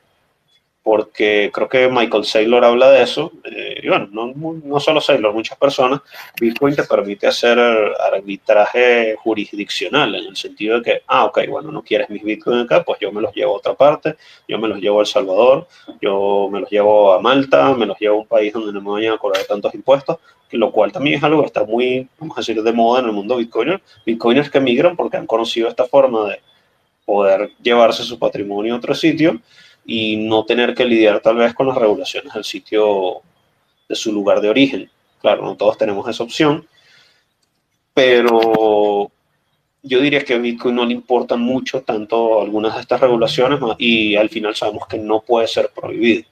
porque 0.83 1.51
creo 1.53 1.69
que 1.69 1.87
Michael 1.89 2.25
Saylor 2.25 2.65
habla 2.65 2.89
de 2.89 3.03
eso, 3.03 3.31
eh, 3.43 3.81
y 3.83 3.87
bueno, 3.87 4.09
no, 4.11 4.33
no, 4.33 4.79
solo 4.79 4.99
Saylor, 4.99 5.33
muchas 5.33 5.57
personas, 5.57 6.01
Bitcoin 6.39 6.75
te 6.75 6.83
permite 6.83 7.27
hacer 7.27 7.59
arbitraje 7.59 9.15
jurisdiccional, 9.17 10.15
en 10.15 10.25
el 10.25 10.35
sentido 10.35 10.77
de 10.77 10.83
que, 10.83 11.01
ah, 11.05 11.25
ok, 11.25 11.41
bueno, 11.49 11.71
no 11.71 11.83
quieres 11.83 12.09
mis 12.09 12.23
Bitcoin 12.23 12.59
acá, 12.59 12.83
pues 12.83 12.99
yo 12.99 13.11
me 13.11 13.21
los 13.21 13.33
llevo 13.33 13.53
a 13.53 13.57
otra 13.57 13.75
parte, 13.75 14.15
yo 14.47 14.57
me 14.57 14.67
los 14.67 14.79
llevo 14.79 14.99
a 14.99 15.01
El 15.01 15.07
Salvador, 15.07 15.67
yo 16.01 16.49
me 16.51 16.59
los 16.61 16.69
llevo 16.69 17.13
a 17.13 17.21
Malta, 17.21 17.73
me 17.75 17.85
los 17.85 17.99
llevo 17.99 18.17
a 18.17 18.21
un 18.21 18.27
país 18.27 18.51
donde 18.51 18.73
no 18.73 18.81
me 18.81 18.89
vayan 18.89 19.13
a 19.13 19.17
cobrar 19.19 19.43
tantos 19.43 19.75
impuestos, 19.75 20.17
lo 20.49 20.71
cual 20.71 20.91
también 20.91 21.17
es 21.17 21.23
algo 21.23 21.41
que 21.41 21.47
está 21.47 21.63
muy, 21.63 22.09
vamos 22.19 22.37
a 22.37 22.41
decir, 22.41 22.61
de 22.61 22.73
moda 22.73 22.99
en 22.99 23.05
el 23.05 23.13
mundo 23.13 23.37
Bitcoiner. 23.37 23.81
Bitcoiners 24.05 24.49
que 24.49 24.59
migran 24.59 24.97
porque 24.97 25.17
han 25.17 25.27
conocido 25.27 25.69
esta 25.69 25.85
forma 25.85 26.29
de 26.29 26.41
poder 27.05 27.51
llevarse 27.61 28.03
su 28.03 28.19
patrimonio 28.19 28.73
a 28.73 28.77
otro 28.77 28.93
sitio 28.93 29.39
y 29.85 30.17
no 30.17 30.45
tener 30.45 30.73
que 30.75 30.85
lidiar 30.85 31.19
tal 31.21 31.37
vez 31.37 31.53
con 31.53 31.67
las 31.67 31.77
regulaciones 31.77 32.33
del 32.33 32.43
sitio 32.43 33.21
de 33.87 33.95
su 33.95 34.11
lugar 34.11 34.41
de 34.41 34.49
origen. 34.49 34.89
Claro, 35.19 35.43
no 35.43 35.55
todos 35.55 35.77
tenemos 35.77 36.07
esa 36.07 36.23
opción, 36.23 36.67
pero 37.93 39.11
yo 39.83 39.99
diría 39.99 40.23
que 40.23 40.35
a 40.35 40.37
Bitcoin 40.37 40.75
no 40.75 40.85
le 40.85 40.93
importan 40.93 41.41
mucho 41.41 41.81
tanto 41.81 42.41
algunas 42.41 42.75
de 42.75 42.81
estas 42.81 43.01
regulaciones 43.01 43.59
y 43.77 44.15
al 44.15 44.29
final 44.29 44.55
sabemos 44.55 44.87
que 44.87 44.97
no 44.97 45.21
puede 45.21 45.47
ser 45.47 45.69
prohibido. 45.69 46.23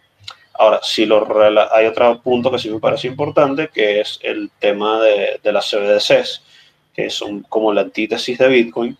Ahora, 0.53 0.79
si 0.83 1.05
lo 1.05 1.25
hay 1.73 1.85
otro 1.85 2.21
punto 2.21 2.51
que 2.51 2.59
sí 2.59 2.69
me 2.69 2.79
parece 2.79 3.07
importante, 3.07 3.69
que 3.73 4.01
es 4.01 4.19
el 4.21 4.51
tema 4.59 4.99
de, 4.99 5.39
de 5.41 5.51
las 5.53 5.69
CBDCs, 5.69 6.41
que 6.93 7.09
son 7.09 7.43
como 7.43 7.73
la 7.73 7.81
antítesis 7.81 8.37
de 8.37 8.47
Bitcoin. 8.49 8.97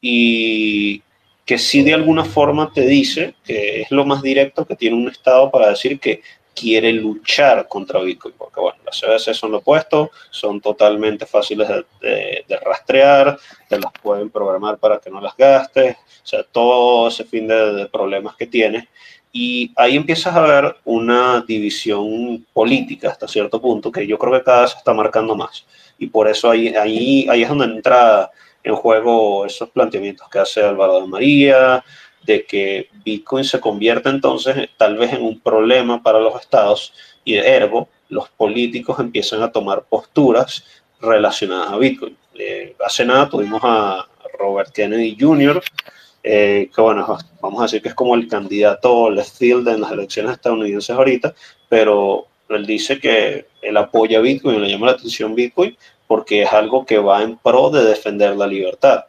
Y 0.00 1.00
que 1.44 1.58
sí 1.58 1.82
de 1.82 1.94
alguna 1.94 2.24
forma 2.24 2.72
te 2.72 2.82
dice 2.82 3.34
que 3.44 3.82
es 3.82 3.90
lo 3.90 4.04
más 4.04 4.22
directo 4.22 4.64
que 4.64 4.76
tiene 4.76 4.96
un 4.96 5.08
Estado 5.08 5.50
para 5.50 5.70
decir 5.70 6.00
que 6.00 6.22
quiere 6.54 6.92
luchar 6.92 7.66
contra 7.68 8.00
Bitcoin, 8.00 8.34
porque 8.38 8.60
bueno, 8.60 8.78
las 8.86 9.00
CBDC 9.00 9.34
son 9.34 9.50
lo 9.50 9.58
opuesto, 9.58 10.10
son 10.30 10.60
totalmente 10.60 11.26
fáciles 11.26 11.68
de, 12.00 12.44
rastrear, 12.64 13.36
te 13.68 13.78
las 13.78 13.92
pueden 14.00 14.30
programar 14.30 14.78
para 14.78 14.98
que 14.98 15.10
no 15.10 15.20
las 15.20 15.36
gastes, 15.36 15.96
o 15.96 16.26
sea, 16.26 16.44
todo 16.44 17.08
ese 17.08 17.24
fin 17.24 17.48
de, 17.48 17.88
problemas 17.92 18.36
que 18.36 18.46
tiene. 18.46 18.88
Y 19.32 19.72
ahí 19.74 19.96
empiezas 19.96 20.34
a 20.36 20.42
ver 20.42 20.76
una 20.84 21.44
división 21.46 22.46
política 22.52 23.10
hasta 23.10 23.26
cierto 23.26 23.60
punto, 23.60 23.90
que 23.90 24.06
yo 24.06 24.16
creo 24.16 24.32
que 24.32 24.44
cada 24.44 24.62
vez 24.62 24.70
se 24.70 24.78
está 24.78 24.94
marcando 24.94 25.34
más. 25.34 25.66
Y 25.98 26.06
por 26.06 26.28
eso 26.28 26.48
ahí, 26.48 26.68
ahí, 26.68 27.26
ahí 27.28 27.42
es 27.42 27.48
donde 27.48 27.64
entra 27.64 28.30
en 28.64 28.74
juego 28.74 29.46
esos 29.46 29.68
planteamientos 29.70 30.28
que 30.28 30.38
hace 30.38 30.62
Álvaro 30.62 31.06
María, 31.06 31.84
de 32.24 32.44
que 32.46 32.88
Bitcoin 33.04 33.44
se 33.44 33.60
convierte 33.60 34.08
entonces 34.08 34.68
tal 34.78 34.96
vez 34.96 35.12
en 35.12 35.22
un 35.22 35.38
problema 35.38 36.02
para 36.02 36.18
los 36.18 36.40
estados 36.40 36.94
y 37.22 37.34
de 37.34 37.46
ergo 37.46 37.88
los 38.08 38.28
políticos 38.30 38.98
empiezan 38.98 39.42
a 39.42 39.52
tomar 39.52 39.84
posturas 39.84 40.64
relacionadas 41.00 41.72
a 41.72 41.76
Bitcoin. 41.76 42.16
Eh, 42.34 42.74
hace 42.84 43.04
nada 43.04 43.28
tuvimos 43.28 43.60
a 43.62 44.06
Robert 44.38 44.72
Kennedy 44.72 45.16
Jr., 45.18 45.62
eh, 46.22 46.70
que 46.74 46.80
bueno, 46.80 47.18
vamos 47.42 47.60
a 47.60 47.64
decir 47.64 47.82
que 47.82 47.90
es 47.90 47.94
como 47.94 48.14
el 48.14 48.28
candidato 48.28 49.10
left 49.10 49.42
en 49.42 49.80
las 49.80 49.92
elecciones 49.92 50.32
estadounidenses 50.32 50.96
ahorita, 50.96 51.34
pero 51.68 52.26
él 52.48 52.64
dice 52.64 52.98
que 52.98 53.46
él 53.60 53.76
apoya 53.76 54.20
Bitcoin, 54.20 54.62
le 54.62 54.70
llama 54.70 54.86
la 54.86 54.92
atención 54.92 55.34
Bitcoin, 55.34 55.76
porque 56.06 56.42
es 56.42 56.52
algo 56.52 56.84
que 56.84 56.98
va 56.98 57.22
en 57.22 57.36
pro 57.36 57.70
de 57.70 57.84
defender 57.84 58.36
la 58.36 58.46
libertad. 58.46 59.04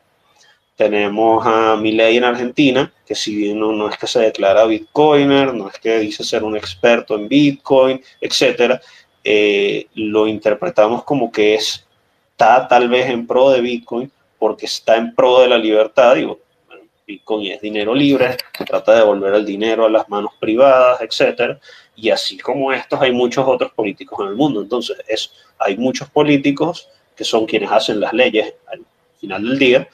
Tenemos 0.76 1.46
a 1.46 1.78
Milei 1.78 2.18
en 2.18 2.26
Argentina, 2.26 2.92
que 3.06 3.16
si 3.16 3.36
bien 3.36 3.60
no, 3.60 3.90
es 3.90 3.98
que 3.98 4.08
se 4.08 4.20
declara 4.20 4.66
bitcoiner, 4.66 5.54
no 5.54 5.70
es 5.70 5.80
que 5.80 6.00
dice 6.00 6.24
ser 6.24 6.44
un 6.44 6.58
experto 6.58 7.16
en 7.16 7.30
bitcoin, 7.30 8.02
etcétera, 8.20 8.82
eh, 9.24 9.88
lo 9.96 10.28
interpretamos 10.28 11.04
como 11.04 11.32
que 11.32 11.56
está 11.56 12.68
tal 12.68 12.90
vez 12.90 13.10
en 13.10 13.26
pro 13.26 13.50
de 13.52 13.62
bitcoin 13.62 14.12
porque 14.38 14.66
está 14.66 14.98
en 14.98 15.16
pro 15.16 15.40
de 15.40 15.48
la 15.48 15.58
libertad. 15.58 16.16
Digo, 16.16 16.40
Bitcoin 17.06 17.52
es 17.52 17.62
dinero 17.62 17.94
libre, 17.94 18.36
se 18.58 18.66
trata 18.66 18.94
de 18.94 19.00
devolver 19.00 19.36
el 19.36 19.46
dinero 19.46 19.86
a 19.86 19.90
las 19.90 20.10
manos 20.10 20.34
privadas, 20.40 21.02
etcétera. 21.02 21.60
Y 21.96 22.10
así 22.10 22.38
como 22.38 22.72
estos, 22.72 23.02
hay 23.02 23.12
muchos 23.12 23.46
otros 23.48 23.72
políticos 23.72 24.20
en 24.22 24.28
el 24.28 24.36
mundo. 24.36 24.62
Entonces, 24.62 24.98
es, 25.08 25.32
hay 25.60 25.78
muchos 25.78 26.10
políticos 26.10 26.90
que 27.16 27.24
son 27.24 27.46
quienes 27.46 27.72
hacen 27.72 28.00
las 28.00 28.14
leyes 28.14 28.54
al 28.68 28.82
final 29.20 29.44
del 29.44 29.58
día, 29.58 29.90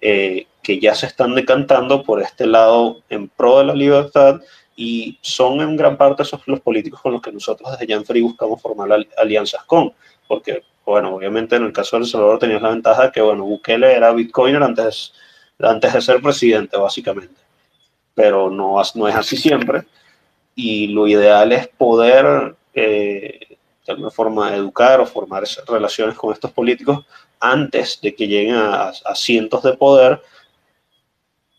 eh, 0.00 0.46
que 0.62 0.78
ya 0.78 0.94
se 0.94 1.06
están 1.06 1.34
decantando 1.34 2.02
por 2.02 2.20
este 2.20 2.46
lado 2.46 3.02
en 3.08 3.28
pro 3.28 3.58
de 3.58 3.64
la 3.64 3.74
libertad 3.74 4.40
y 4.76 5.18
son 5.22 5.60
en 5.60 5.76
gran 5.76 5.96
parte 5.96 6.22
esos 6.22 6.46
los 6.46 6.60
políticos 6.60 7.00
con 7.00 7.12
los 7.12 7.22
que 7.22 7.32
nosotros 7.32 7.70
desde 7.72 7.92
Janfree 7.92 8.22
buscamos 8.22 8.60
formar 8.60 9.06
alianzas 9.16 9.64
con, 9.64 9.92
porque, 10.28 10.62
bueno, 10.84 11.16
obviamente 11.16 11.56
en 11.56 11.64
el 11.64 11.72
caso 11.72 11.96
de 11.96 12.04
El 12.04 12.08
Salvador 12.08 12.38
tenías 12.38 12.62
la 12.62 12.68
ventaja 12.68 13.04
de 13.04 13.12
que, 13.12 13.20
bueno, 13.20 13.44
Bukele 13.44 13.92
era 13.92 14.12
bitcoiner 14.12 14.62
antes, 14.62 15.14
antes 15.58 15.92
de 15.92 16.00
ser 16.00 16.22
presidente, 16.22 16.76
básicamente, 16.76 17.40
pero 18.14 18.50
no, 18.50 18.80
no 18.94 19.08
es 19.08 19.14
así 19.16 19.36
siempre 19.36 19.84
y 20.58 20.88
lo 20.88 21.06
ideal 21.06 21.52
es 21.52 21.68
poder 21.68 22.56
eh, 22.74 23.38
de 23.86 23.92
alguna 23.92 24.10
forma 24.10 24.56
educar 24.56 25.00
o 25.00 25.06
formar 25.06 25.44
relaciones 25.68 26.16
con 26.16 26.32
estos 26.32 26.50
políticos 26.50 27.06
antes 27.38 28.00
de 28.02 28.12
que 28.12 28.26
lleguen 28.26 28.56
a, 28.56 28.92
cientos 29.14 29.62
de 29.62 29.74
poder 29.74 30.20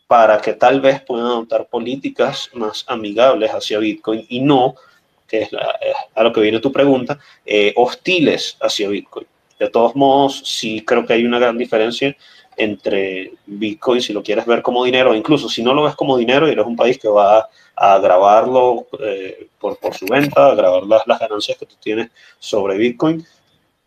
para 0.05 0.41
que 0.41 0.51
tal 0.51 0.81
vez 0.81 1.01
puedan 1.01 1.27
adoptar 1.27 1.67
políticas 1.67 2.49
más 2.53 2.83
amigables 2.89 3.51
hacia 3.51 3.79
Bitcoin 3.79 4.25
y 4.27 4.41
no, 4.41 4.75
que 5.25 5.43
es, 5.43 5.49
a 6.13 6.21
lo 6.23 6.33
que 6.33 6.41
viene 6.41 6.59
tu 6.59 6.73
pregunta, 6.73 7.17
eh, 7.45 7.71
hostiles 7.77 8.57
hacia 8.59 8.89
Bitcoin. 8.89 9.27
De 9.57 9.69
todos 9.69 9.95
modos, 9.95 10.41
sí 10.43 10.83
creo 10.85 11.05
que 11.05 11.13
hay 11.13 11.23
una 11.23 11.39
gran 11.39 11.57
diferencia 11.57 12.17
entre 12.57 13.31
Bitcoin, 13.45 14.01
si 14.01 14.11
lo 14.11 14.21
quieres 14.21 14.45
ver 14.45 14.61
como 14.61 14.83
dinero, 14.83 15.15
incluso 15.15 15.47
si 15.47 15.63
no 15.63 15.73
lo 15.73 15.83
ves 15.83 15.95
como 15.95 16.17
dinero 16.17 16.49
y 16.49 16.51
eres 16.51 16.65
un 16.65 16.75
país 16.75 16.99
que 16.99 17.07
va 17.07 17.47
a 17.81 17.97
grabarlo 17.99 18.87
eh, 18.99 19.47
por, 19.57 19.77
por, 19.77 19.95
su 19.95 20.05
venta, 20.05 20.47
a 20.47 20.55
grabar 20.55 20.83
las, 20.83 21.19
ganancias 21.19 21.57
que 21.57 21.65
tú 21.65 21.75
tienes 21.79 22.11
sobre 22.37 22.77
Bitcoin, 22.77 23.25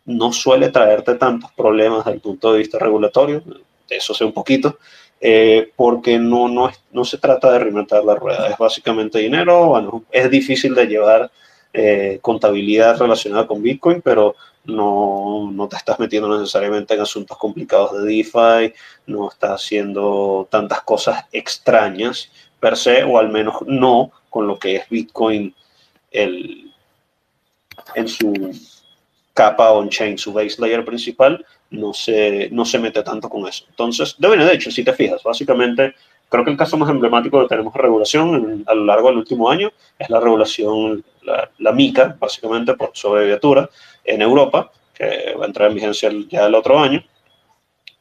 no 0.05 0.33
suele 0.33 0.69
traerte 0.69 1.13
tantos 1.13 1.51
problemas 1.51 1.99
desde 1.99 2.15
el 2.15 2.21
punto 2.21 2.51
de 2.51 2.59
vista 2.59 2.79
regulatorio, 2.79 3.43
eso 3.87 4.15
sé 4.15 4.25
un 4.25 4.33
poquito, 4.33 4.79
eh, 5.21 5.71
porque 5.75 6.17
no, 6.17 6.47
no, 6.47 6.71
no 6.91 7.05
se 7.05 7.19
trata 7.19 7.51
de 7.51 7.59
reinventar 7.59 8.03
la 8.03 8.15
rueda, 8.15 8.49
es 8.49 8.57
básicamente 8.57 9.19
dinero, 9.19 10.03
es 10.11 10.29
difícil 10.31 10.73
de 10.73 10.87
llevar 10.87 11.29
eh, 11.71 12.17
contabilidad 12.19 12.97
relacionada 12.97 13.45
con 13.45 13.61
Bitcoin, 13.61 14.01
pero 14.01 14.35
no, 14.65 15.51
no, 15.51 15.67
te 15.67 15.75
estás 15.75 15.99
metiendo 15.99 16.35
necesariamente 16.35 16.95
en 16.95 17.01
asuntos 17.01 17.37
complicados 17.37 17.93
de 17.93 18.05
DeFi, 18.05 18.73
no 19.05 19.29
estás 19.29 19.51
haciendo 19.51 20.47
tantas 20.49 20.81
cosas 20.81 21.25
extrañas 21.31 22.31
per 22.63 22.77
se, 22.77 23.03
o 23.03 23.17
al 23.17 23.27
menos 23.27 23.55
no 23.67 24.09
con 24.29 24.47
lo 24.47 24.57
que 24.57 24.77
es 24.77 24.87
Bitcoin 24.87 25.53
el, 26.11 26.71
en 27.93 28.07
su 28.07 28.33
capa 29.33 29.71
on-chain, 29.71 30.17
su 30.17 30.31
base 30.31 30.61
layer 30.61 30.85
principal, 30.85 31.45
no 31.71 31.93
se, 31.93 32.47
no 32.51 32.63
se 32.63 32.79
mete 32.79 33.03
tanto 33.03 33.27
con 33.27 33.45
eso. 33.49 33.65
Entonces, 33.69 34.15
de, 34.17 34.37
de 34.37 34.53
hecho, 34.53 34.71
si 34.71 34.81
te 34.81 34.93
fijas, 34.93 35.21
básicamente, 35.23 35.93
creo 36.29 36.45
que 36.45 36.51
el 36.51 36.57
caso 36.57 36.77
más 36.77 36.89
emblemático 36.89 37.41
que 37.41 37.49
tenemos 37.49 37.73
regulación 37.73 38.63
a 38.65 38.73
lo 38.73 38.85
largo 38.85 39.09
del 39.09 39.17
último 39.17 39.49
año 39.49 39.73
es 39.99 40.09
la 40.09 40.21
regulación, 40.21 41.03
la, 41.59 41.71
MICA, 41.73 42.15
básicamente 42.17 42.75
por 42.75 42.91
sobreviatura, 42.93 43.69
en 44.05 44.21
Europa, 44.21 44.71
que 44.93 45.35
va 45.37 45.43
a 45.43 45.47
entrar 45.47 45.67
en 45.67 45.75
vigencia 45.75 46.09
ya 46.29 46.45
el 46.45 46.55
otro 46.55 46.79
año. 46.79 47.03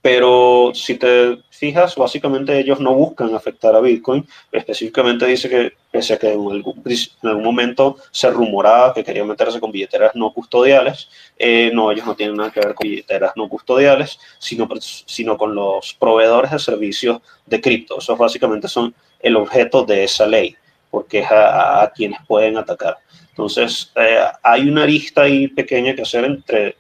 Pero 0.03 0.73
si 0.75 0.97
te 0.97 1.39
fijas, 1.51 1.95
básicamente 1.95 2.59
ellos 2.59 2.81
no 2.81 2.93
buscan 2.93 3.33
afectar 3.37 3.77
a 3.77 3.81
Bitcoin. 3.81 4.27
Específicamente 4.51 5.27
dice 5.27 5.49
que, 5.49 5.75
pese 5.93 6.15
a 6.15 6.19
que 6.19 6.33
en 6.33 6.41
algún, 6.41 6.83
en 6.85 7.29
algún 7.29 7.45
momento 7.45 7.97
se 8.11 8.29
rumoraba 8.29 8.93
que 8.93 9.05
querían 9.05 9.29
meterse 9.29 9.61
con 9.61 9.71
billeteras 9.71 10.13
no 10.17 10.33
custodiales, 10.33 11.09
eh, 11.39 11.71
no, 11.73 11.93
ellos 11.93 12.05
no 12.05 12.17
tienen 12.17 12.35
nada 12.35 12.51
que 12.51 12.59
ver 12.59 12.75
con 12.75 12.89
billeteras 12.89 13.33
no 13.37 13.49
custodiales, 13.49 14.19
sino, 14.41 14.69
sino 14.81 15.39
con 15.39 15.55
los 15.55 15.95
proveedores 15.95 16.51
de 16.51 16.59
servicios 16.59 17.23
de 17.47 17.61
cripto. 17.61 17.99
Esos 17.99 18.19
básicamente 18.19 18.67
son 18.67 18.93
el 19.21 19.37
objeto 19.37 19.85
de 19.85 20.03
esa 20.03 20.27
ley, 20.27 20.57
porque 20.91 21.21
es 21.21 21.31
a, 21.31 21.85
a 21.85 21.93
quienes 21.93 22.19
pueden 22.27 22.57
atacar. 22.57 22.99
Entonces, 23.29 23.93
eh, 23.95 24.19
hay 24.43 24.69
una 24.69 24.83
arista 24.83 25.23
ahí 25.23 25.47
pequeña 25.47 25.95
que 25.95 26.03
hacer 26.03 26.25
entre 26.25 26.77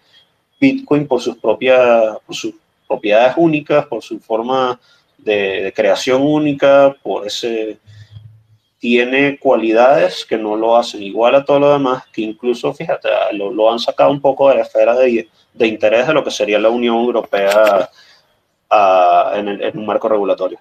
Bitcoin 0.60 1.06
por 1.06 1.20
sus 1.20 1.36
propias, 1.38 2.18
sus 2.28 2.54
propiedades 2.92 3.34
únicas, 3.38 3.86
por 3.86 4.02
su 4.02 4.20
forma 4.20 4.78
de, 5.16 5.72
creación 5.74 6.20
única, 6.22 6.94
por 7.02 7.26
ese 7.26 7.78
tiene 8.78 9.38
cualidades 9.38 10.26
que 10.28 10.36
no 10.36 10.56
lo 10.56 10.76
hacen 10.76 11.02
igual 11.02 11.36
a 11.36 11.44
todo 11.44 11.60
lo 11.60 11.72
demás, 11.72 12.02
que 12.12 12.20
incluso, 12.20 12.74
fíjate, 12.74 13.08
lo, 13.32 13.50
lo 13.52 13.72
han 13.72 13.78
sacado 13.78 14.10
un 14.10 14.20
poco 14.20 14.48
de 14.48 14.56
la 14.56 14.62
esfera 14.62 14.94
de, 14.96 15.28
de, 15.54 15.66
interés 15.66 16.06
de 16.08 16.12
lo 16.12 16.24
que 16.24 16.32
sería 16.32 16.58
la 16.58 16.68
Unión 16.68 16.96
Europea 16.96 17.88
en, 19.34 19.48
en 19.48 19.78
un 19.78 19.86
marco 19.86 20.08
regulatorio. 20.08 20.58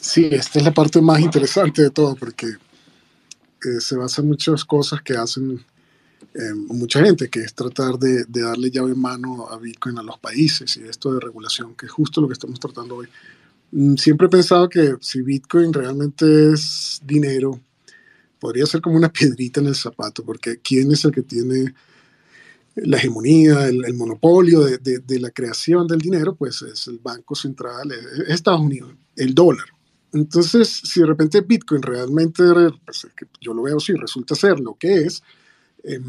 Sí, 0.00 0.28
esta 0.32 0.58
es 0.58 0.64
la 0.64 0.72
parte 0.72 1.00
más 1.00 1.20
interesante 1.20 1.82
de 1.82 1.90
todo, 1.90 2.16
porque 2.16 2.46
eh, 2.46 3.80
se 3.80 3.96
basa 3.96 4.20
en 4.20 4.28
muchas 4.28 4.64
cosas 4.64 5.00
que 5.00 5.14
hacen 5.14 5.64
eh, 6.34 6.54
mucha 6.54 7.04
gente, 7.04 7.28
que 7.28 7.40
es 7.40 7.54
tratar 7.54 7.98
de, 7.98 8.24
de, 8.24 8.42
darle 8.42 8.70
llave 8.70 8.92
en 8.92 9.00
mano 9.00 9.48
a 9.48 9.58
Bitcoin 9.58 9.98
a 9.98 10.02
los 10.02 10.18
países 10.18 10.76
y 10.76 10.82
esto 10.82 11.12
de 11.14 11.20
regulación, 11.20 11.74
que 11.74 11.86
es 11.86 11.92
justo 11.92 12.20
lo 12.20 12.28
que 12.28 12.34
estamos 12.34 12.60
tratando 12.60 12.96
hoy. 12.96 13.08
Mm, 13.72 13.96
siempre 13.96 14.26
he 14.26 14.30
pensado 14.30 14.68
que 14.68 14.96
si 15.00 15.22
Bitcoin 15.22 15.72
realmente 15.72 16.52
es 16.52 17.00
dinero, 17.04 17.60
podría 18.38 18.66
ser 18.66 18.80
como 18.80 18.96
una 18.96 19.12
piedrita 19.12 19.60
en 19.60 19.66
el 19.66 19.74
zapato, 19.74 20.24
porque 20.24 20.58
¿quién 20.58 20.92
es 20.92 21.04
el 21.04 21.12
que 21.12 21.22
tiene 21.22 21.74
la 22.76 22.98
hegemonía, 22.98 23.66
el, 23.66 23.94
monopolio 23.94 24.60
de, 24.62 24.78
de, 24.78 25.00
de, 25.00 25.20
la 25.20 25.30
creación 25.30 25.86
del 25.86 25.98
dinero? 25.98 26.34
Pues 26.36 26.62
es 26.62 26.86
el 26.86 26.98
Banco 26.98 27.34
Central, 27.34 27.90
es 27.90 28.28
Estados 28.28 28.60
Unidos, 28.60 28.94
el 29.16 29.34
dólar. 29.34 29.66
Entonces, 30.12 30.68
si 30.84 31.00
de 31.00 31.06
repente 31.06 31.40
Bitcoin 31.42 31.82
realmente, 31.82 32.42
pues, 32.84 33.06
yo 33.40 33.52
lo 33.52 33.62
veo 33.62 33.76
así, 33.76 33.92
resulta 33.94 34.34
ser 34.34 34.58
lo 34.60 34.74
que 34.74 35.02
es, 35.02 35.22
eh, 35.88 36.00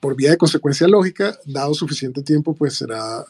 por 0.00 0.16
vía 0.16 0.30
de 0.30 0.36
consecuencia 0.36 0.86
lógica, 0.88 1.38
dado 1.46 1.74
suficiente 1.74 2.22
tiempo, 2.22 2.54
pues 2.54 2.74
será 2.74 3.24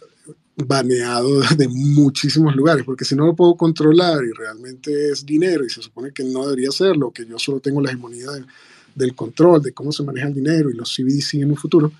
baneado 0.56 1.40
de 1.56 1.68
muchísimos 1.68 2.54
lugares, 2.54 2.84
porque 2.84 3.04
si 3.04 3.14
no 3.14 3.26
lo 3.26 3.36
puedo 3.36 3.54
controlar 3.54 4.24
y 4.24 4.32
realmente 4.32 5.10
es 5.10 5.24
dinero 5.24 5.64
y 5.64 5.70
se 5.70 5.82
supone 5.82 6.12
que 6.12 6.24
no 6.24 6.44
debería 6.44 6.70
serlo, 6.70 7.10
que 7.10 7.24
yo 7.24 7.38
solo 7.38 7.60
tengo 7.60 7.80
la 7.80 7.90
hegemonía 7.90 8.28
del 8.94 9.14
control 9.14 9.62
de 9.62 9.72
cómo 9.72 9.92
se 9.92 10.02
maneja 10.02 10.26
el 10.26 10.34
dinero 10.34 10.70
y 10.70 10.74
los 10.74 10.94
CBDC 10.94 11.34
en 11.34 11.50
un 11.50 11.56
futuro, 11.56 11.92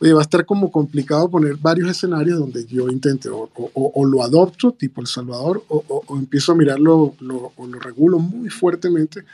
oye, 0.00 0.12
va 0.14 0.20
a 0.20 0.22
estar 0.22 0.46
como 0.46 0.70
complicado 0.70 1.28
poner 1.28 1.56
varios 1.56 1.90
escenarios 1.90 2.38
donde 2.38 2.64
yo 2.64 2.88
intente 2.88 3.28
o, 3.28 3.50
o, 3.54 4.06
lo 4.06 4.22
adopto, 4.22 4.72
tipo 4.72 5.00
El 5.00 5.06
Salvador, 5.06 5.62
o, 5.68 6.04
empiezo 6.16 6.52
a 6.52 6.54
mirarlo 6.54 7.14
lo, 7.20 7.52
o 7.54 7.66
lo 7.66 7.78
regulo 7.80 8.18
muy 8.18 8.48
fuertemente, 8.48 9.24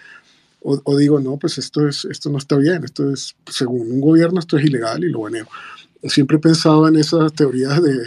o, 0.66 0.96
digo, 0.96 1.20
no, 1.20 1.36
pues 1.36 1.58
esto, 1.58 1.86
es, 1.86 2.06
esto 2.06 2.30
no 2.30 2.38
está 2.38 2.56
bien, 2.56 2.84
esto 2.84 3.10
es, 3.10 3.36
según 3.50 3.92
un 3.92 4.00
gobierno, 4.00 4.40
esto 4.40 4.56
es 4.56 4.64
ilegal 4.64 5.04
y 5.04 5.10
lo 5.10 5.20
baneo. 5.20 5.46
Siempre 6.04 6.38
he 6.38 6.40
pensado 6.40 6.88
en 6.88 6.96
esas 6.96 7.34
teorías 7.34 7.82
de, 7.82 8.02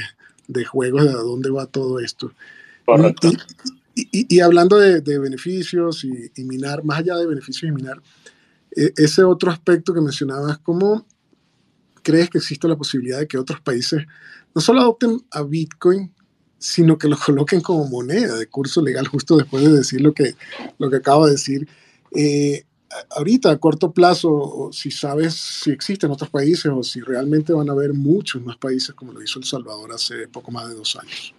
de 0.48 0.66
juegos, 0.66 1.04
de 1.04 1.12
a 1.12 1.18
dónde 1.18 1.52
va 1.52 1.68
todo 1.68 2.00
esto. 2.00 2.32
Y, 3.94 4.36
y, 4.36 4.40
hablando 4.40 4.78
de, 4.78 5.02
de 5.02 5.20
beneficios 5.20 6.04
y, 6.04 6.32
y, 6.36 6.44
minar, 6.46 6.84
más 6.84 7.00
allá 7.00 7.16
de 7.18 7.28
beneficios 7.28 7.70
y 7.70 7.74
minar, 7.74 8.02
e, 8.76 8.92
ese 8.98 9.24
otro 9.24 9.52
aspecto 9.52 9.94
que 9.94 10.02
mencionabas, 10.02 10.58
¿cómo 10.60 11.06
crees 12.02 12.30
que 12.30 12.40
existe 12.40 12.68
la 12.68 12.76
posibilidad 12.76 13.20
de 13.20 13.28
que 13.28 13.38
otros 13.38 13.62
países 13.62 14.04
no 14.56 14.62
solo 14.62 14.82
adopten 14.82 15.22
a 15.30 15.44
Bitcoin, 15.44 16.12
sino 16.58 16.98
que 16.98 17.08
lo 17.08 17.18
coloquen 17.18 17.62
como 17.62 17.88
moneda 17.88 18.36
de 18.36 18.48
curso 18.48 18.82
legal, 18.82 19.08
justo 19.08 19.38
después 19.38 19.64
de 19.64 19.74
decir 19.74 20.02
lo 20.02 20.14
que, 20.14 20.36
lo 20.80 20.90
que 20.90 20.96
acabo 20.96 21.26
de 21.26 21.34
decir? 21.34 21.68
Eh, 22.16 22.64
ahorita, 23.12 23.52
a 23.52 23.58
corto 23.58 23.92
plazo, 23.92 24.70
si 24.72 24.92
sabes 24.92 25.34
si 25.34 25.72
existen 25.72 26.12
otros 26.12 26.30
países 26.30 26.72
o 26.74 26.84
si 26.84 27.02
realmente 27.02 27.54
van 27.54 27.70
a 27.70 27.74
haber 27.74 27.94
muchos 27.94 28.42
más 28.42 28.58
países 28.58 28.94
como 28.96 29.14
lo 29.14 29.22
hizo 29.22 29.40
El 29.40 29.46
Salvador 29.46 29.92
hace 29.94 30.28
poco 30.28 30.52
más 30.52 30.70
de 30.70 30.76
dos 30.76 30.96
años. 30.96 31.34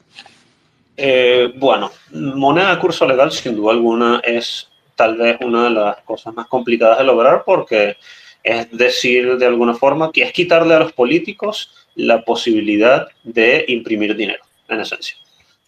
Eh, 0.97 1.53
bueno, 1.57 1.91
moneda 2.13 2.75
de 2.75 2.81
curso 2.81 3.07
legal, 3.07 3.31
sin 3.31 3.55
duda 3.55 3.73
alguna, 3.73 4.21
es 4.25 4.69
tal 4.97 5.17
vez 5.17 5.39
una 5.41 5.65
de 5.65 5.71
las 5.71 5.97
cosas 5.99 6.35
más 6.35 6.49
complicadas 6.49 6.99
de 6.99 7.05
lograr 7.05 7.45
porque 7.47 7.97
es 8.43 8.71
decir, 8.71 9.37
de 9.37 9.47
alguna 9.47 9.75
forma, 9.75 10.11
que 10.11 10.23
es 10.23 10.33
quitarle 10.33 10.75
a 10.75 10.79
los 10.81 10.93
políticos 10.93 11.71
la 11.95 12.25
posibilidad 12.25 13.07
de 13.23 13.65
imprimir 13.69 14.17
dinero, 14.17 14.43
en 14.69 14.81
esencia. 14.81 15.17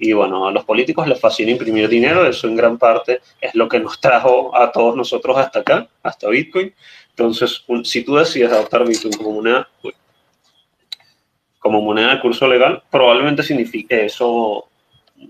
Y 0.02 0.14
bueno, 0.14 0.48
a 0.48 0.50
los 0.50 0.64
políticos 0.64 1.06
les 1.06 1.20
fascina 1.20 1.50
imprimir 1.50 1.86
dinero, 1.86 2.26
eso 2.26 2.48
en 2.48 2.56
gran 2.56 2.78
parte 2.78 3.20
es 3.38 3.54
lo 3.54 3.68
que 3.68 3.78
nos 3.78 4.00
trajo 4.00 4.56
a 4.56 4.72
todos 4.72 4.96
nosotros 4.96 5.36
hasta 5.36 5.60
acá, 5.60 5.86
hasta 6.02 6.30
Bitcoin. 6.30 6.72
Entonces, 7.10 7.62
si 7.84 8.02
tú 8.02 8.16
decides 8.16 8.50
adoptar 8.50 8.88
Bitcoin 8.88 9.12
como 9.12 9.32
moneda, 9.32 9.68
como 11.58 11.82
moneda 11.82 12.14
de 12.14 12.20
curso 12.20 12.48
legal, 12.48 12.82
probablemente 12.90 13.42
signifique 13.42 14.06
eso, 14.06 14.68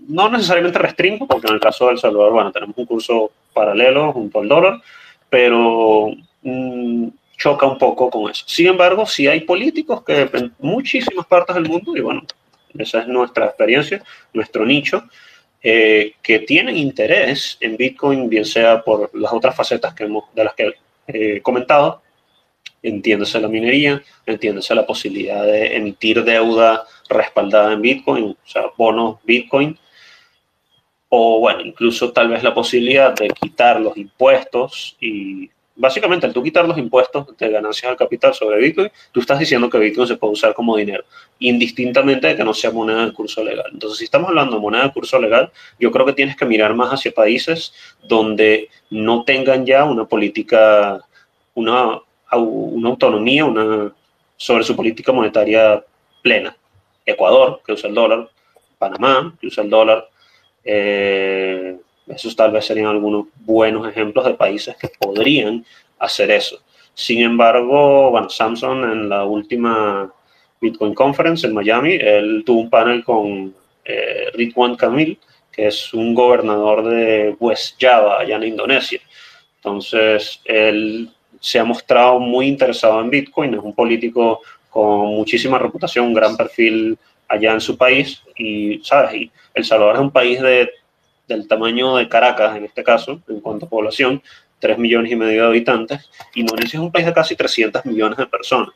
no 0.07 0.29
necesariamente 0.29 0.79
restringo, 0.79 1.27
porque 1.27 1.47
en 1.47 1.55
el 1.55 1.59
caso 1.59 1.87
de 1.87 1.91
El 1.91 1.99
Salvador, 1.99 2.31
bueno, 2.31 2.51
tenemos 2.53 2.77
un 2.77 2.85
curso 2.85 3.29
paralelo 3.53 4.13
junto 4.13 4.39
al 4.39 4.47
dólar, 4.47 4.81
pero 5.29 6.11
mmm, 6.43 7.09
choca 7.37 7.67
un 7.67 7.77
poco 7.77 8.09
con 8.09 8.31
eso. 8.31 8.45
Sin 8.47 8.67
embargo, 8.67 9.05
sí 9.05 9.27
hay 9.27 9.41
políticos 9.41 10.01
que 10.05 10.29
en 10.31 10.53
muchísimas 10.59 11.25
partes 11.25 11.55
del 11.55 11.67
mundo, 11.67 11.91
y 11.97 11.99
bueno, 11.99 12.23
esa 12.77 13.01
es 13.01 13.07
nuestra 13.07 13.45
experiencia, 13.45 14.03
nuestro 14.33 14.65
nicho, 14.65 15.03
eh, 15.63 16.13
que 16.21 16.39
tienen 16.39 16.77
interés 16.77 17.57
en 17.59 17.77
Bitcoin, 17.77 18.29
bien 18.29 18.45
sea 18.45 18.81
por 18.81 19.11
las 19.13 19.31
otras 19.31 19.55
facetas 19.55 19.93
que 19.93 20.05
hemos, 20.05 20.25
de 20.33 20.43
las 20.43 20.53
que 20.55 20.73
he 21.07 21.41
comentado, 21.41 22.01
entiéndase 22.81 23.39
la 23.39 23.47
minería, 23.47 24.01
entiéndase 24.25 24.73
la 24.73 24.85
posibilidad 24.85 25.43
de 25.43 25.75
emitir 25.75 26.23
deuda 26.23 26.85
respaldada 27.09 27.73
en 27.73 27.81
Bitcoin, 27.81 28.23
o 28.43 28.47
sea, 28.47 28.63
bonos 28.75 29.19
Bitcoin, 29.23 29.77
o 31.09 31.39
bueno, 31.39 31.61
incluso 31.61 32.11
tal 32.11 32.29
vez 32.29 32.41
la 32.41 32.53
posibilidad 32.53 33.13
de 33.13 33.27
quitar 33.29 33.79
los 33.79 33.97
impuestos 33.97 34.95
y 34.99 35.49
básicamente 35.75 36.25
al 36.25 36.33
tú 36.33 36.43
quitar 36.43 36.67
los 36.67 36.77
impuestos 36.77 37.37
de 37.37 37.49
ganancias 37.49 37.89
al 37.89 37.97
capital 37.97 38.33
sobre 38.33 38.59
Bitcoin, 38.59 38.91
tú 39.11 39.19
estás 39.19 39.39
diciendo 39.39 39.69
que 39.69 39.77
Bitcoin 39.77 40.07
se 40.07 40.17
puede 40.17 40.33
usar 40.33 40.53
como 40.53 40.75
dinero, 40.75 41.03
indistintamente 41.39 42.27
de 42.27 42.35
que 42.35 42.43
no 42.43 42.53
sea 42.53 42.71
moneda 42.71 43.05
de 43.05 43.13
curso 43.13 43.43
legal. 43.43 43.69
Entonces, 43.71 43.99
si 43.99 44.03
estamos 44.05 44.29
hablando 44.29 44.55
de 44.55 44.61
moneda 44.61 44.83
de 44.83 44.91
curso 44.91 45.19
legal, 45.19 45.51
yo 45.79 45.91
creo 45.91 46.05
que 46.05 46.13
tienes 46.13 46.35
que 46.35 46.45
mirar 46.45 46.73
más 46.73 46.91
hacia 46.91 47.11
países 47.11 47.73
donde 48.03 48.69
no 48.89 49.23
tengan 49.23 49.65
ya 49.65 49.85
una 49.85 50.05
política, 50.05 51.01
una, 51.53 51.99
autonomía 52.29 53.45
una, 53.45 53.91
sobre 54.37 54.63
su 54.63 54.75
política 54.75 55.11
monetaria 55.11 55.83
plena. 56.21 56.55
Ecuador, 57.05 57.61
que 57.65 57.73
usa 57.73 57.89
el 57.89 57.95
dólar, 57.95 58.29
Panamá, 58.77 59.35
que 59.39 59.47
usa 59.47 59.63
el 59.63 59.69
dólar, 59.69 60.07
eh, 60.63 61.77
esos 62.07 62.35
tal 62.35 62.51
vez 62.51 62.65
serían 62.65 62.87
algunos 62.87 63.27
buenos 63.41 63.87
ejemplos 63.87 64.25
de 64.25 64.33
países 64.33 64.75
que 64.77 64.89
podrían 64.99 65.65
hacer 65.99 66.31
eso. 66.31 66.59
Sin 66.93 67.21
embargo, 67.21 68.11
bueno, 68.11 68.29
Samsung 68.29 68.83
en 68.83 69.09
la 69.09 69.23
última 69.23 70.11
Bitcoin 70.59 70.93
Conference 70.93 71.47
en 71.47 71.53
Miami, 71.53 71.93
él 71.93 72.43
tuvo 72.45 72.61
un 72.61 72.69
panel 72.69 73.03
con 73.03 73.53
eh, 73.85 74.25
Ridwan 74.33 74.75
Kamil, 74.75 75.17
que 75.51 75.67
es 75.67 75.93
un 75.93 76.13
gobernador 76.13 76.83
de 76.83 77.35
West 77.39 77.75
Java, 77.79 78.19
allá 78.19 78.35
en 78.35 78.43
Indonesia. 78.43 79.01
Entonces, 79.57 80.41
él 80.45 81.09
se 81.39 81.59
ha 81.59 81.63
mostrado 81.63 82.19
muy 82.19 82.47
interesado 82.47 83.01
en 83.01 83.09
Bitcoin, 83.09 83.55
es 83.55 83.59
un 83.59 83.73
político 83.73 84.41
con 84.69 85.07
muchísima 85.15 85.57
reputación, 85.57 86.07
un 86.07 86.13
gran 86.13 86.37
perfil 86.37 86.97
allá 87.27 87.53
en 87.53 87.61
su 87.61 87.77
país 87.77 88.21
y, 88.35 88.79
¿sabes? 88.83 89.29
El 89.53 89.65
Salvador 89.65 89.95
es 89.95 90.01
un 90.01 90.11
país 90.11 90.41
de 90.41 90.69
del 91.31 91.47
tamaño 91.47 91.95
de 91.97 92.07
Caracas, 92.07 92.55
en 92.55 92.65
este 92.65 92.83
caso, 92.83 93.21
en 93.27 93.39
cuanto 93.39 93.65
a 93.65 93.69
población, 93.69 94.21
3 94.59 94.77
millones 94.77 95.11
y 95.11 95.15
medio 95.15 95.41
de 95.41 95.47
habitantes, 95.47 96.09
Indonesia 96.35 96.77
es 96.77 96.83
un 96.83 96.91
país 96.91 97.05
de 97.05 97.13
casi 97.13 97.35
300 97.35 97.85
millones 97.85 98.17
de 98.17 98.27
personas. 98.27 98.73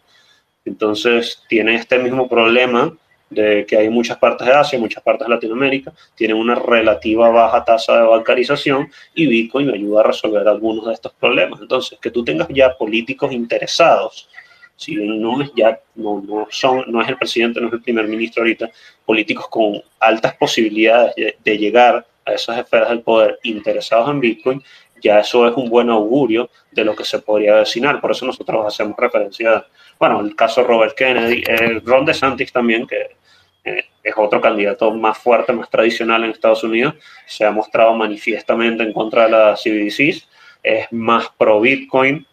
Entonces, 0.65 1.43
tiene 1.47 1.75
este 1.75 1.99
mismo 1.99 2.27
problema 2.27 2.91
de 3.29 3.65
que 3.67 3.77
hay 3.77 3.89
muchas 3.89 4.17
partes 4.17 4.47
de 4.47 4.53
Asia, 4.53 4.79
muchas 4.79 5.03
partes 5.03 5.27
de 5.27 5.33
Latinoamérica, 5.33 5.93
tienen 6.15 6.37
una 6.37 6.55
relativa 6.55 7.29
baja 7.29 7.63
tasa 7.63 8.01
de 8.01 8.07
bancarización 8.07 8.89
y 9.13 9.27
Bitcoin 9.27 9.69
ayuda 9.69 10.01
a 10.01 10.03
resolver 10.03 10.47
algunos 10.47 10.87
de 10.87 10.93
estos 10.93 11.13
problemas. 11.13 11.61
Entonces, 11.61 11.97
que 12.01 12.11
tú 12.11 12.23
tengas 12.23 12.47
ya 12.49 12.75
políticos 12.75 13.31
interesados, 13.31 14.29
si 14.75 14.95
no 14.95 15.41
es 15.41 15.51
ya, 15.55 15.79
no, 15.95 16.21
no, 16.21 16.47
son, 16.49 16.83
no 16.87 17.01
es 17.01 17.07
el 17.07 17.17
presidente, 17.17 17.61
no 17.61 17.67
es 17.67 17.73
el 17.73 17.81
primer 17.81 18.07
ministro 18.07 18.43
ahorita, 18.43 18.69
políticos 19.05 19.47
con 19.49 19.81
altas 19.99 20.35
posibilidades 20.35 21.15
de 21.15 21.57
llegar 21.57 22.05
a 22.25 22.33
esas 22.33 22.57
esferas 22.57 22.89
del 22.89 23.01
poder 23.01 23.39
interesados 23.43 24.09
en 24.09 24.19
Bitcoin, 24.19 24.63
ya 25.01 25.19
eso 25.19 25.47
es 25.47 25.55
un 25.55 25.69
buen 25.69 25.89
augurio 25.89 26.49
de 26.71 26.83
lo 26.83 26.95
que 26.95 27.05
se 27.05 27.19
podría 27.19 27.55
vecinar. 27.55 28.01
Por 28.01 28.11
eso 28.11 28.25
nosotros 28.25 28.65
hacemos 28.65 28.97
referencia, 28.97 29.65
bueno, 29.99 30.21
el 30.21 30.35
caso 30.35 30.63
Robert 30.63 30.95
Kennedy, 30.95 31.43
el 31.47 31.81
Ron 31.81 32.05
DeSantis 32.05 32.51
también, 32.51 32.87
que 32.87 33.15
eh, 33.63 33.85
es 34.03 34.13
otro 34.17 34.41
candidato 34.41 34.91
más 34.91 35.17
fuerte, 35.17 35.53
más 35.53 35.69
tradicional 35.69 36.23
en 36.23 36.31
Estados 36.31 36.63
Unidos, 36.63 36.95
se 37.25 37.45
ha 37.45 37.51
mostrado 37.51 37.93
manifiestamente 37.93 38.83
en 38.83 38.93
contra 38.93 39.25
de 39.25 39.31
las 39.31 39.61
CBDCs, 39.63 40.27
es 40.63 40.91
más 40.91 41.29
pro 41.37 41.61
Bitcoin, 41.61 42.25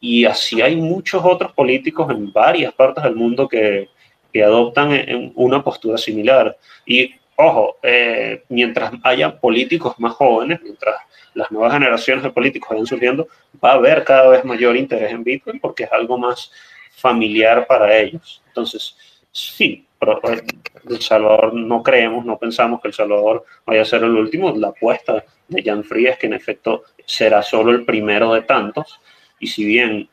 y 0.00 0.24
así 0.24 0.60
hay 0.60 0.76
muchos 0.76 1.22
otros 1.24 1.52
políticos 1.52 2.10
en 2.10 2.32
varias 2.32 2.72
partes 2.72 3.04
del 3.04 3.16
mundo 3.16 3.48
que, 3.48 3.88
que 4.32 4.42
adoptan 4.42 5.32
una 5.34 5.62
postura 5.64 5.96
similar. 5.96 6.56
Y 6.84 7.14
ojo, 7.36 7.76
eh, 7.82 8.44
mientras 8.48 8.92
haya 9.02 9.38
políticos 9.38 9.94
más 9.98 10.14
jóvenes, 10.14 10.60
mientras 10.62 10.96
las 11.34 11.50
nuevas 11.50 11.72
generaciones 11.72 12.24
de 12.24 12.30
políticos 12.30 12.70
vayan 12.70 12.86
surgiendo, 12.86 13.28
va 13.62 13.72
a 13.72 13.74
haber 13.74 14.04
cada 14.04 14.28
vez 14.28 14.44
mayor 14.44 14.76
interés 14.76 15.12
en 15.12 15.22
Bitcoin 15.22 15.60
porque 15.60 15.84
es 15.84 15.92
algo 15.92 16.18
más 16.18 16.50
familiar 16.90 17.66
para 17.66 17.96
ellos. 17.96 18.42
Entonces, 18.48 18.96
sí, 19.30 19.86
pero 19.98 20.20
eh, 20.32 20.42
El 20.88 21.00
Salvador 21.00 21.52
no 21.54 21.82
creemos, 21.82 22.24
no 22.24 22.38
pensamos 22.38 22.80
que 22.80 22.88
El 22.88 22.94
Salvador 22.94 23.44
vaya 23.66 23.82
a 23.82 23.84
ser 23.84 24.02
el 24.02 24.16
último. 24.16 24.54
La 24.56 24.68
apuesta 24.68 25.24
de 25.48 25.62
Jan 25.62 25.84
Free 25.84 26.06
es 26.06 26.18
que 26.18 26.26
en 26.26 26.34
efecto 26.34 26.84
será 27.04 27.42
solo 27.42 27.70
el 27.70 27.84
primero 27.84 28.32
de 28.32 28.42
tantos. 28.42 29.00
Y 29.38 29.48
si 29.48 29.64
bien 29.64 30.08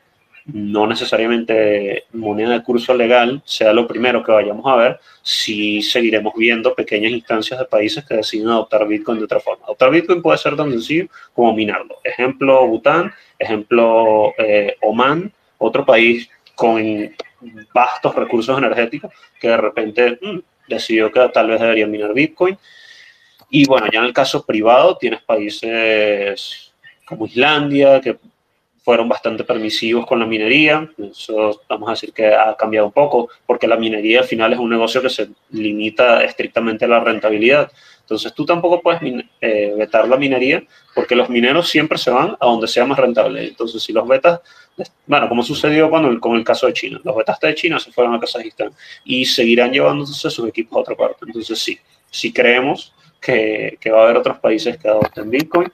no 0.46 0.88
necesariamente 0.88 2.06
moneda 2.14 2.52
de 2.52 2.64
curso 2.64 2.94
legal 2.94 3.42
sea 3.46 3.72
lo 3.72 3.88
primero 3.88 4.24
que 4.24 4.32
vayamos 4.32 4.66
a 4.66 4.76
ver, 4.76 5.00
sí 5.22 5.82
seguiremos 5.82 6.34
viendo 6.36 6.76
pequeñas 6.76 7.12
instancias 7.12 7.60
de 7.60 7.66
países 7.66 8.04
que 8.04 8.16
deciden 8.16 8.50
adoptar 8.50 8.88
Bitcoin 8.88 9.20
de 9.20 9.26
otra 9.26 9.40
forma. 9.40 9.64
Adoptar 9.66 9.92
Bitcoin 9.92 10.22
puede 10.22 10.38
ser 10.38 10.56
tan 10.56 10.70
sencillo 10.72 11.08
como 11.34 11.54
minarlo. 11.54 11.98
Ejemplo 12.04 12.68
Bután, 12.68 13.14
ejemplo 13.40 14.34
eh, 14.38 14.76
Oman, 14.82 15.32
otro 15.58 15.86
país 15.86 16.30
con 16.56 17.16
vastos 17.74 18.16
recursos 18.16 18.58
energéticos 18.58 19.12
que 19.40 19.48
de 19.48 19.58
repente 19.58 20.20
mm, 20.22 20.40
decidió 20.68 21.12
que 21.12 21.30
tal 21.30 21.48
vez 21.48 21.62
debería 21.62 21.88
minar 21.88 22.14
Bitcoin. 22.14 22.58
Y 23.50 23.66
bueno, 23.66 23.88
ya 23.92 24.00
en 24.00 24.06
el 24.06 24.14
caso 24.14 24.46
privado 24.46 24.98
tienes 24.98 25.22
países 25.22 26.74
como 27.06 27.28
Islandia, 27.28 28.02
que 28.02 28.18
fueron 28.84 29.08
bastante 29.08 29.44
permisivos 29.44 30.06
con 30.06 30.20
la 30.20 30.26
minería. 30.26 30.90
Eso 30.98 31.62
vamos 31.70 31.88
a 31.90 31.94
decir 31.94 32.12
que 32.14 32.28
ha 32.28 32.56
cambiado 32.56 32.88
un 32.88 32.94
poco, 32.94 33.30
porque 33.46 33.68
la 33.68 33.78
minería 33.78 34.20
al 34.20 34.26
final 34.26 34.52
es 34.54 34.60
un 34.60 34.70
negocio 34.70 35.02
que 35.02 35.10
se 35.10 35.30
limita 35.52 36.24
estrictamente 36.24 36.86
a 36.86 36.90
la 36.90 37.00
rentabilidad. 37.00 37.72
Entonces 38.02 38.34
tú 38.34 38.46
tampoco 38.46 38.82
puedes 38.82 39.02
eh, 39.40 39.74
vetar 39.78 40.08
la 40.10 40.18
minería, 40.18 40.62
porque 40.94 41.16
los 41.16 41.30
mineros 41.30 41.70
siempre 41.70 41.98
se 41.98 42.12
van 42.12 42.36
a 42.38 42.46
donde 42.46 42.68
sea 42.68 42.86
más 42.86 43.00
rentable. 43.00 43.48
Entonces 43.48 43.82
si 43.82 43.94
los 43.94 44.06
vetas, 44.06 44.42
bueno, 45.08 45.30
como 45.30 45.42
sucedió 45.44 45.90
con 45.90 46.20
con 46.20 46.36
el 46.36 46.44
caso 46.44 46.68
de 46.68 46.74
China, 46.74 47.00
los 47.04 47.16
vetaste 47.16 47.48
de 47.48 47.56
China 47.56 47.80
se 47.80 47.94
fueron 47.94 48.14
a 48.14 48.20
Kazajistán 48.20 48.72
y 49.06 49.26
seguirán 49.26 49.72
llevándose 49.72 50.30
sus 50.30 50.48
equipos 50.48 50.78
a 50.78 50.82
otra 50.82 50.96
parte. 50.96 51.20
Entonces 51.26 51.58
sí, 51.58 51.80
sí 52.12 52.34
creemos 52.34 52.94
que, 53.22 53.78
que 53.80 53.90
va 53.90 54.02
a 54.02 54.04
haber 54.04 54.18
otros 54.18 54.38
países 54.40 54.78
que 54.78 54.90
adopten 54.90 55.30
Bitcoin 55.30 55.72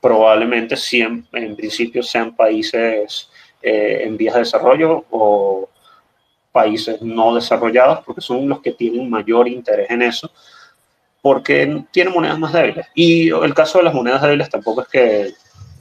probablemente 0.00 0.76
siempre, 0.76 1.44
en 1.44 1.56
principio 1.56 2.02
sean 2.02 2.34
países 2.34 3.30
eh, 3.62 4.02
en 4.04 4.16
vías 4.16 4.34
de 4.34 4.40
desarrollo 4.40 5.04
o 5.10 5.68
países 6.52 7.02
no 7.02 7.34
desarrollados, 7.34 8.04
porque 8.04 8.20
son 8.20 8.48
los 8.48 8.60
que 8.60 8.72
tienen 8.72 9.08
mayor 9.10 9.48
interés 9.48 9.90
en 9.90 10.02
eso, 10.02 10.30
porque 11.20 11.84
tienen 11.90 12.12
monedas 12.12 12.38
más 12.38 12.52
débiles. 12.52 12.86
Y 12.94 13.28
el 13.30 13.54
caso 13.54 13.78
de 13.78 13.84
las 13.84 13.94
monedas 13.94 14.22
débiles 14.22 14.48
tampoco 14.48 14.82
es 14.82 14.88
que 14.88 15.32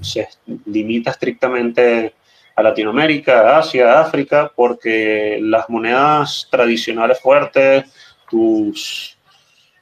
se 0.01 0.27
limita 0.65 1.11
estrictamente 1.11 2.13
a 2.55 2.63
Latinoamérica, 2.63 3.57
Asia, 3.57 4.01
África, 4.01 4.51
porque 4.55 5.39
las 5.41 5.69
monedas 5.69 6.47
tradicionales 6.49 7.19
fuertes, 7.19 7.85
tus 8.29 9.17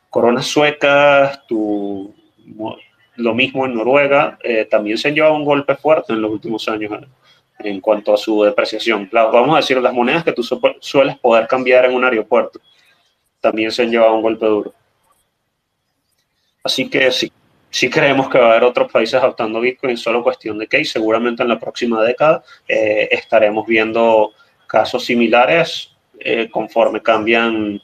coronas 0.09 0.45
suecas, 0.45 1.45
tu 1.47 2.13
lo 3.17 3.33
mismo 3.33 3.65
en 3.65 3.75
Noruega, 3.75 4.37
eh, 4.43 4.65
también 4.65 4.97
se 4.97 5.07
han 5.07 5.15
llevado 5.15 5.35
un 5.35 5.45
golpe 5.45 5.75
fuerte 5.75 6.13
en 6.13 6.21
los 6.21 6.31
últimos 6.31 6.67
años 6.67 6.91
eh, 6.93 7.07
en 7.59 7.79
cuanto 7.79 8.13
a 8.13 8.17
su 8.17 8.43
depreciación. 8.43 9.09
vamos 9.11 9.53
a 9.53 9.57
decir, 9.57 9.77
las 9.77 9.93
monedas 9.93 10.23
que 10.23 10.33
tú 10.33 10.43
sueles 10.79 11.17
poder 11.17 11.47
cambiar 11.47 11.85
en 11.85 11.93
un 11.93 12.03
aeropuerto 12.03 12.59
también 13.39 13.71
se 13.71 13.83
han 13.83 13.91
llevado 13.91 14.15
un 14.15 14.21
golpe 14.21 14.45
duro. 14.45 14.73
Así 16.63 16.89
que 16.89 17.11
sí, 17.11 17.31
sí 17.69 17.89
creemos 17.89 18.27
que 18.27 18.39
va 18.39 18.47
a 18.47 18.51
haber 18.51 18.63
otros 18.63 18.91
países 18.91 19.21
adoptando 19.21 19.61
Bitcoin, 19.61 19.97
solo 19.97 20.23
cuestión 20.23 20.57
de 20.57 20.67
que 20.67 20.81
y 20.81 20.85
seguramente 20.85 21.43
en 21.43 21.49
la 21.49 21.59
próxima 21.59 22.03
década 22.03 22.43
eh, 22.67 23.07
estaremos 23.11 23.65
viendo 23.67 24.33
casos 24.67 25.05
similares 25.05 25.91
conforme 26.49 27.01
cambian 27.01 27.79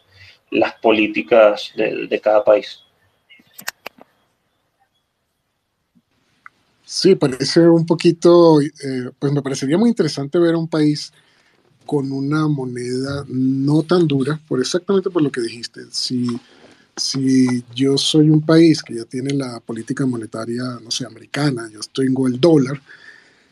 las 0.50 0.74
políticas 0.76 1.74
de 1.76 2.20
cada 2.22 2.44
país. 2.44 2.81
Sí, 6.94 7.16
parece 7.16 7.62
un 7.70 7.86
poquito, 7.86 8.60
eh, 8.62 9.12
pues 9.18 9.32
me 9.32 9.42
parecería 9.42 9.78
muy 9.78 9.88
interesante 9.88 10.38
ver 10.38 10.56
un 10.58 10.68
país 10.68 11.14
con 11.86 12.12
una 12.12 12.50
moneda 12.50 13.24
no 13.30 13.84
tan 13.84 14.06
dura, 14.10 14.42
por 14.46 14.60
exactamente 14.60 15.10
por 15.10 15.22
lo 15.22 15.32
que 15.32 15.40
dijiste. 15.40 15.84
Si, 15.90 16.28
si 16.98 17.64
yo 17.74 17.98
soy 17.98 18.30
un 18.30 18.42
país 18.42 18.84
que 18.84 18.96
ya 18.96 19.06
tiene 19.06 19.34
la 19.34 19.62
política 19.62 20.06
monetaria, 20.06 20.64
no 20.84 20.92
sé, 20.92 21.06
americana, 21.06 21.70
yo 21.72 21.80
tengo 21.96 22.28
el 22.28 22.42
dólar, 22.42 22.82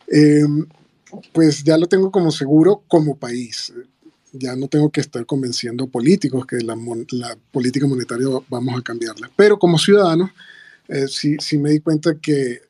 em, 0.10 0.66
pues 1.32 1.64
ya 1.64 1.78
lo 1.78 1.88
tengo 1.88 2.12
como 2.12 2.32
seguro 2.32 2.84
como 2.90 3.16
país. 3.16 3.72
Ya 4.34 4.58
no 4.58 4.68
tengo 4.68 4.90
que 4.92 5.00
estar 5.00 5.26
convenciendo 5.26 5.88
políticos 5.88 6.46
que 6.46 6.58
la, 6.58 6.76
la 7.12 7.38
política 7.54 7.88
monetaria 7.88 8.28
vamos 8.50 8.78
a 8.78 8.84
cambiarla. 8.84 9.32
Pero 9.38 9.58
como 9.58 9.78
ciudadano, 9.78 10.30
eh, 10.90 11.08
sí, 11.08 11.38
sí 11.40 11.58
me 11.58 11.72
di 11.72 11.80
cuenta 11.80 12.16
que 12.16 12.69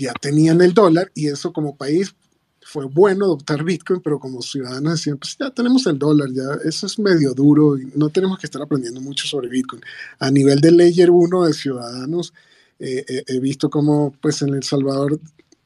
ya 0.00 0.12
tenían 0.14 0.60
el 0.60 0.74
dólar 0.74 1.10
y 1.14 1.28
eso 1.28 1.52
como 1.52 1.76
país 1.76 2.14
fue 2.62 2.84
bueno 2.86 3.24
adoptar 3.24 3.64
Bitcoin, 3.64 4.00
pero 4.00 4.18
como 4.18 4.42
ciudadanos 4.42 4.92
decían, 4.92 5.18
pues 5.18 5.36
ya 5.38 5.50
tenemos 5.50 5.86
el 5.86 5.98
dólar, 5.98 6.28
ya 6.32 6.44
eso 6.64 6.86
es 6.86 6.98
medio 6.98 7.34
duro 7.34 7.78
y 7.78 7.90
no 7.96 8.10
tenemos 8.10 8.38
que 8.38 8.46
estar 8.46 8.62
aprendiendo 8.62 9.00
mucho 9.00 9.26
sobre 9.26 9.48
Bitcoin. 9.48 9.82
A 10.18 10.30
nivel 10.30 10.60
de 10.60 10.70
Layer 10.70 11.10
1 11.10 11.46
de 11.46 11.52
ciudadanos, 11.52 12.32
eh, 12.78 13.04
eh, 13.08 13.24
he 13.26 13.40
visto 13.40 13.68
como 13.70 14.14
pues 14.20 14.42
en 14.42 14.54
El 14.54 14.62
Salvador 14.62 15.18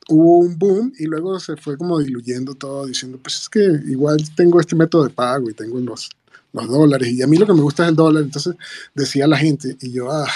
hubo 0.08 0.38
un 0.38 0.58
boom 0.58 0.92
y 0.98 1.04
luego 1.04 1.38
se 1.40 1.56
fue 1.56 1.76
como 1.76 1.98
diluyendo 1.98 2.54
todo, 2.54 2.86
diciendo, 2.86 3.18
pues 3.22 3.42
es 3.42 3.48
que 3.48 3.60
igual 3.86 4.18
tengo 4.34 4.60
este 4.60 4.76
método 4.76 5.04
de 5.04 5.10
pago 5.10 5.50
y 5.50 5.54
tengo 5.54 5.78
los, 5.80 6.10
los 6.52 6.68
dólares 6.68 7.08
y 7.08 7.22
a 7.22 7.26
mí 7.26 7.36
lo 7.36 7.46
que 7.46 7.54
me 7.54 7.62
gusta 7.62 7.84
es 7.84 7.90
el 7.90 7.96
dólar, 7.96 8.22
entonces 8.22 8.54
decía 8.94 9.26
la 9.26 9.36
gente 9.36 9.76
y 9.80 9.92
yo, 9.92 10.10
ah, 10.10 10.28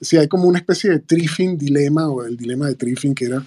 sí, 0.00 0.16
hay 0.16 0.28
como 0.28 0.44
una 0.44 0.58
especie 0.58 0.90
de 0.90 0.98
triffing 1.00 1.58
dilema 1.58 2.08
o 2.08 2.24
el 2.24 2.36
dilema 2.36 2.66
de 2.66 2.74
triffing 2.74 3.14
que 3.14 3.26
era, 3.26 3.44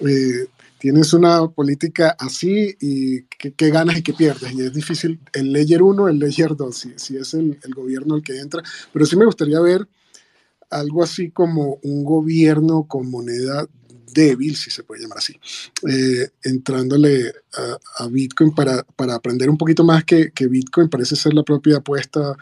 eh, 0.00 0.46
tienes 0.78 1.12
una 1.12 1.48
política 1.48 2.16
así 2.18 2.76
y 2.80 3.22
qué, 3.22 3.70
ganas 3.70 3.96
y 3.98 4.02
qué 4.02 4.12
pierdes. 4.12 4.52
Y 4.52 4.62
es 4.62 4.72
difícil 4.72 5.20
el 5.32 5.52
layer 5.52 5.82
1, 5.82 6.08
el 6.08 6.18
layer 6.18 6.54
2, 6.54 6.76
si, 6.76 6.92
si 6.96 7.16
es 7.16 7.34
el, 7.34 7.58
el, 7.62 7.74
gobierno 7.74 8.16
el 8.16 8.22
que 8.22 8.38
entra. 8.38 8.62
Pero 8.92 9.06
sí 9.06 9.16
me 9.16 9.24
gustaría 9.24 9.60
ver 9.60 9.88
algo 10.70 11.02
así 11.02 11.30
como 11.30 11.78
un 11.82 12.04
gobierno 12.04 12.84
con 12.84 13.10
moneda 13.10 13.66
débil, 14.12 14.56
si 14.56 14.70
se 14.70 14.82
puede 14.82 15.02
llamar 15.02 15.18
así, 15.18 15.34
eh, 15.88 16.30
entrándole 16.42 17.32
a, 17.54 18.04
a, 18.04 18.08
Bitcoin 18.08 18.54
para, 18.54 18.82
para 18.82 19.14
aprender 19.14 19.50
un 19.50 19.58
poquito 19.58 19.84
más 19.84 20.04
que, 20.04 20.30
que 20.30 20.46
Bitcoin 20.46 20.88
parece 20.88 21.16
ser 21.16 21.34
la 21.34 21.42
propia 21.42 21.78
apuesta 21.78 22.34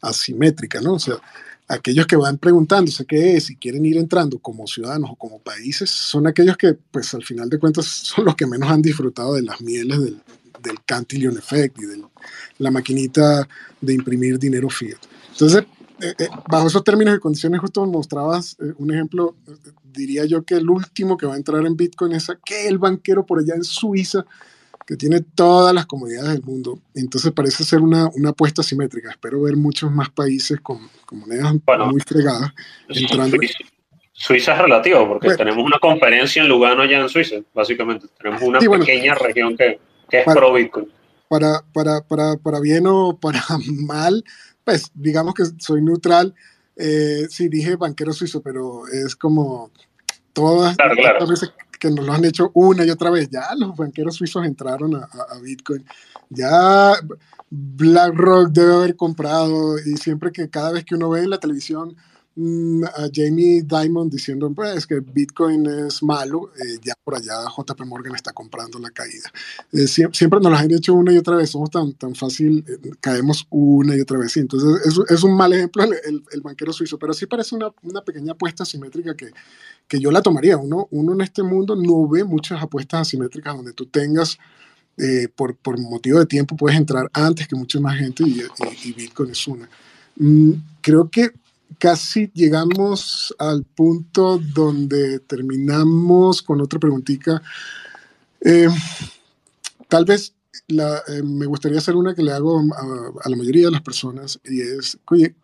asimétrica, 0.00 0.80
¿no? 0.80 0.94
O 0.94 0.98
sea, 0.98 1.16
aquellos 1.68 2.06
que 2.06 2.16
van 2.16 2.38
preguntándose 2.38 3.04
qué 3.04 3.36
es 3.36 3.50
y 3.50 3.56
quieren 3.56 3.84
ir 3.84 3.98
entrando 3.98 4.38
como 4.38 4.66
ciudadanos 4.66 5.10
o 5.12 5.16
como 5.16 5.38
países, 5.38 5.90
son 5.90 6.26
aquellos 6.26 6.56
que, 6.56 6.74
pues 6.90 7.12
al 7.14 7.22
final 7.22 7.48
de 7.48 7.58
cuentas, 7.58 7.86
son 7.86 8.24
los 8.24 8.34
que 8.34 8.46
menos 8.46 8.70
han 8.70 8.82
disfrutado 8.82 9.34
de 9.34 9.42
las 9.42 9.60
mieles 9.60 10.00
del, 10.00 10.20
del 10.62 10.82
Cantillon 10.84 11.36
Effect 11.36 11.78
y 11.78 11.86
de 11.86 12.02
la 12.58 12.70
maquinita 12.70 13.46
de 13.80 13.94
imprimir 13.94 14.38
dinero 14.38 14.68
fiat. 14.70 14.98
Entonces, 15.32 15.64
eh, 16.00 16.14
eh, 16.18 16.28
bajo 16.48 16.68
esos 16.68 16.84
términos 16.84 17.16
y 17.16 17.20
condiciones, 17.20 17.60
justo 17.60 17.84
mostrabas 17.84 18.56
eh, 18.60 18.72
un 18.78 18.92
ejemplo, 18.92 19.36
diría 19.84 20.24
yo 20.24 20.44
que 20.44 20.54
el 20.54 20.70
último 20.70 21.16
que 21.16 21.26
va 21.26 21.34
a 21.34 21.36
entrar 21.36 21.66
en 21.66 21.76
Bitcoin 21.76 22.12
es 22.12 22.30
aquel 22.30 22.78
banquero 22.78 23.26
por 23.26 23.40
allá 23.40 23.54
en 23.54 23.64
Suiza 23.64 24.24
que 24.88 24.96
tiene 24.96 25.20
todas 25.20 25.74
las 25.74 25.84
comodidades 25.84 26.30
del 26.30 26.42
mundo. 26.42 26.78
Entonces 26.94 27.30
parece 27.32 27.62
ser 27.62 27.80
una, 27.80 28.08
una 28.14 28.30
apuesta 28.30 28.62
simétrica. 28.62 29.10
Espero 29.10 29.42
ver 29.42 29.54
muchos 29.54 29.92
más 29.92 30.08
países 30.08 30.62
con, 30.62 30.78
con 31.04 31.18
monedas 31.18 31.52
muy 31.92 32.00
fregadas 32.00 32.54
entrando. 32.88 33.36
Suiza 34.12 34.54
es 34.54 34.58
relativo, 34.62 35.06
porque 35.06 35.36
tenemos 35.36 35.62
una 35.62 35.78
conferencia 35.78 36.40
en 36.40 36.48
Lugano 36.48 36.80
allá 36.80 37.00
en 37.00 37.08
Suiza, 37.10 37.36
básicamente. 37.52 38.06
Tenemos 38.16 38.40
una 38.40 38.60
pequeña 38.60 39.14
región 39.14 39.58
que, 39.58 39.78
que 40.08 40.20
es 40.20 40.24
pro 40.24 40.54
Bitcoin. 40.54 40.90
Para, 41.28 41.62
para, 41.74 42.00
para, 42.00 42.36
para, 42.36 42.58
bien 42.58 42.86
o 42.86 43.14
para 43.20 43.44
mal, 43.66 44.24
pues 44.64 44.90
digamos 44.94 45.34
que 45.34 45.42
soy 45.58 45.82
neutral. 45.82 46.34
Eh, 46.76 47.26
sí, 47.28 47.50
dije 47.50 47.76
banquero 47.76 48.14
suizo, 48.14 48.40
pero 48.40 48.88
es 48.90 49.14
como 49.14 49.70
todas 50.32 50.78
claro, 50.78 51.26
veces 51.26 51.52
que 51.78 51.90
nos 51.90 52.04
lo 52.04 52.12
han 52.12 52.24
hecho 52.24 52.50
una 52.54 52.84
y 52.84 52.90
otra 52.90 53.10
vez. 53.10 53.28
Ya 53.30 53.54
los 53.56 53.76
banqueros 53.76 54.16
suizos 54.16 54.44
entraron 54.44 54.96
a, 54.96 55.08
a, 55.30 55.38
Bitcoin. 55.40 55.84
Ya 56.30 56.94
BlackRock 57.50 58.50
debe 58.50 58.74
haber 58.74 58.96
comprado 58.96 59.78
y 59.78 59.96
siempre 59.96 60.32
que 60.32 60.50
cada 60.50 60.72
vez 60.72 60.84
que 60.84 60.94
uno 60.94 61.10
ve 61.10 61.22
en 61.22 61.30
la 61.30 61.38
televisión 61.38 61.96
a 62.94 63.08
Jamie 63.12 63.62
Dimon 63.62 64.08
diciendo 64.08 64.52
pues, 64.54 64.86
que 64.86 65.00
Bitcoin 65.00 65.66
es 65.66 66.02
malo, 66.02 66.52
eh, 66.56 66.78
ya 66.82 66.94
por 67.02 67.16
allá 67.16 67.34
JP 67.56 67.84
Morgan 67.84 68.14
está 68.14 68.32
comprando 68.32 68.78
la 68.78 68.90
caída. 68.90 69.30
Eh, 69.72 69.88
siempre, 69.88 70.40
nos 70.40 70.52
lo 70.52 70.56
han 70.56 70.70
hecho 70.70 70.94
una 70.94 71.12
y 71.12 71.18
otra 71.18 71.36
vez, 71.36 71.50
somos 71.50 71.70
tan, 71.70 71.94
tan 71.94 72.14
fácil, 72.14 72.64
eh, 72.68 72.90
caemos 73.00 73.46
una 73.50 73.96
y 73.96 74.00
otra 74.00 74.18
vez. 74.18 74.36
entonces 74.36 74.86
es, 74.86 74.98
es, 75.10 75.24
un 75.24 75.36
mal 75.36 75.52
ejemplo 75.52 75.82
el, 75.84 76.22
el, 76.30 76.40
banquero 76.40 76.72
suizo, 76.72 76.98
pero 76.98 77.12
sí 77.12 77.26
parece 77.26 77.56
una, 77.56 77.70
una 77.82 78.02
pequeña 78.02 78.32
apuesta 78.32 78.62
asimétrica 78.62 79.16
que, 79.16 79.30
que 79.88 79.98
yo 79.98 80.10
la 80.12 80.22
tomaría. 80.22 80.56
Uno, 80.56 80.86
uno 80.92 81.14
en 81.14 81.22
este 81.22 81.42
mundo 81.42 81.74
no 81.74 82.06
ve 82.08 82.22
muchas 82.22 82.62
apuestas 82.62 83.02
asimétricas 83.02 83.56
donde 83.56 83.72
tú 83.72 83.86
tengas 83.86 84.38
eh, 84.96 85.28
por, 85.34 85.56
por, 85.56 85.78
motivo 85.78 86.18
de 86.18 86.26
tiempo 86.26 86.56
puedes 86.56 86.76
entrar 86.76 87.08
antes 87.12 87.46
que 87.46 87.54
mucha 87.54 87.78
más 87.78 87.96
gente 87.98 88.24
y, 88.24 88.92
Bitcoin 88.92 89.30
es 89.30 89.46
una. 89.46 89.68
Mm, 90.16 90.52
creo 90.80 91.08
que 91.08 91.30
casi 91.78 92.30
llegamos 92.34 93.34
al 93.38 93.64
punto 93.64 94.38
donde 94.38 95.20
terminamos 95.20 96.42
con 96.42 96.60
otra 96.60 96.78
preguntita. 96.78 97.42
Eh, 98.40 98.68
tal 99.88 100.04
vez 100.04 100.34
la, 100.68 101.02
eh, 101.08 101.22
me 101.22 101.46
gustaría 101.46 101.78
hacer 101.78 101.96
una 101.96 102.14
que 102.14 102.22
le 102.22 102.32
hago 102.32 102.60
a, 102.60 103.28
la 103.28 103.36
mayoría 103.36 103.66
de 103.66 103.72
las 103.72 103.82
personas 103.82 104.40
y 104.44 104.60
es, 104.60 104.98
oye, 105.10 105.34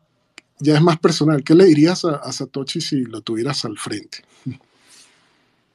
ya 0.58 0.74
es 0.74 0.82
más 0.82 0.98
personal, 0.98 1.42
¿qué 1.42 1.54
le 1.54 1.64
dirías 1.64 2.04
a, 2.04 2.16
a 2.16 2.32
Satoshi 2.32 2.80
si 2.80 3.04
lo 3.04 3.20
tuvieras 3.20 3.64
al 3.64 3.78
frente? 3.78 4.24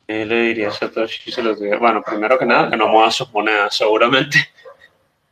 ¿Qué 0.10 0.26
le 0.26 0.41
diría 0.41 0.70
a 0.70 0.72
Satoshi 0.72 1.32
si 1.32 1.41
lo 1.41 1.56
tuviera? 1.56 1.78
Bueno, 1.78 2.02
primero 2.02 2.39
que 2.39 2.45
nada, 2.45 2.70
que 2.72 2.78
no 2.78 2.88
mueva 2.88 3.12
sus 3.12 3.32
monedas, 3.32 3.76
seguramente. 3.76 4.39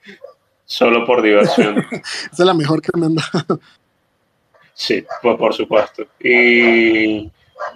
Solo 0.66 1.04
por 1.04 1.24
diversión. 1.24 1.78
Esa 1.92 2.30
es 2.32 2.40
la 2.40 2.54
mejor 2.54 2.82
que 2.82 2.92
me 2.96 3.08
han 3.08 3.16
dado. 3.16 3.60
Sí, 4.78 5.04
pues 5.24 5.38
por 5.38 5.56
supuesto. 5.56 6.06
Y 6.20 7.32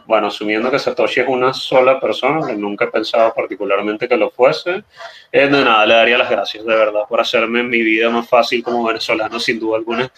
bueno, 0.05 0.27
asumiendo 0.27 0.69
que 0.69 0.77
Satoshi 0.77 1.21
es 1.21 1.27
una 1.27 1.51
sola 1.51 1.99
persona, 1.99 2.45
que 2.45 2.55
nunca 2.55 2.85
he 2.85 2.91
pensado 2.91 3.33
particularmente 3.33 4.07
que 4.07 4.15
lo 4.15 4.29
fuese, 4.29 4.83
eh, 5.31 5.47
de 5.47 5.49
nada, 5.49 5.83
le 5.87 5.95
daría 5.95 6.19
las 6.19 6.29
gracias 6.29 6.63
de 6.63 6.75
verdad 6.75 7.01
por 7.09 7.19
hacerme 7.19 7.63
mi 7.63 7.81
vida 7.81 8.11
más 8.11 8.29
fácil 8.29 8.61
como 8.61 8.83
venezolano, 8.83 9.39
sin 9.39 9.59
duda 9.59 9.77
alguna. 9.77 10.13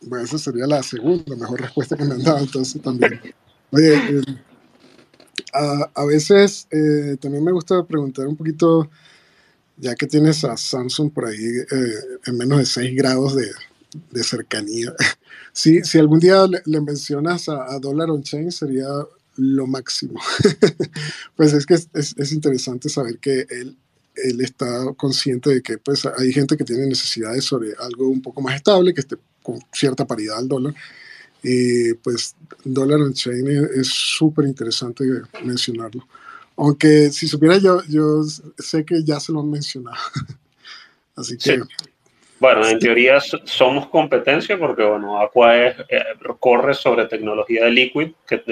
Bueno, 0.00 0.24
esa 0.24 0.38
sería 0.38 0.66
la 0.66 0.82
segunda 0.82 1.36
mejor 1.36 1.60
respuesta 1.60 1.98
que 1.98 2.04
me 2.04 2.14
han 2.14 2.22
dado, 2.22 2.38
entonces 2.38 2.80
también. 2.80 3.20
Oye, 3.72 3.94
eh, 3.94 4.22
a, 5.52 6.04
veces 6.06 6.66
eh, 6.70 7.18
también 7.20 7.44
me 7.44 7.52
gusta 7.52 7.84
preguntar 7.84 8.26
un 8.26 8.36
poquito, 8.36 8.88
ya 9.82 9.96
que 9.96 10.06
tienes 10.06 10.44
a 10.44 10.56
Samsung 10.56 11.12
por 11.12 11.26
ahí 11.26 11.44
eh, 11.44 12.18
en 12.26 12.38
menos 12.38 12.60
de 12.60 12.66
6 12.66 12.96
grados 12.96 13.34
de, 13.34 13.50
de 14.12 14.22
cercanía, 14.22 14.94
si, 15.52 15.82
si, 15.82 15.98
algún 15.98 16.20
día 16.20 16.46
le, 16.46 16.80
mencionas 16.80 17.48
a, 17.48 17.78
Dollar 17.80 18.08
on 18.10 18.22
Chain 18.22 18.52
sería 18.52 18.86
lo 19.36 19.66
máximo. 19.66 20.20
pues 21.36 21.52
es 21.52 21.66
que 21.66 21.74
es, 21.74 21.88
es, 21.92 22.32
interesante 22.32 22.88
saber 22.88 23.18
que 23.18 23.44
él, 23.50 23.76
él 24.14 24.40
está 24.40 24.84
consciente 24.96 25.50
de 25.50 25.62
que 25.62 25.78
pues, 25.78 26.06
hay 26.06 26.32
gente 26.32 26.56
que 26.56 26.64
tiene 26.64 26.86
necesidades 26.86 27.44
sobre 27.44 27.72
algo 27.80 28.08
un 28.08 28.22
poco 28.22 28.40
más 28.40 28.54
estable, 28.54 28.94
que 28.94 29.00
esté 29.00 29.16
con 29.42 29.58
cierta 29.72 30.06
paridad 30.06 30.38
al 30.38 30.48
dólar. 30.48 30.74
Y 31.42 31.94
pues 31.94 32.36
dólar 32.62 33.00
on 33.00 33.14
chain 33.14 33.48
es 33.74 33.88
súper 33.88 34.46
interesante 34.46 35.04
mencionarlo. 35.44 36.06
Aunque 36.56 37.10
si 37.10 37.26
supiera 37.26 37.58
yo, 37.58 37.82
yo 37.88 38.22
sé 38.58 38.84
que 38.84 39.02
ya 39.04 39.18
se 39.20 39.32
lo 39.32 39.40
han 39.40 39.50
mencionado. 39.50 39.96
Así 41.16 41.36
que... 41.38 41.60
Bueno, 42.38 42.66
en 42.66 42.80
teoría 42.80 43.20
somos 43.44 43.86
competencia 43.86 44.58
porque, 44.58 44.82
bueno, 44.82 45.20
Aqua 45.20 45.56
es, 45.56 45.76
eh, 45.88 46.02
corre 46.40 46.74
sobre 46.74 47.06
tecnología 47.06 47.66
de 47.66 47.70
Liquid, 47.70 48.10
que 48.26 48.42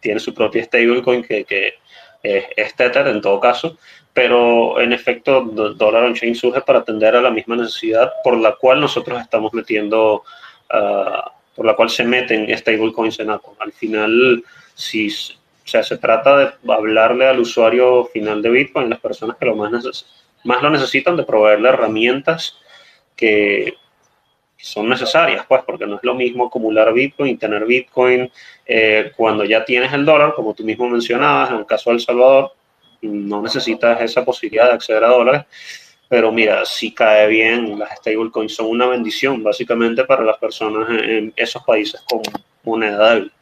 tiene 0.00 0.18
su 0.18 0.32
propia 0.32 0.64
stablecoin, 0.64 1.22
que, 1.22 1.44
que 1.44 1.74
es 2.22 2.74
Tether 2.74 3.06
en 3.06 3.20
todo 3.20 3.38
caso, 3.38 3.76
pero 4.12 4.80
en 4.80 4.92
efecto 4.92 5.42
Dollar 5.42 6.04
on 6.04 6.14
Chain 6.14 6.34
surge 6.34 6.60
para 6.62 6.80
atender 6.80 7.14
a 7.14 7.22
la 7.22 7.30
misma 7.30 7.56
necesidad 7.56 8.12
por 8.24 8.36
la 8.36 8.56
cual 8.56 8.80
nosotros 8.80 9.20
estamos 9.20 9.52
metiendo, 9.52 10.24
ah, 10.70 11.30
por 11.54 11.66
la 11.66 11.76
cual 11.76 11.90
se 11.90 12.04
meten 12.04 12.48
stablecoins 12.56 13.20
en 13.20 13.30
Apple. 13.30 13.52
Al 13.58 13.72
final, 13.72 14.42
si 14.74 15.08
o 15.68 15.70
sea, 15.70 15.82
se 15.82 15.98
trata 15.98 16.34
de 16.38 16.50
hablarle 16.72 17.26
al 17.26 17.40
usuario 17.40 18.06
final 18.06 18.40
de 18.40 18.48
Bitcoin, 18.48 18.88
las 18.88 19.00
personas 19.00 19.36
que 19.36 19.44
lo 19.44 19.54
más, 19.54 19.70
más 20.44 20.62
lo 20.62 20.70
necesitan, 20.70 21.14
de 21.14 21.24
proveerle 21.24 21.68
herramientas 21.68 22.56
que 23.14 23.74
son 24.56 24.88
necesarias, 24.88 25.44
pues, 25.46 25.62
porque 25.66 25.86
no 25.86 25.96
es 25.96 26.04
lo 26.04 26.14
mismo 26.14 26.46
acumular 26.46 26.90
Bitcoin 26.94 27.32
y 27.32 27.36
tener 27.36 27.66
Bitcoin 27.66 28.32
eh, 28.64 29.12
cuando 29.14 29.44
ya 29.44 29.62
tienes 29.62 29.92
el 29.92 30.06
dólar, 30.06 30.32
como 30.32 30.54
tú 30.54 30.64
mismo 30.64 30.88
mencionabas, 30.88 31.50
en 31.50 31.56
el 31.56 31.66
caso 31.66 31.90
de 31.90 31.96
El 31.96 32.00
Salvador, 32.00 32.54
no 33.02 33.42
necesitas 33.42 34.00
esa 34.00 34.24
posibilidad 34.24 34.68
de 34.68 34.72
acceder 34.72 35.04
a 35.04 35.08
dólares, 35.08 35.42
pero 36.08 36.32
mira, 36.32 36.64
si 36.64 36.94
cae 36.94 37.26
bien, 37.26 37.78
las 37.78 37.98
stablecoins 37.98 38.54
son 38.54 38.68
una 38.68 38.86
bendición 38.86 39.42
básicamente 39.42 40.02
para 40.04 40.24
las 40.24 40.38
personas 40.38 40.88
en 40.88 41.30
esos 41.36 41.62
países 41.62 42.00
con 42.08 42.22
moneda 42.64 43.12
débil. 43.12 43.32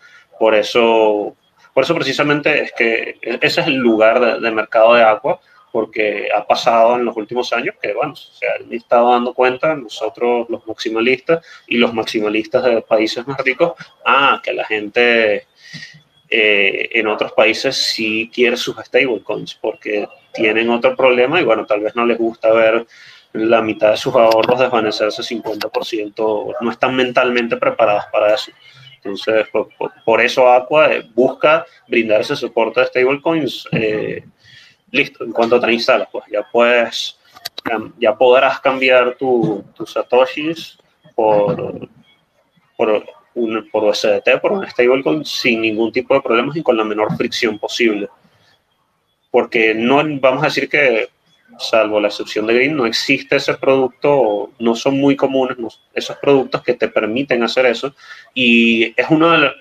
Por 0.41 0.57
eso, 0.57 1.37
por 1.77 1.85
eso 1.85 1.95
precisamente 1.95 2.63
es 2.63 2.73
que 2.73 3.19
ese 3.21 3.61
es 3.61 3.67
el 3.67 3.75
lugar 3.75 4.41
de, 4.41 4.51
mercado 4.51 4.95
de 4.95 5.03
agua, 5.03 5.39
porque 5.71 6.31
ha 6.35 6.47
pasado 6.47 6.97
en 6.97 7.05
los 7.05 7.15
últimos 7.19 7.53
años 7.53 7.75
que, 7.83 7.93
bueno, 7.93 8.17
se 8.17 8.49
han 8.49 8.73
estado 8.73 9.11
dando 9.11 9.35
cuenta 9.35 9.77
nosotros 9.77 10.49
los 10.49 10.67
maximalistas 10.67 11.45
y 11.67 11.77
los 11.77 11.93
maximalistas 11.93 12.65
de 12.65 12.81
países 12.81 13.27
más 13.27 13.37
ricos, 13.45 13.75
ah, 14.07 14.41
que 14.43 14.55
la 14.55 14.65
gente 14.65 15.49
eh, 16.31 16.89
en 16.93 17.09
otros 17.09 17.33
países 17.33 17.77
sí 17.77 18.31
quiere 18.33 18.57
sus 18.57 18.75
stablecoins 18.83 19.55
porque 19.57 20.09
tienen 20.33 20.71
otro 20.71 20.97
problema 20.97 21.43
y 21.43 21.45
bueno, 21.45 21.67
tal 21.67 21.81
vez 21.81 21.95
no 21.95 22.07
les 22.07 22.17
gusta 22.17 22.53
ver 22.53 22.87
la 23.35 23.61
mitad 23.61 23.91
de 23.91 23.99
sus 23.99 24.15
ahorros 24.15 24.61
desvanecerse 24.61 25.21
50%, 25.21 26.55
no 26.59 26.71
están 26.71 26.97
mentalmente 26.97 27.59
preparadas 27.59 28.07
para 28.11 28.35
eso. 28.35 28.51
Entonces, 29.07 29.47
por, 30.05 30.21
eso 30.21 30.51
Aqua 30.51 30.93
eh, 30.93 31.09
busca 31.15 31.65
brindar 31.89 32.21
ese 32.21 32.37
soporte 32.37 32.81
de 32.81 32.87
stablecoins. 32.87 33.69
Eh, 33.73 34.25
listo, 34.91 35.25
en 35.25 35.33
cuanto 35.33 35.61
te 35.61 35.73
instalas, 35.73 36.09
pues 36.11 36.25
ya 36.31 36.47
puedes, 36.51 37.19
ya 37.99 38.17
podrás 38.17 38.61
cambiar 38.61 39.17
tus 39.17 39.93
satoshis 39.93 40.79
por, 41.15 41.89
por 42.77 43.05
un, 43.35 43.69
por 43.71 43.85
USDT, 43.85 44.41
por 44.41 44.53
un 44.53 44.67
stablecoin, 44.69 45.25
sin 45.25 45.61
ningún 45.61 45.93
tipo 45.93 46.15
de 46.15 46.21
problemas 46.21 46.57
y 46.57 46.63
con 46.63 46.77
la 46.77 46.85
menor 46.85 47.17
fricción 47.17 47.59
posible. 47.59 48.09
Porque 49.31 49.75
no 49.75 50.03
vamos 50.21 50.43
a 50.43 50.47
decir 50.47 50.69
que, 50.69 51.09
salvo 51.59 52.01
la 52.01 52.09
excepción 52.09 52.47
de 52.47 52.55
Green, 52.55 52.77
no 52.77 52.87
existe 52.87 53.37
ese 53.37 53.55
producto, 53.55 54.53
no 54.59 54.75
son 54.75 54.99
muy 54.99 55.17
comunes 55.17 55.57
esos 55.95 56.17
productos 56.17 56.63
que 56.63 56.75
te 56.75 56.89
permiten 56.89 57.43
hacer 57.43 57.67
eso. 57.67 57.95
Y 58.35 58.93
es 59.01 59.09
una 59.11 59.55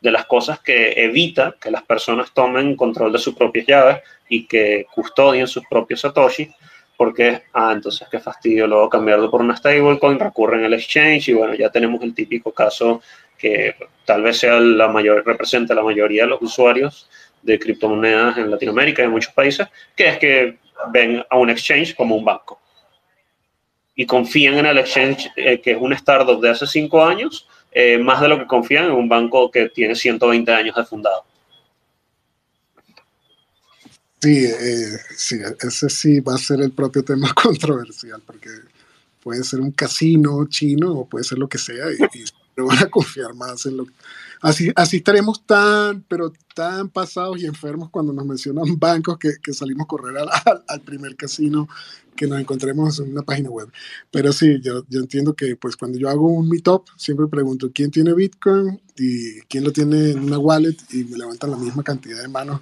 de, 0.00 0.10
las 0.10 0.26
cosas 0.26 0.60
que 0.60 0.92
evita 1.04 1.56
que 1.60 1.70
las 1.70 1.82
personas 1.82 2.32
tomen 2.32 2.76
control 2.76 3.12
de 3.12 3.18
sus 3.18 3.34
propias 3.34 3.66
llaves 3.66 3.98
y 4.28 4.46
que 4.46 4.86
custodien 4.94 5.46
sus 5.46 5.64
propios 5.68 6.00
Satoshi 6.00 6.48
porque, 6.96 7.42
ah, 7.52 7.72
entonces 7.74 8.08
qué 8.10 8.18
fastidio 8.18 8.66
luego 8.66 8.88
cambiarlo 8.88 9.30
por 9.30 9.42
una 9.42 9.56
stablecoin, 9.56 10.18
recurren 10.18 10.64
al 10.64 10.74
exchange 10.74 11.28
y 11.28 11.34
bueno, 11.34 11.54
ya 11.54 11.70
tenemos 11.70 12.02
el 12.02 12.14
típico 12.14 12.52
caso 12.52 13.02
que 13.36 13.74
tal 14.04 14.22
vez 14.22 14.38
sea 14.38 14.58
la 14.58 14.88
mayor, 14.88 15.24
represente 15.26 15.74
la 15.74 15.82
mayoría 15.82 16.22
de 16.22 16.30
los 16.30 16.42
usuarios 16.42 17.08
de 17.42 17.58
criptomonedas 17.58 18.38
en 18.38 18.50
Latinoamérica 18.50 19.02
y 19.02 19.04
en 19.04 19.10
muchos 19.10 19.32
países, 19.34 19.68
que 19.94 20.08
es 20.08 20.18
que 20.18 20.56
ven 20.90 21.24
a 21.28 21.36
un 21.36 21.50
exchange 21.50 21.94
como 21.94 22.16
un 22.16 22.24
banco 22.24 22.60
y 23.96 24.04
confían 24.06 24.58
en 24.58 24.66
el 24.66 24.78
exchange 24.78 25.32
eh, 25.36 25.60
que 25.60 25.72
es 25.72 25.78
un 25.80 25.92
startup 25.94 26.40
de 26.40 26.50
hace 26.50 26.66
cinco 26.66 27.02
años, 27.02 27.48
eh, 27.72 27.98
más 27.98 28.20
de 28.20 28.28
lo 28.28 28.38
que 28.38 28.46
confían 28.46 28.84
en 28.86 28.92
un 28.92 29.08
banco 29.08 29.50
que 29.50 29.70
tiene 29.70 29.94
120 29.94 30.52
años 30.52 30.76
de 30.76 30.84
fundado. 30.84 31.24
Sí, 34.20 34.44
eh, 34.44 34.98
sí, 35.16 35.38
ese 35.60 35.88
sí 35.88 36.20
va 36.20 36.34
a 36.34 36.38
ser 36.38 36.60
el 36.60 36.72
propio 36.72 37.02
tema 37.02 37.32
controversial, 37.42 38.22
porque 38.24 38.50
puede 39.22 39.42
ser 39.42 39.60
un 39.60 39.72
casino 39.72 40.46
chino 40.48 40.92
o 40.92 41.08
puede 41.08 41.24
ser 41.24 41.38
lo 41.38 41.48
que 41.48 41.58
sea, 41.58 41.86
y, 41.90 42.18
y 42.18 42.24
van 42.62 42.78
a 42.78 42.90
confiar 42.90 43.32
más 43.34 43.64
en 43.64 43.78
lo 43.78 43.86
Así, 44.40 44.70
así 44.76 44.98
estaremos 44.98 45.44
tan, 45.46 46.02
pero 46.02 46.32
tan 46.54 46.88
pasados 46.88 47.40
y 47.40 47.46
enfermos 47.46 47.90
cuando 47.90 48.12
nos 48.12 48.26
mencionan 48.26 48.64
bancos 48.78 49.18
que, 49.18 49.34
que 49.42 49.52
salimos 49.52 49.84
a 49.84 49.88
correr 49.88 50.18
al, 50.18 50.28
al, 50.68 50.80
primer 50.82 51.16
casino 51.16 51.68
que 52.14 52.26
nos 52.26 52.40
encontremos 52.40 52.98
en 53.00 53.12
una 53.12 53.22
página 53.22 53.50
web. 53.50 53.70
Pero 54.10 54.32
sí, 54.32 54.58
yo, 54.62 54.84
yo 54.88 55.00
entiendo 55.00 55.34
que 55.34 55.56
pues 55.56 55.76
cuando 55.76 55.98
yo 55.98 56.08
hago 56.08 56.28
un 56.28 56.48
meetup, 56.48 56.86
siempre 56.96 57.26
pregunto 57.26 57.70
quién 57.74 57.90
tiene 57.90 58.14
Bitcoin 58.14 58.80
y 58.96 59.40
quién 59.42 59.64
lo 59.64 59.72
tiene 59.72 60.10
en 60.10 60.20
una 60.20 60.38
wallet 60.38 60.76
y 60.92 61.04
me 61.04 61.18
levantan 61.18 61.50
la 61.50 61.56
misma 61.56 61.82
cantidad 61.82 62.20
de 62.20 62.28
manos 62.28 62.60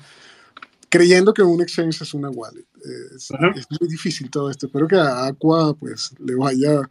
creyendo 0.94 1.34
que 1.34 1.42
un 1.42 1.60
exchange 1.60 2.02
es 2.02 2.14
una 2.14 2.30
wallet. 2.30 2.64
Es, 3.16 3.28
muy 3.80 3.88
difícil 3.88 4.30
todo 4.30 4.48
esto. 4.48 4.66
Espero 4.66 4.86
que 4.86 4.94
a 4.94 5.26
Aqua 5.26 5.74
pues 5.74 6.12
le 6.20 6.36
vaya 6.36 6.88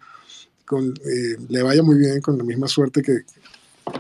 con, 0.66 0.90
eh, 0.90 1.38
le 1.48 1.64
vaya 1.64 1.82
muy 1.84 1.98
bien 1.98 2.20
con 2.20 2.38
la 2.38 2.44
misma 2.44 2.68
suerte 2.68 3.02
que, 3.02 3.22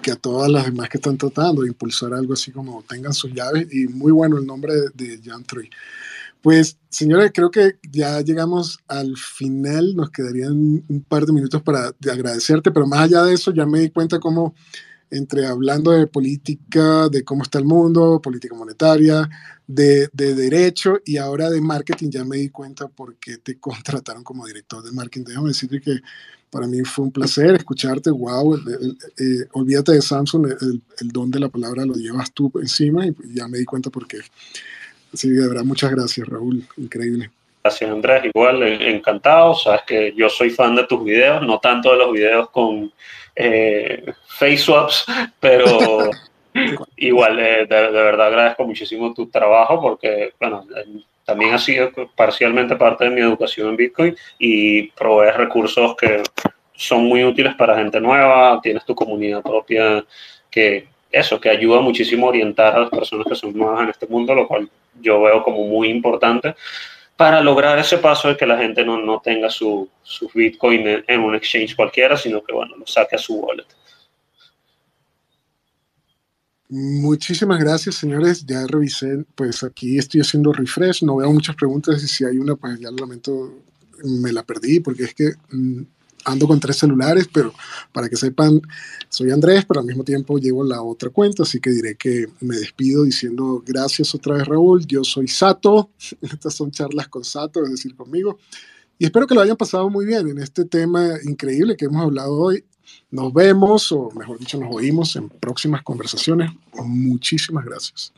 que 0.02 0.12
a 0.12 0.16
todas 0.16 0.50
las 0.50 0.66
demás 0.66 0.90
que 0.90 0.98
están 0.98 1.18
tratando 1.18 1.62
de 1.62 1.70
impulsar 1.70 2.14
algo 2.14 2.34
así 2.34 2.52
como 2.52 2.84
tengan 2.84 3.14
sus 3.14 3.34
llaves 3.34 3.68
y 3.74 3.88
muy 3.88 4.12
bueno 4.12 4.38
el 4.38 4.46
nombre 4.46 4.74
de, 4.74 5.18
de 5.18 5.22
Jan 5.24 5.44
Troy. 5.44 5.70
Pues, 6.42 6.78
señores, 6.90 7.32
creo 7.34 7.50
que 7.50 7.78
ya 7.90 8.20
llegamos 8.20 8.80
al 8.90 9.16
final. 9.16 9.96
Nos 9.96 10.12
quedarían 10.12 10.84
un 10.90 11.06
par 11.08 11.26
de 11.26 11.32
minutos 11.32 11.62
para 11.62 11.94
agradecerte, 12.12 12.70
pero 12.72 12.86
más 12.86 13.00
allá 13.00 13.24
de 13.24 13.34
eso, 13.34 13.54
ya 13.54 13.66
me 13.66 13.80
di 13.80 13.90
cuenta 13.92 14.20
cómo 14.20 14.54
entre 15.10 15.46
hablando 15.46 15.92
de 15.92 16.08
política, 16.08 17.08
de 17.08 17.24
cómo 17.24 17.44
está 17.44 17.60
el 17.60 17.66
mundo, 17.66 18.20
política 18.22 18.56
monetaria, 18.56 19.30
de, 19.74 20.08
de, 20.12 20.36
derecho 20.36 21.00
y 21.06 21.18
ahora 21.18 21.50
de 21.50 21.62
marketing, 21.62 22.10
ya 22.10 22.24
me 22.24 22.38
di 22.38 22.50
cuenta 22.50 22.88
por 22.88 23.16
qué 23.16 23.38
te 23.38 23.58
contrataron 23.60 24.24
como 24.24 24.46
director 24.46 24.84
de 24.84 24.92
marketing. 24.92 25.26
Déjame 25.26 25.50
decirte 25.50 25.82
que 25.82 26.00
para 26.50 26.68
mí 26.68 26.82
fue 26.82 27.06
un 27.06 27.12
placer 27.12 27.56
escucharte. 27.56 28.12
Wow, 28.12 28.56
eh, 28.58 29.48
olvídate 29.54 29.94
de 29.94 30.02
Samsung, 30.02 30.48
el, 30.62 30.82
el, 31.00 31.08
don 31.10 31.32
de 31.32 31.40
la 31.40 31.50
palabra 31.50 31.86
lo 31.86 31.96
llevas 31.96 32.32
tú 32.32 32.52
encima 32.62 33.08
y 33.08 33.14
ya 33.34 33.48
me 33.48 33.58
di 33.58 33.66
cuenta 33.66 33.90
por 33.90 34.08
qué. 34.08 34.20
Sí, 35.14 35.30
de 35.30 35.48
verdad, 35.48 35.64
muchas 35.64 35.92
gracias, 35.92 36.28
Raúl. 36.28 36.64
Increíble. 36.78 37.32
Gracias, 37.64 37.90
Andrés. 37.90 38.26
Igual, 38.26 38.62
encantado. 38.64 39.56
Sabes 39.56 39.82
que 39.88 40.14
yo 40.18 40.30
soy 40.30 40.50
fan 40.50 40.76
de 40.76 40.86
tus 40.86 41.04
videos, 41.04 41.42
no 41.44 41.60
tanto 41.60 41.92
de 41.92 41.98
los 41.98 42.12
videos 42.12 42.50
con 42.50 42.92
eh, 43.36 44.14
face 44.28 44.58
swaps, 44.58 45.06
pero 45.40 46.10
igual, 46.98 47.40
eh, 47.40 47.66
de, 47.68 47.76
de, 47.76 47.92
verdad 47.92 48.28
agradezco 48.28 48.66
muchísimo 48.66 49.14
tu 49.14 49.28
trabajo 49.28 49.82
porque, 49.82 50.34
bueno, 50.40 50.66
también 51.26 51.54
ha 51.54 51.58
sido 51.58 51.92
parcialmente 52.16 52.76
parte 52.76 53.06
de 53.06 53.12
mi 53.12 53.22
educación 53.22 53.70
en 53.70 53.78
Bitcoin 53.78 54.16
y 54.40 54.88
provees 54.92 55.38
recursos 55.38 55.96
que 55.96 56.22
son 56.76 57.06
muy 57.06 57.24
útiles 57.24 57.56
para 57.56 57.78
gente 57.78 58.00
nueva, 58.00 58.60
tienes 58.62 58.86
tu 58.86 58.96
comunidad 58.96 59.42
propia 59.42 60.04
que 60.50 60.88
eso, 61.12 61.40
que 61.40 61.50
ayuda 61.50 61.80
muchísimo 61.80 62.26
a 62.26 62.30
orientar 62.30 62.76
a 62.76 62.80
las 62.82 62.90
personas 62.90 63.28
que 63.28 63.36
son 63.36 63.56
nuevas 63.56 63.84
en 63.84 63.90
este 63.90 64.08
mundo, 64.08 64.34
lo 64.34 64.48
cual 64.48 64.70
yo 65.00 65.22
veo 65.22 65.44
como 65.44 65.64
muy 65.66 65.90
importante 65.90 66.56
para 67.16 67.42
lograr 67.42 67.78
ese 67.78 68.00
paso 68.00 68.30
de 68.30 68.38
que 68.38 68.46
la 68.46 68.58
gente 68.58 68.84
no, 68.84 68.98
no 68.98 69.20
tenga 69.20 69.50
su, 69.50 69.88
su 70.02 70.30
Bitcoin 70.34 71.04
en, 71.08 71.22
un 71.22 71.36
exchange 71.36 71.76
cualquiera, 71.76 72.18
sino 72.18 72.44
que, 72.44 72.52
bueno, 72.52 72.76
lo 72.76 72.88
saque 72.88 73.16
a 73.16 73.20
su 73.20 73.36
wallet. 73.36 73.68
Muchísimas 76.76 77.60
gracias, 77.60 77.94
señores. 77.94 78.48
Ya 78.48 78.66
revisé, 78.66 79.24
pues 79.36 79.64
aquí 79.64 80.00
estoy 80.00 80.22
haciendo 80.22 80.52
refresh, 80.52 81.04
no 81.04 81.18
veo 81.18 81.32
muchas 81.32 81.56
preguntas 81.56 82.02
y 82.02 82.08
si 82.08 82.26
hay 82.26 82.40
una, 82.40 82.56
pues 82.56 82.80
ya 82.80 82.90
lo 82.90 82.98
lamento, 82.98 83.60
me 84.04 84.34
la 84.34 84.42
perdí 84.42 84.80
porque 84.80 85.04
es 85.04 85.14
que 85.14 85.34
mmm, 85.52 85.84
ando 86.26 86.48
con 86.48 86.60
tres 86.60 86.78
celulares, 86.78 87.30
pero 87.32 87.54
para 87.92 88.10
que 88.10 88.16
sepan, 88.16 88.60
soy 89.08 89.30
Andrés, 89.30 89.66
pero 89.68 89.82
al 89.82 89.86
mismo 89.86 90.04
tiempo 90.04 90.40
llevo 90.40 90.64
la 90.64 90.82
otra 90.82 91.12
cuenta, 91.12 91.44
así 91.44 91.60
que 91.60 91.70
diré 91.70 91.94
que 91.94 92.26
me 92.40 92.56
despido 92.56 93.04
diciendo 93.04 93.64
gracias 93.64 94.16
otra 94.16 94.38
vez 94.38 94.48
Raúl, 94.48 94.84
yo 94.88 95.04
soy 95.04 95.28
Sato, 95.28 95.92
estas 96.22 96.56
son 96.56 96.72
charlas 96.72 97.08
con 97.08 97.24
Sato, 97.24 97.64
es 97.64 97.70
decir, 97.70 97.96
conmigo, 97.96 98.40
y 98.98 99.06
espero 99.06 99.28
que 99.28 99.36
lo 99.36 99.42
hayan 99.42 99.58
pasado 99.58 99.92
muy 99.92 100.08
bien 100.08 100.28
en 100.28 100.40
este 100.40 100.66
tema 100.66 101.20
increíble 101.24 101.78
que 101.78 101.86
hemos 101.86 102.02
hablado 102.02 102.34
hoy. 102.34 102.64
Nos 103.12 103.34
vemos, 103.34 103.92
o 103.92 104.10
mejor 104.12 104.40
dicho, 104.40 104.58
nos 104.58 104.76
oímos 104.76 105.16
en 105.16 105.30
próximas 105.30 105.84
conversaciones. 105.84 106.52
Muchísimas 106.74 107.66
gracias. 107.66 108.14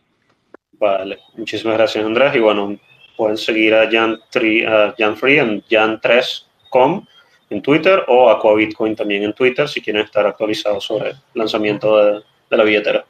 Vale, 0.79 1.19
muchísimas 1.35 1.77
gracias 1.77 2.05
Andrés, 2.05 2.35
y 2.35 2.39
bueno, 2.39 2.77
pueden 3.15 3.37
seguir 3.37 3.73
a 3.73 3.89
Jan, 3.89 4.19
Tri, 4.29 4.65
a 4.65 4.93
Jan 4.97 5.15
Free 5.15 5.39
en 5.39 5.61
jan3.com 5.63 7.05
en 7.49 7.61
Twitter 7.61 8.03
o 8.07 8.29
Aqua 8.29 8.55
Bitcoin 8.55 8.95
también 8.95 9.23
en 9.23 9.33
Twitter 9.33 9.69
si 9.69 9.81
quieren 9.81 10.03
estar 10.03 10.25
actualizados 10.25 10.83
sobre 10.83 11.11
el 11.11 11.17
lanzamiento 11.33 11.97
de, 11.97 12.23
de 12.49 12.57
la 12.57 12.63
billetera. 12.63 13.05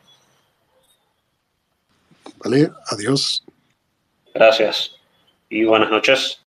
Vale, 2.37 2.69
adiós. 2.91 3.43
Gracias 4.33 4.95
y 5.49 5.63
buenas 5.63 5.89
noches. 5.89 6.44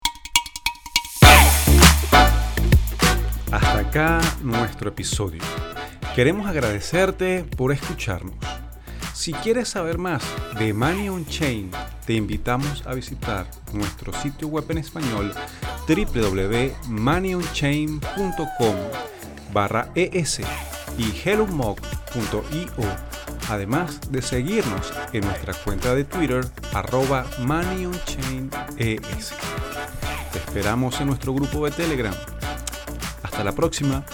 Nuestro 4.43 4.91
episodio. 4.91 5.43
Queremos 6.15 6.47
agradecerte 6.47 7.43
por 7.57 7.73
escucharnos. 7.73 8.37
Si 9.13 9.33
quieres 9.33 9.71
saber 9.71 9.99
más 9.99 10.23
de 10.57 10.73
Money 10.73 11.09
on 11.09 11.27
Chain, 11.27 11.73
te 12.07 12.15
invitamos 12.15 12.87
a 12.87 12.95
visitar 12.95 13.51
nuestro 13.73 14.13
sitio 14.13 14.47
web 14.47 14.67
en 14.69 14.79
español 14.79 15.35
www.moneyonchain.com 15.89 18.77
barra 19.53 19.91
es 19.97 20.43
y 20.97 21.13
hellomog.io, 21.25 22.85
además 23.49 24.01
de 24.13 24.23
seguirnos 24.23 24.93
en 25.13 25.23
nuestra 25.23 25.55
cuenta 25.55 25.97
de 25.97 26.05
Twitter 26.05 26.47
arroba 26.73 27.27
moneyonchaines. 27.41 28.53
Te 30.33 30.39
esperamos 30.39 31.01
en 31.01 31.09
nuestro 31.09 31.35
grupo 31.35 31.65
de 31.65 31.73
Telegram. 31.73 32.15
Hasta 33.39 33.45
la 33.45 33.55
próxima. 33.55 34.05